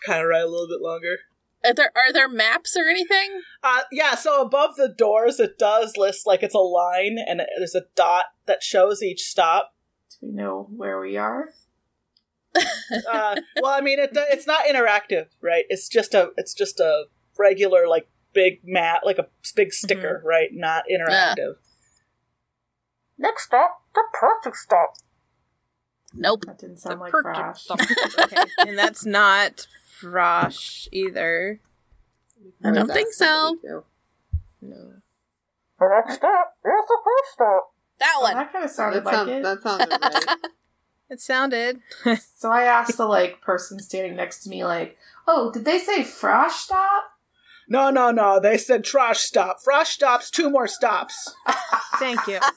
Kind 0.06 0.22
of 0.22 0.28
ride 0.28 0.42
a 0.42 0.48
little 0.48 0.68
bit 0.68 0.82
longer. 0.82 1.18
Are 1.66 1.74
there 1.74 1.92
are 1.96 2.14
there 2.14 2.30
maps 2.30 2.76
or 2.78 2.88
anything? 2.88 3.42
Uh, 3.64 3.82
yeah, 3.92 4.16
so 4.16 4.42
above 4.42 4.76
the 4.76 4.90
doors, 4.90 5.40
it 5.40 5.58
does 5.58 5.96
list 5.98 6.26
like 6.26 6.44
it's 6.44 6.56
a 6.56 6.60
line, 6.60 7.18
and 7.26 7.42
there's 7.58 7.76
a 7.76 7.86
dot 7.96 8.26
that 8.46 8.64
shows 8.64 9.02
each 9.04 9.22
stop. 9.22 9.74
Do 10.20 10.28
we 10.28 10.34
know 10.34 10.68
where 10.76 11.00
we 11.00 11.18
are? 11.18 11.50
Uh, 13.12 13.36
well, 13.62 13.74
I 13.74 13.82
mean, 13.82 14.00
it, 14.00 14.12
it's 14.14 14.48
not 14.48 14.66
interactive, 14.66 15.28
right? 15.42 15.66
It's 15.70 15.90
just 15.90 16.14
a 16.14 16.30
it's 16.38 16.54
just 16.54 16.80
a 16.80 17.06
regular 17.38 17.88
like 17.88 18.08
big 18.34 18.62
mat, 18.64 19.02
like 19.04 19.18
a 19.18 19.28
big 19.56 19.74
sticker, 19.74 20.22
right? 20.26 20.50
Not 20.54 20.86
interactive. 20.92 21.56
Next 23.18 23.46
stop, 23.46 23.82
the 23.94 24.04
perfect 24.14 24.56
stop. 24.58 24.94
Nope. 26.14 26.46
That 26.46 26.58
didn't 26.60 26.78
sound 26.78 27.00
like 27.02 27.12
Perfect 27.12 27.36
Frost. 27.36 27.64
stuff. 27.66 27.82
okay. 28.20 28.38
And 28.60 28.78
that's 28.78 29.06
not 29.06 29.68
Frosh 30.02 30.88
either. 30.92 31.60
I 32.64 32.72
don't 32.72 32.88
think 32.92 33.12
so. 33.14 33.58
somebody. 33.62 33.86
No. 34.62 34.94
The 35.80 35.90
next 35.90 36.16
stop 36.18 36.54
is 36.66 36.72
the 36.88 36.98
first 37.04 37.34
stop. 37.34 37.74
That 38.00 38.14
Oh, 38.18 38.22
one. 38.22 38.34
that 38.36 38.52
kind 38.54 38.64
of 38.66 38.72
sounded 38.72 39.04
That, 39.04 39.06
like 39.06 39.16
sounds, 39.16 39.30
it. 39.30 39.44
that 39.44 39.62
sounded 39.62 39.90
right. 40.02 40.38
It 41.10 41.20
sounded. 41.22 41.80
So 42.38 42.52
I 42.52 42.64
asked 42.64 42.98
the 42.98 43.06
like 43.08 43.42
person 43.42 43.80
standing 43.80 44.16
next 44.16 44.44
to 44.44 44.50
me, 44.50 44.64
like, 44.64 44.98
"Oh, 45.28 45.52
did 45.52 45.66
they 45.66 45.80
say 45.80 46.04
Frost 46.04 46.66
Stop?" 46.66 47.06
No, 47.68 47.90
no, 47.90 48.12
no. 48.12 48.40
They 48.40 48.58
said 48.58 48.86
trash 48.86 49.20
stop. 49.20 49.58
Frosh 49.62 49.88
stops. 49.88 50.30
Two 50.32 50.50
more 50.50 50.68
stops. 50.68 51.34
Thank 51.96 52.26
you. 52.28 52.40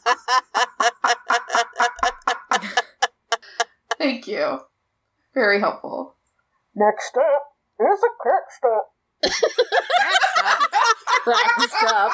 Thank 3.98 4.28
you. 4.28 4.61
Very 5.34 5.59
helpful. 5.59 6.14
Next 6.74 7.09
stop 7.09 7.57
is 7.80 8.01
a 8.05 8.11
crack 8.20 8.44
stop. 8.57 8.92
Crack 11.24 11.51
stuff. 11.70 12.12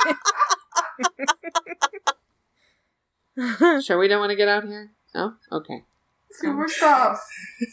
Sure, 3.85 3.99
we 3.99 4.09
don't 4.09 4.21
want 4.21 4.31
to 4.31 4.37
get 4.37 4.49
out 4.49 4.65
here? 4.65 4.93
Oh, 5.15 5.35
okay. 5.53 5.85
Two 6.41 6.53
more 6.53 6.69
stops. 6.69 7.21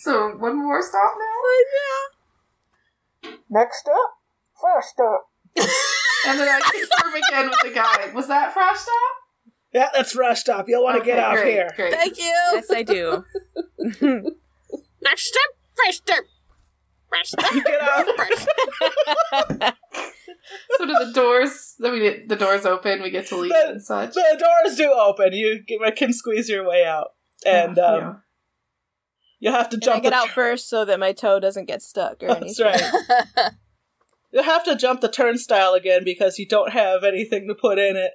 So 0.01 0.29
one 0.37 0.57
more 0.57 0.81
stop 0.81 1.13
now? 1.19 3.29
Yeah. 3.29 3.35
Next 3.49 3.87
up, 3.87 4.17
first 4.61 4.89
stop. 4.89 5.29
And 6.25 6.39
then 6.39 6.47
I 6.47 6.61
confirm 6.61 7.13
again 7.15 7.49
with 7.49 7.59
the 7.63 7.71
guy. 7.75 8.09
Was 8.15 8.29
that 8.29 8.55
Frosh 8.55 8.77
Stop? 8.77 8.95
Yeah, 9.73 9.89
that's 9.93 10.15
rush 10.15 10.39
stop. 10.39 10.69
You'll 10.69 10.81
want 10.81 10.97
to 10.97 11.03
get 11.05 11.17
Okay, 11.19 11.27
out 11.27 11.35
great, 11.35 11.51
here. 11.51 11.69
Great. 11.75 11.93
Thank 11.93 12.17
you. 12.17 12.33
yes, 12.53 12.71
I 12.71 12.81
do. 12.83 13.25
Next 15.01 15.25
stop, 15.27 15.49
fresh 15.75 15.97
stop. 15.97 16.23
Fresh 17.09 17.27
stop. 17.27 17.53
Get 17.53 17.81
out. 17.81 18.07
Fresh. 18.15 18.45
So 20.77 20.85
do 20.85 20.93
the 20.93 21.11
doors? 21.13 21.75
Then 21.79 21.91
we 21.91 22.25
the 22.25 22.37
doors 22.37 22.65
open. 22.65 23.01
We 23.01 23.09
get 23.09 23.27
to 23.27 23.35
leave 23.35 23.51
The- 23.51 23.71
and 23.71 23.83
such. 23.83 24.13
The 24.13 24.37
doors 24.65 24.77
do 24.77 24.93
open. 24.93 25.33
You 25.33 25.61
can 25.97 26.13
squeeze 26.13 26.47
your 26.49 26.65
way 26.67 26.85
out, 26.85 27.09
and 27.45 27.77
Oh, 27.77 27.99
um, 28.01 28.21
you'll 29.43 29.53
have 29.53 29.69
to 29.69 29.77
Can 29.77 29.89
I 29.89 29.91
jump 29.93 30.03
get 30.03 30.09
the 30.11 30.15
out 30.15 30.29
first 30.29 30.69
so 30.69 30.85
that 30.85 30.99
my 30.99 31.11
toe 31.11 31.39
doesn't 31.39 31.65
get 31.65 31.81
stuck 31.81 32.23
or 32.23 32.27
That's 32.27 32.59
anything? 32.59 32.89
right. 33.37 33.51
You'll 34.31 34.43
have 34.43 34.63
to 34.63 34.75
jump 34.75 35.01
the 35.01 35.09
turnstile 35.09 35.73
again 35.73 36.03
because 36.03 36.39
you 36.39 36.47
don't 36.47 36.71
have 36.71 37.03
anything 37.03 37.47
to 37.47 37.53
put 37.53 37.77
in 37.77 37.95
it. 37.95 38.13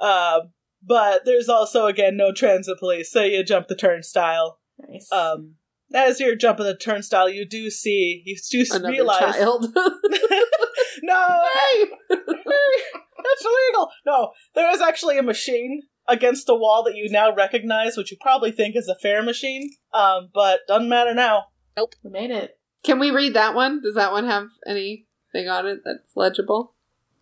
Uh, 0.00 0.40
but 0.82 1.26
there's 1.26 1.48
also 1.48 1.86
again 1.86 2.16
no 2.16 2.32
transit 2.32 2.78
police, 2.78 3.10
so 3.10 3.22
you 3.22 3.44
jump 3.44 3.68
the 3.68 3.76
turnstile. 3.76 4.60
Nice. 4.78 5.10
Um, 5.12 5.56
as 5.94 6.20
you're 6.20 6.36
jumping 6.36 6.64
the 6.64 6.76
turnstile, 6.76 7.28
you 7.28 7.44
do 7.44 7.68
see 7.68 8.22
you 8.24 8.36
do 8.50 8.64
Another 8.70 8.92
realize 8.92 9.20
child. 9.36 9.66
no, 9.74 11.42
hey, 11.54 11.84
that's 12.08 13.44
illegal. 13.44 13.90
No, 14.06 14.32
there 14.54 14.70
is 14.72 14.80
actually 14.80 15.18
a 15.18 15.22
machine 15.22 15.82
against 16.12 16.48
a 16.48 16.54
wall 16.54 16.84
that 16.84 16.96
you 16.96 17.10
now 17.10 17.34
recognize, 17.34 17.96
which 17.96 18.10
you 18.10 18.16
probably 18.20 18.52
think 18.52 18.76
is 18.76 18.88
a 18.88 18.94
fair 18.94 19.22
machine. 19.22 19.70
Um, 19.92 20.28
but 20.32 20.60
doesn't 20.68 20.88
matter 20.88 21.14
now. 21.14 21.46
Nope. 21.76 21.94
We 22.02 22.10
made 22.10 22.30
it. 22.30 22.58
Can 22.82 22.98
we 22.98 23.10
read 23.10 23.34
that 23.34 23.54
one? 23.54 23.80
Does 23.82 23.94
that 23.94 24.12
one 24.12 24.26
have 24.26 24.48
anything 24.66 25.48
on 25.48 25.66
it 25.66 25.80
that's 25.84 26.16
legible? 26.16 26.74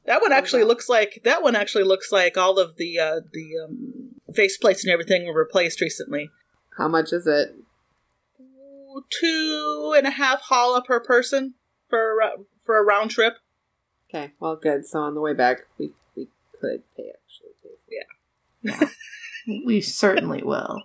That 0.07 0.23
one 0.23 0.33
actually 0.33 0.65
looks 0.65 0.89
like 0.89 1.21
that 1.25 1.43
one 1.43 1.55
actually 1.55 1.85
looks 1.85 2.11
like 2.11 2.37
all 2.37 2.59
of 2.59 2.77
the 2.77 2.99
uh, 2.99 3.21
the 3.33 3.53
um, 3.63 4.15
faceplates 4.33 4.83
and 4.83 4.91
everything 4.91 5.27
were 5.27 5.39
replaced 5.39 5.81
recently. 5.81 6.31
How 6.79 6.89
much 6.89 7.13
is 7.13 7.27
it? 7.27 7.55
Two 9.21 9.95
and 9.97 10.07
a 10.07 10.11
half 10.11 10.41
holla 10.43 10.83
per 10.83 11.01
person 11.01 11.55
for 11.89 12.21
a, 12.21 12.31
for 12.65 12.79
a 12.79 12.83
round 12.83 13.11
trip. 13.11 13.35
Okay, 14.09 14.33
well, 14.41 14.57
good. 14.57 14.87
So 14.87 15.01
on 15.01 15.15
the 15.15 15.21
way 15.21 15.35
back, 15.35 15.67
we 15.79 15.93
we 16.17 16.29
could 16.59 16.83
pay 16.97 17.11
actually. 17.11 17.50
We 19.67 19.81
certainly 19.81 20.43
will. 20.43 20.83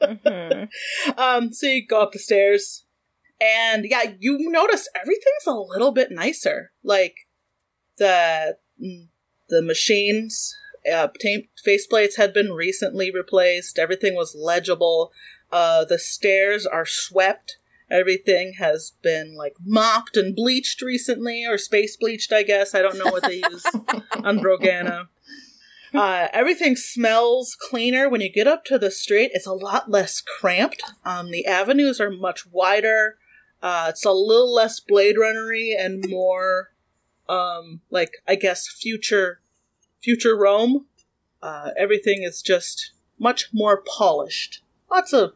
Mhm. 0.00 0.68
Um, 1.16 1.52
so 1.52 1.66
you 1.66 1.86
go 1.86 2.00
up 2.00 2.12
the 2.12 2.18
stairs, 2.18 2.84
and 3.40 3.84
yeah, 3.84 4.14
you 4.18 4.38
notice 4.50 4.88
everything's 4.94 5.46
a 5.46 5.52
little 5.52 5.92
bit 5.92 6.10
nicer. 6.10 6.72
Like 6.82 7.14
the 7.98 8.56
the 9.48 9.62
machines, 9.62 10.56
uh, 10.90 11.08
ta- 11.08 11.48
faceplates 11.66 12.16
had 12.16 12.32
been 12.32 12.52
recently 12.52 13.10
replaced. 13.10 13.78
Everything 13.78 14.14
was 14.14 14.34
legible. 14.34 15.12
Uh, 15.50 15.84
the 15.84 15.98
stairs 15.98 16.64
are 16.66 16.86
swept. 16.86 17.58
Everything 17.90 18.54
has 18.58 18.92
been 19.02 19.34
like 19.34 19.54
mopped 19.64 20.16
and 20.16 20.36
bleached 20.36 20.82
recently, 20.82 21.44
or 21.46 21.56
space 21.58 21.96
bleached, 21.96 22.32
I 22.32 22.42
guess. 22.42 22.74
I 22.74 22.82
don't 22.82 22.98
know 22.98 23.10
what 23.10 23.22
they 23.24 23.36
use 23.50 23.64
on 24.12 24.38
Brogana. 24.38 25.08
Uh, 25.94 26.28
everything 26.32 26.76
smells 26.76 27.56
cleaner 27.58 28.08
when 28.08 28.20
you 28.20 28.30
get 28.30 28.46
up 28.46 28.64
to 28.66 28.78
the 28.78 28.90
street. 28.90 29.30
It's 29.34 29.46
a 29.46 29.52
lot 29.52 29.90
less 29.90 30.20
cramped. 30.20 30.82
Um, 31.04 31.30
the 31.30 31.46
avenues 31.46 32.00
are 32.00 32.10
much 32.10 32.46
wider. 32.46 33.18
Uh, 33.62 33.86
it's 33.88 34.04
a 34.04 34.12
little 34.12 34.52
less 34.54 34.80
Blade 34.80 35.16
Runnery 35.16 35.72
and 35.78 36.04
more, 36.08 36.70
um, 37.28 37.80
like 37.90 38.12
I 38.26 38.34
guess 38.34 38.68
future, 38.68 39.40
future 40.00 40.36
Rome. 40.36 40.86
Uh, 41.42 41.70
everything 41.76 42.22
is 42.22 42.42
just 42.42 42.92
much 43.18 43.48
more 43.52 43.82
polished. 43.82 44.62
Lots 44.90 45.12
of 45.12 45.32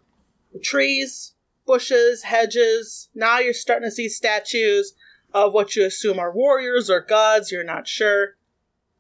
trees, 0.63 1.33
bushes, 1.67 2.25
hedges. 2.25 3.09
Now 3.15 3.39
you're 3.39 3.53
starting 3.53 3.89
to 3.89 3.95
see 3.95 4.09
statues 4.09 4.95
of 5.35 5.53
what 5.53 5.75
you 5.75 5.85
assume 5.85 6.19
are 6.19 6.33
warriors 6.33 6.91
or 6.91 7.01
gods. 7.01 7.51
You're 7.51 7.65
not 7.65 7.89
sure. 7.89 8.37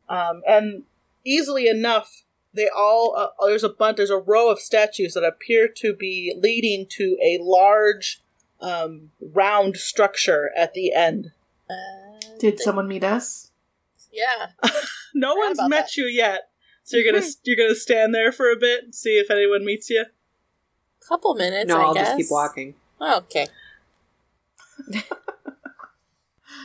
Um, 0.08 0.42
and 0.46 0.84
easily 1.24 1.68
enough, 1.68 2.22
they 2.54 2.68
all 2.74 3.14
uh, 3.16 3.46
there's 3.46 3.64
a 3.64 3.68
bunch 3.68 3.96
there's 3.96 4.10
a 4.10 4.18
row 4.18 4.50
of 4.50 4.58
statues 4.60 5.14
that 5.14 5.24
appear 5.24 5.68
to 5.76 5.94
be 5.94 6.34
leading 6.38 6.86
to 6.90 7.16
a 7.22 7.38
large 7.40 8.20
um, 8.60 9.10
round 9.20 9.76
structure 9.76 10.50
at 10.56 10.74
the 10.74 10.92
end. 10.92 11.32
Uh, 11.70 12.20
Did 12.38 12.60
someone 12.60 12.88
meet 12.88 13.04
us? 13.04 13.50
Yeah. 14.12 14.48
No 15.14 15.34
Forgot 15.34 15.46
one's 15.58 15.68
met 15.68 15.84
that. 15.88 15.96
you 15.98 16.06
yet, 16.06 16.48
so 16.84 16.96
you're 16.96 17.12
gonna 17.12 17.22
you're 17.44 17.54
gonna 17.56 17.74
stand 17.74 18.14
there 18.14 18.32
for 18.32 18.50
a 18.50 18.56
bit 18.56 18.82
and 18.84 18.94
see 18.94 19.18
if 19.18 19.30
anyone 19.30 19.62
meets 19.62 19.90
you. 19.90 20.06
Couple 21.06 21.34
minutes. 21.34 21.68
no, 21.68 21.78
I 21.78 21.82
I'll 21.82 21.92
guess. 21.92 22.06
just 22.08 22.16
keep 22.16 22.30
walking. 22.30 22.74
Okay. 22.98 23.46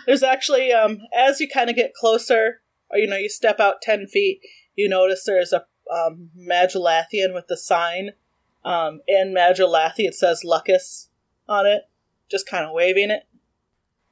There's 0.05 0.23
actually 0.23 0.71
um 0.71 1.01
as 1.13 1.41
you 1.41 1.49
kind 1.49 1.69
of 1.69 1.75
get 1.75 1.93
closer, 1.93 2.37
or 2.45 2.61
you 2.93 3.07
know 3.07 3.17
you 3.17 3.29
step 3.29 3.59
out 3.59 3.81
ten 3.81 4.07
feet, 4.07 4.41
you 4.75 4.87
notice 4.89 5.23
there's 5.25 5.53
a 5.53 5.65
um, 5.91 6.29
Madrelathian 6.37 7.33
with 7.33 7.47
the 7.47 7.57
sign. 7.57 8.11
Um, 8.63 9.01
in 9.07 9.33
Madrelathi, 9.33 9.99
it 9.99 10.15
says 10.15 10.43
Lucas 10.43 11.09
on 11.47 11.65
it, 11.65 11.83
just 12.29 12.47
kind 12.47 12.65
of 12.65 12.73
waving 12.73 13.11
it. 13.11 13.23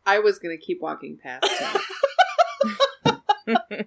I 0.06 0.20
was 0.20 0.40
gonna 0.40 0.58
keep 0.58 0.82
walking 0.82 1.18
past 1.22 1.46
him 1.46 1.82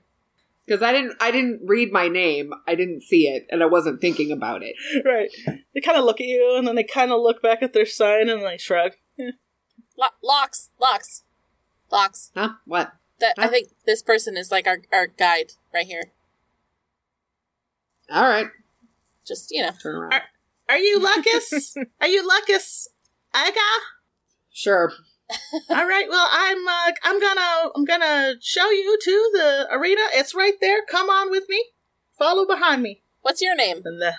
because 0.67 0.83
I 0.83 0.93
didn't. 0.93 1.17
I 1.21 1.31
didn't 1.31 1.63
read 1.65 1.93
my 1.93 2.09
name. 2.09 2.53
I 2.67 2.75
didn't 2.75 3.03
see 3.03 3.27
it, 3.29 3.47
and 3.51 3.63
I 3.63 3.67
wasn't 3.67 4.01
thinking 4.01 4.31
about 4.31 4.63
it. 4.63 4.75
right. 5.05 5.31
They 5.75 5.81
kind 5.81 5.99
of 5.99 6.05
look 6.05 6.21
at 6.21 6.27
you, 6.27 6.57
and 6.57 6.67
then 6.67 6.75
they 6.75 6.85
kind 6.85 7.11
of 7.11 7.21
look 7.21 7.43
back 7.43 7.63
at 7.63 7.73
their 7.73 7.87
sign, 7.87 8.29
and 8.29 8.43
they 8.43 8.59
shrug. 8.59 8.93
Lo- 9.97 10.07
locks. 10.23 10.71
Locks. 10.81 11.25
Locks. 11.91 12.31
Huh? 12.35 12.51
What? 12.67 12.93
That 13.21 13.35
I 13.37 13.49
think 13.49 13.69
this 13.85 14.03
person 14.03 14.37
is 14.37 14.51
like 14.51 14.67
our, 14.67 14.83
our 14.93 15.09
guide 15.09 15.53
right 15.75 15.87
here. 15.87 16.13
All 18.11 18.29
right. 18.29 18.47
Just 19.27 19.51
you 19.51 19.63
know. 19.63 19.71
Turn 19.83 19.97
around. 19.97 20.23
Are 20.69 20.79
you 20.79 21.01
Lucas? 21.01 21.75
Are 22.01 22.07
you 22.07 22.27
Lucas? 22.27 22.89
Aga? 23.35 23.59
Sure. 24.53 24.93
All 25.69 25.87
right. 25.87 26.07
Well, 26.09 26.29
I'm 26.31 26.67
uh, 26.67 26.93
I'm 27.05 27.21
gonna 27.21 27.71
I'm 27.75 27.85
gonna 27.85 28.35
show 28.41 28.71
you 28.71 28.99
to 29.03 29.31
the 29.33 29.69
arena. 29.71 30.03
It's 30.15 30.35
right 30.35 30.55
there. 30.61 30.85
Come 30.89 31.11
on 31.11 31.31
with 31.31 31.45
me. 31.49 31.65
Follow 32.17 32.47
behind 32.47 32.83
me. 32.83 33.03
What's 33.23 33.43
your 33.43 33.55
name? 33.55 33.83
And 33.85 34.01
the 34.01 34.15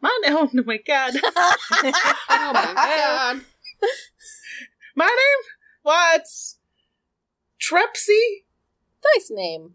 my 0.00 0.16
oh 0.26 0.48
my 0.64 0.78
god, 0.78 1.14
Oh 1.24 2.52
my 2.52 2.72
god. 2.74 3.40
my 4.94 5.06
name 5.06 5.44
what's 5.82 6.57
Trepsy 7.70 8.44
nice 9.14 9.30
name. 9.30 9.74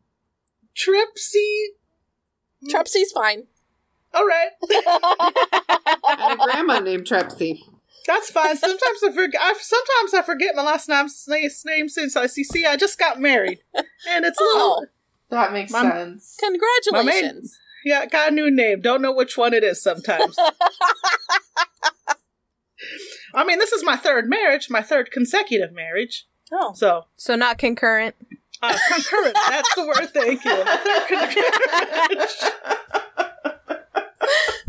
Trepsy. 0.75 1.65
Trupsy's 2.69 3.11
fine. 3.11 3.43
All 4.13 4.25
right, 4.27 4.49
I 4.71 6.15
had 6.19 6.33
a 6.33 6.37
grandma 6.37 6.79
named 6.79 7.05
Trepsy. 7.05 7.61
that's 8.05 8.29
fine. 8.29 8.55
Sometimes 8.55 9.03
I 9.03 9.11
forget. 9.11 9.41
I, 9.41 9.53
sometimes 9.59 10.13
I 10.13 10.21
forget 10.21 10.55
my 10.55 10.61
last 10.63 10.87
name's 10.87 11.63
name 11.65 11.89
since 11.89 12.15
I 12.15 12.27
see. 12.27 12.43
See, 12.43 12.63
I 12.65 12.77
just 12.77 12.99
got 12.99 13.19
married, 13.19 13.59
and 13.75 14.23
it's 14.23 14.39
a 14.39 14.43
little. 14.43 14.83
Oh, 14.83 14.85
That 15.29 15.51
makes 15.51 15.71
Mom- 15.71 15.89
sense. 15.89 16.37
congratulations. 16.39 17.57
Yeah, 17.83 18.05
got 18.05 18.31
a 18.31 18.35
new 18.35 18.49
name. 18.51 18.81
Don't 18.81 19.01
know 19.01 19.11
which 19.13 19.35
one 19.37 19.53
it 19.53 19.63
is 19.63 19.81
sometimes. 19.81 20.37
I 23.33 23.43
mean, 23.43 23.57
this 23.57 23.71
is 23.71 23.83
my 23.83 23.95
third 23.95 24.29
marriage, 24.29 24.69
my 24.69 24.81
third 24.83 25.09
consecutive 25.11 25.73
marriage. 25.73 26.27
Oh. 26.53 26.73
So, 26.75 27.05
So 27.15 27.35
not 27.35 27.57
concurrent. 27.57 28.15
uh, 28.61 28.77
concurrent, 28.93 29.35
that's 29.49 29.75
the 29.75 29.85
word, 29.87 30.09
thank 30.13 30.45
you. 30.45 30.51
My 30.63 30.77
third 30.77 31.07
concurrent. 31.07 32.53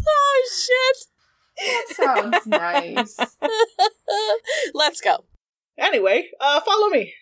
Oh 0.06 0.48
shit. 0.66 1.06
That 1.56 1.84
sounds 1.94 2.46
nice. 2.46 3.16
Let's 4.74 5.00
go. 5.00 5.24
anyway, 5.78 6.30
uh, 6.40 6.60
follow 6.60 6.88
me. 6.88 7.14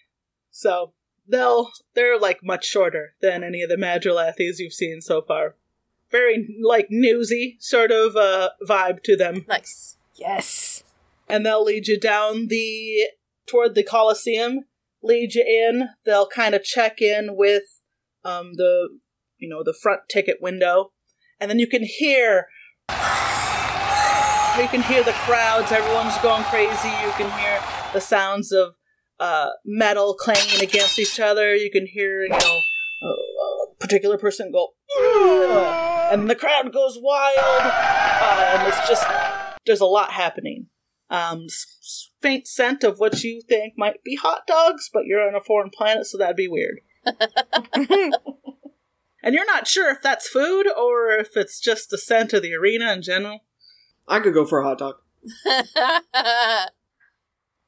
So, 0.51 0.93
they'll, 1.29 1.71
they're 1.95 2.19
like 2.19 2.43
much 2.43 2.65
shorter 2.67 3.15
than 3.21 3.43
any 3.45 3.63
of 3.63 3.69
the 3.69 3.77
Madrelathis 3.77 4.59
you've 4.59 4.73
seen 4.73 5.01
so 5.03 5.21
far. 5.23 5.57
Very, 6.11 6.57
like, 6.63 6.89
newsy 6.91 7.57
sort 7.61 7.91
of, 7.91 8.17
uh, 8.17 8.51
vibe 8.67 9.03
to 9.05 9.17
them. 9.17 9.45
Nice. 9.49 9.97
Yes. 10.15 10.85
and 11.29 11.45
they'll 11.45 11.65
lead 11.65 11.89
you 11.89 11.99
down 11.99 12.49
the 12.49 13.07
toward 13.53 13.75
the 13.75 13.85
Coliseum, 13.85 14.61
lead 15.03 15.35
you 15.35 15.45
in. 15.47 15.91
They'll 16.05 16.27
kind 16.27 16.55
of 16.55 16.65
check 16.65 17.01
in 17.01 17.37
with 17.37 17.65
um, 18.25 18.53
the 18.55 18.89
you 19.39 19.49
know 19.49 19.63
the 19.63 19.75
front 19.75 20.03
ticket 20.11 20.39
window, 20.41 20.93
and 21.39 21.51
then 21.51 21.59
you 21.59 21.67
can 21.67 21.85
hear 21.85 22.49
you 24.59 24.69
can 24.69 24.83
hear 24.83 25.03
the 25.05 25.15
crowds 25.25 25.71
everyone's 25.71 26.17
going 26.19 26.45
crazy. 26.45 26.89
You 26.89 27.13
can 27.13 27.31
hear 27.39 27.61
the 27.93 28.01
sounds 28.01 28.53
of 28.53 28.75
uh, 29.21 29.51
metal 29.65 30.15
clanging 30.15 30.63
against 30.63 30.99
each 30.99 31.21
other. 31.21 31.55
You 31.55 31.71
can 31.71 31.87
hear 31.87 32.23
you 32.23 32.31
know 32.31 32.61
a, 33.03 33.15
particular 33.79 34.17
person 34.17 34.53
go 34.53 34.69
and 36.13 36.31
the 36.31 36.37
crowd 36.37 36.73
goes 36.73 36.99
wild. 37.01 37.35
Uh, 37.37 38.57
and 38.57 38.69
it's 38.69 38.89
just 38.89 39.05
there's 39.67 39.81
a 39.81 39.87
lot 39.87 40.13
happening. 40.13 40.67
Um, 41.11 41.47
faint 42.23 42.47
scent 42.47 42.85
of 42.85 42.99
what 42.99 43.23
you 43.25 43.43
think 43.43 43.75
might 43.77 44.03
be 44.05 44.17
hot 44.17 44.47
dogs 44.47 44.89
but 44.93 45.05
you're 45.05 45.27
on 45.27 45.35
a 45.35 45.41
foreign 45.41 45.71
planet 45.71 46.07
so 46.07 46.17
that'd 46.17 46.37
be 46.37 46.49
weird 46.49 46.81
and 49.23 49.35
you're 49.35 49.47
not 49.47 49.67
sure 49.67 49.91
if 49.91 50.03
that's 50.03 50.29
food 50.29 50.67
or 50.69 51.11
if 51.11 51.37
it's 51.37 51.61
just 51.61 51.91
the 51.91 51.99
scent 51.99 52.33
of 52.33 52.43
the 52.43 52.55
arena 52.55 52.93
in 52.93 53.03
general. 53.03 53.41
I 54.09 54.21
could 54.21 54.35
go 54.35 54.45
for 54.47 54.61
a 54.61 54.65
hot 54.65 54.79
dog. 54.79 54.97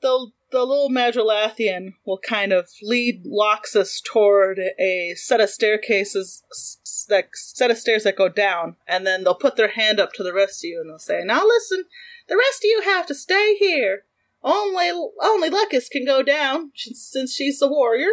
The 0.02 0.32
the 0.52 0.64
little 0.66 0.90
Madrelathian 0.90 1.94
will 2.04 2.18
kind 2.18 2.52
of 2.52 2.68
lead 2.82 3.24
Lox'is 3.24 4.02
toward 4.04 4.60
a 4.78 5.14
set 5.16 5.40
of 5.40 5.48
staircases, 5.48 6.44
s- 6.52 6.76
s- 6.82 7.06
that 7.08 7.28
set 7.32 7.70
of 7.70 7.78
stairs 7.78 8.04
that 8.04 8.14
go 8.14 8.28
down, 8.28 8.76
and 8.86 9.06
then 9.06 9.24
they'll 9.24 9.34
put 9.34 9.56
their 9.56 9.68
hand 9.68 9.98
up 9.98 10.12
to 10.12 10.22
the 10.22 10.34
rest 10.34 10.62
of 10.62 10.68
you 10.68 10.78
and 10.78 10.90
they'll 10.90 10.98
say, 10.98 11.22
"Now 11.24 11.46
listen, 11.46 11.86
the 12.28 12.36
rest 12.36 12.58
of 12.58 12.64
you 12.68 12.82
have 12.84 13.06
to 13.06 13.14
stay 13.14 13.54
here. 13.56 14.04
Only 14.44 14.90
only 15.22 15.48
Lucas 15.48 15.88
can 15.88 16.04
go 16.04 16.22
down 16.22 16.70
since 16.74 17.32
she's 17.34 17.58
the 17.58 17.68
warrior. 17.68 18.10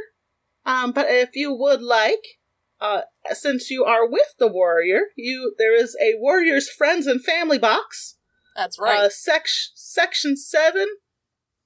Um, 0.65 0.93
but 0.93 1.07
if 1.09 1.35
you 1.35 1.53
would 1.53 1.81
like, 1.81 2.39
uh, 2.79 3.01
since 3.31 3.69
you 3.69 3.83
are 3.83 4.07
with 4.07 4.35
the 4.39 4.47
warrior, 4.47 5.07
you 5.17 5.53
there 5.57 5.75
is 5.75 5.97
a 6.01 6.13
warrior's 6.17 6.69
friends 6.69 7.05
and 7.05 7.21
family 7.23 7.57
box." 7.59 8.15
That's 8.55 8.79
Uh, 8.79 8.83
right. 8.83 9.11
sec- 9.11 9.45
section 9.75 10.35
7, 10.37 10.87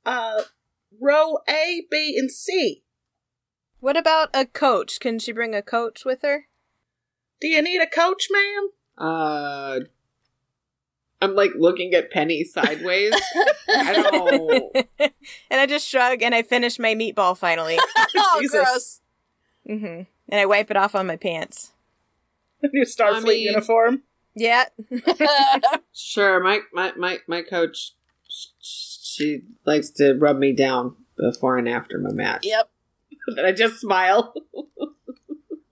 uh, 0.06 0.44
row 1.00 1.40
A, 1.48 1.86
B, 1.90 2.16
and 2.18 2.32
C. 2.32 2.84
What 3.80 3.98
about 3.98 4.30
a 4.34 4.46
coach? 4.46 5.00
Can 5.00 5.20
she 5.20 5.32
bring 5.32 5.54
a 5.54 5.62
coach 5.62 6.06
with 6.06 6.22
her? 6.24 6.48
Do 7.40 7.48
you 7.48 7.62
need 7.62 7.82
a 7.82 7.88
coach, 7.88 8.28
ma'am? 8.32 8.70
Uh, 8.98 9.80
I'm 11.22 11.34
like 11.36 11.52
looking 11.58 11.94
at 11.94 12.12
Penny 12.12 12.44
sideways. 12.44 13.14
I 13.70 13.94
don't. 13.94 14.88
and 15.50 15.62
I 15.62 15.66
just 15.66 15.88
shrug 15.88 16.22
and 16.22 16.36
I 16.36 16.42
finish 16.44 16.78
my 16.78 16.94
meatball 16.94 17.38
finally. 17.38 17.78
oh, 18.18 18.38
Jesus. 18.42 18.52
gross. 18.64 19.02
hmm 19.80 20.02
And 20.30 20.40
I 20.42 20.46
wipe 20.46 20.70
it 20.72 20.78
off 20.78 20.94
on 20.96 21.08
my 21.08 21.16
pants. 21.16 21.72
Your 22.74 22.86
Starfleet 22.86 23.16
I 23.16 23.20
mean- 23.22 23.42
uniform. 23.48 24.04
Yeah. 24.38 24.66
Sure, 25.94 26.44
my 26.44 26.60
my 26.74 26.92
my 26.98 27.20
my 27.28 27.42
coach. 27.42 27.94
She 28.60 29.44
likes 29.66 29.90
to 29.92 30.14
rub 30.14 30.38
me 30.38 30.52
down 30.52 30.98
before 31.18 31.58
and 31.58 31.70
after 31.70 31.98
my 31.98 32.12
match. 32.12 32.46
yep. 32.46 32.70
And 33.28 33.48
I 33.48 33.54
just 33.54 33.80
smile. 33.80 34.34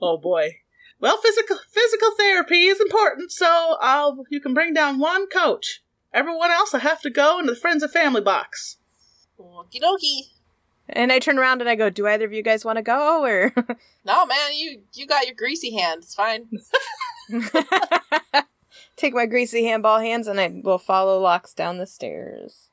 Oh 0.01 0.17
boy. 0.17 0.57
Well, 1.04 1.18
physical 1.18 1.58
physical 1.70 2.12
therapy 2.18 2.64
is 2.68 2.80
important, 2.80 3.34
so 3.34 3.76
I'll 3.82 4.24
you 4.30 4.39
can 4.39 4.54
bring 4.54 4.74
down 4.74 4.99
one 4.99 5.28
coach. 5.28 5.84
Everyone 6.14 6.49
else 6.49 6.72
will 6.72 6.80
have 6.80 7.01
to 7.01 7.10
go 7.10 7.39
into 7.39 7.51
the 7.51 7.60
friends 7.60 7.84
and 7.84 7.91
family 7.91 8.22
box. 8.22 8.78
Okie 9.38 9.82
dokie. 9.82 10.30
And 10.88 11.12
I 11.12 11.20
turn 11.20 11.38
around 11.38 11.60
and 11.60 11.70
I 11.70 11.76
go, 11.76 11.89
"Do 11.89 12.08
either 12.08 12.24
of 12.24 12.32
you 12.32 12.41
guys 12.41 12.64
want 12.64 12.78
to 12.78 12.82
go?" 12.82 13.22
Or 13.22 13.51
No, 14.06 14.26
man, 14.26 14.54
you 14.54 14.84
you 14.93 15.06
got 15.06 15.26
your 15.26 15.36
greasy 15.36 15.76
hand. 15.76 16.04
It's 16.04 16.16
fine. 16.16 16.47
take 18.95 19.14
my 19.14 19.26
greasy 19.26 19.66
ham 19.66 19.82
ball 19.82 19.99
hands 19.99 20.28
and 20.28 20.39
I 20.39 20.62
will 20.64 20.78
follow 20.78 21.20
Locks 21.20 21.54
down 21.54 21.80
the 21.80 21.86
stairs. 21.86 22.70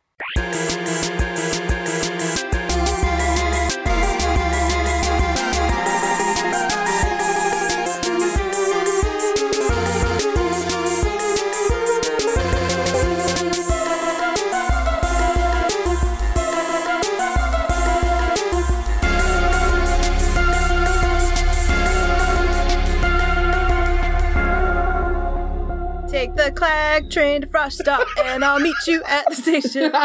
Train 27.41 27.51
to 27.53 27.59
Frostock 27.59 28.07
and 28.24 28.45
I'll 28.45 28.61
meet 28.61 28.76
you 28.86 29.03
at 29.05 29.24
the 29.28 29.34
station. 29.34 29.82
Is, 29.82 29.93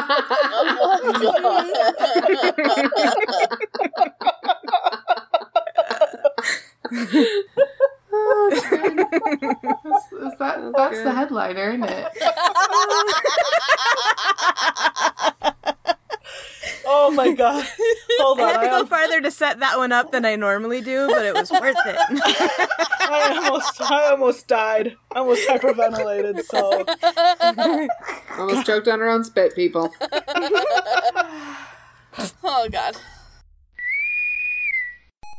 is 10.13 10.33
that 10.39 10.71
that's 10.75 11.03
the 11.03 11.13
headliner, 11.13 11.69
isn't 11.71 11.83
it? 11.83 12.11
Oh 16.87 17.09
my 17.11 17.31
god. 17.31 17.65
To 19.29 19.35
I, 19.37 19.41
go 19.41 19.47
al- 19.47 19.59
farther 19.59 19.59
to 19.59 19.59
set 19.59 19.59
that 19.59 19.77
one 19.77 19.91
up 19.91 20.11
than 20.11 20.25
I 20.25 20.35
normally 20.35 20.81
do, 20.81 21.07
but 21.07 21.25
it 21.25 21.33
was 21.33 21.51
worth 21.51 21.77
it. 21.85 21.97
I 23.07 23.39
almost 23.43 23.81
I 23.81 24.09
almost 24.11 24.47
died. 24.47 24.95
I 25.11 25.19
almost 25.19 25.47
hyperventilated, 25.47 26.43
so 26.43 26.85
Almost 28.39 28.65
choked 28.65 28.87
on 28.87 28.99
her 28.99 29.09
own 29.09 29.23
spit, 29.23 29.55
people. 29.55 29.93
oh 32.43 32.67
god. 32.71 32.95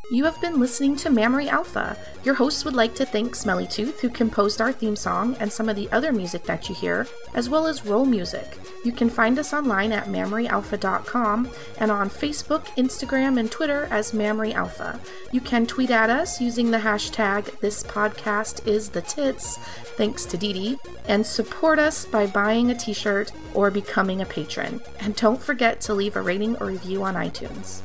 You 0.09 0.23
have 0.23 0.41
been 0.41 0.61
listening 0.61 0.95
to 0.99 1.11
Mammary 1.11 1.49
Alpha. 1.49 1.99
Your 2.23 2.37
hosts 2.37 2.65
would 2.65 2.77
like 2.77 2.95
to 2.95 3.05
thank 3.05 3.35
Smelly 3.35 3.67
Tooth, 3.67 4.01
who 4.01 4.09
composed 4.09 4.61
our 4.61 4.71
theme 4.71 4.95
song 4.95 5.35
and 5.41 5.51
some 5.51 5.69
of 5.69 5.75
the 5.75 5.91
other 5.91 6.13
music 6.13 6.45
that 6.45 6.69
you 6.69 6.77
hear, 6.77 7.09
as 7.35 7.49
well 7.49 7.67
as 7.67 7.85
Roll 7.85 8.05
Music. 8.05 8.57
You 8.85 8.93
can 8.93 9.11
find 9.11 9.37
us 9.37 9.53
online 9.53 9.91
at 9.91 10.07
mammaryalpha.com 10.07 11.51
and 11.79 11.91
on 11.91 12.09
Facebook, 12.09 12.67
Instagram, 12.77 13.37
and 13.37 13.51
Twitter 13.51 13.89
as 13.91 14.15
Mammary 14.15 14.55
Alpha. 14.55 15.01
You 15.33 15.41
can 15.41 15.67
tweet 15.67 15.91
at 15.91 16.09
us 16.09 16.41
using 16.41 16.71
the 16.71 16.79
hashtag 16.79 17.59
This 17.59 17.83
Podcast 17.83 18.65
Is 18.65 18.91
The 18.91 19.03
Tits, 19.03 19.57
thanks 19.97 20.25
to 20.27 20.37
Dee 20.37 20.53
Dee, 20.53 20.79
and 21.09 21.27
support 21.27 21.81
us 21.81 22.05
by 22.05 22.29
buying 22.29 22.71
a 22.71 22.77
t 22.77 22.93
shirt 22.93 23.33
or 23.55 23.73
becoming 23.73 24.21
a 24.21 24.27
patron. 24.27 24.81
And 25.01 25.17
don't 25.17 25.43
forget 25.43 25.81
to 25.81 25.95
leave 25.95 26.15
a 26.15 26.23
rating 26.23 26.57
or 26.59 26.67
review 26.67 27.03
on 27.03 27.17
iTunes. 27.17 27.83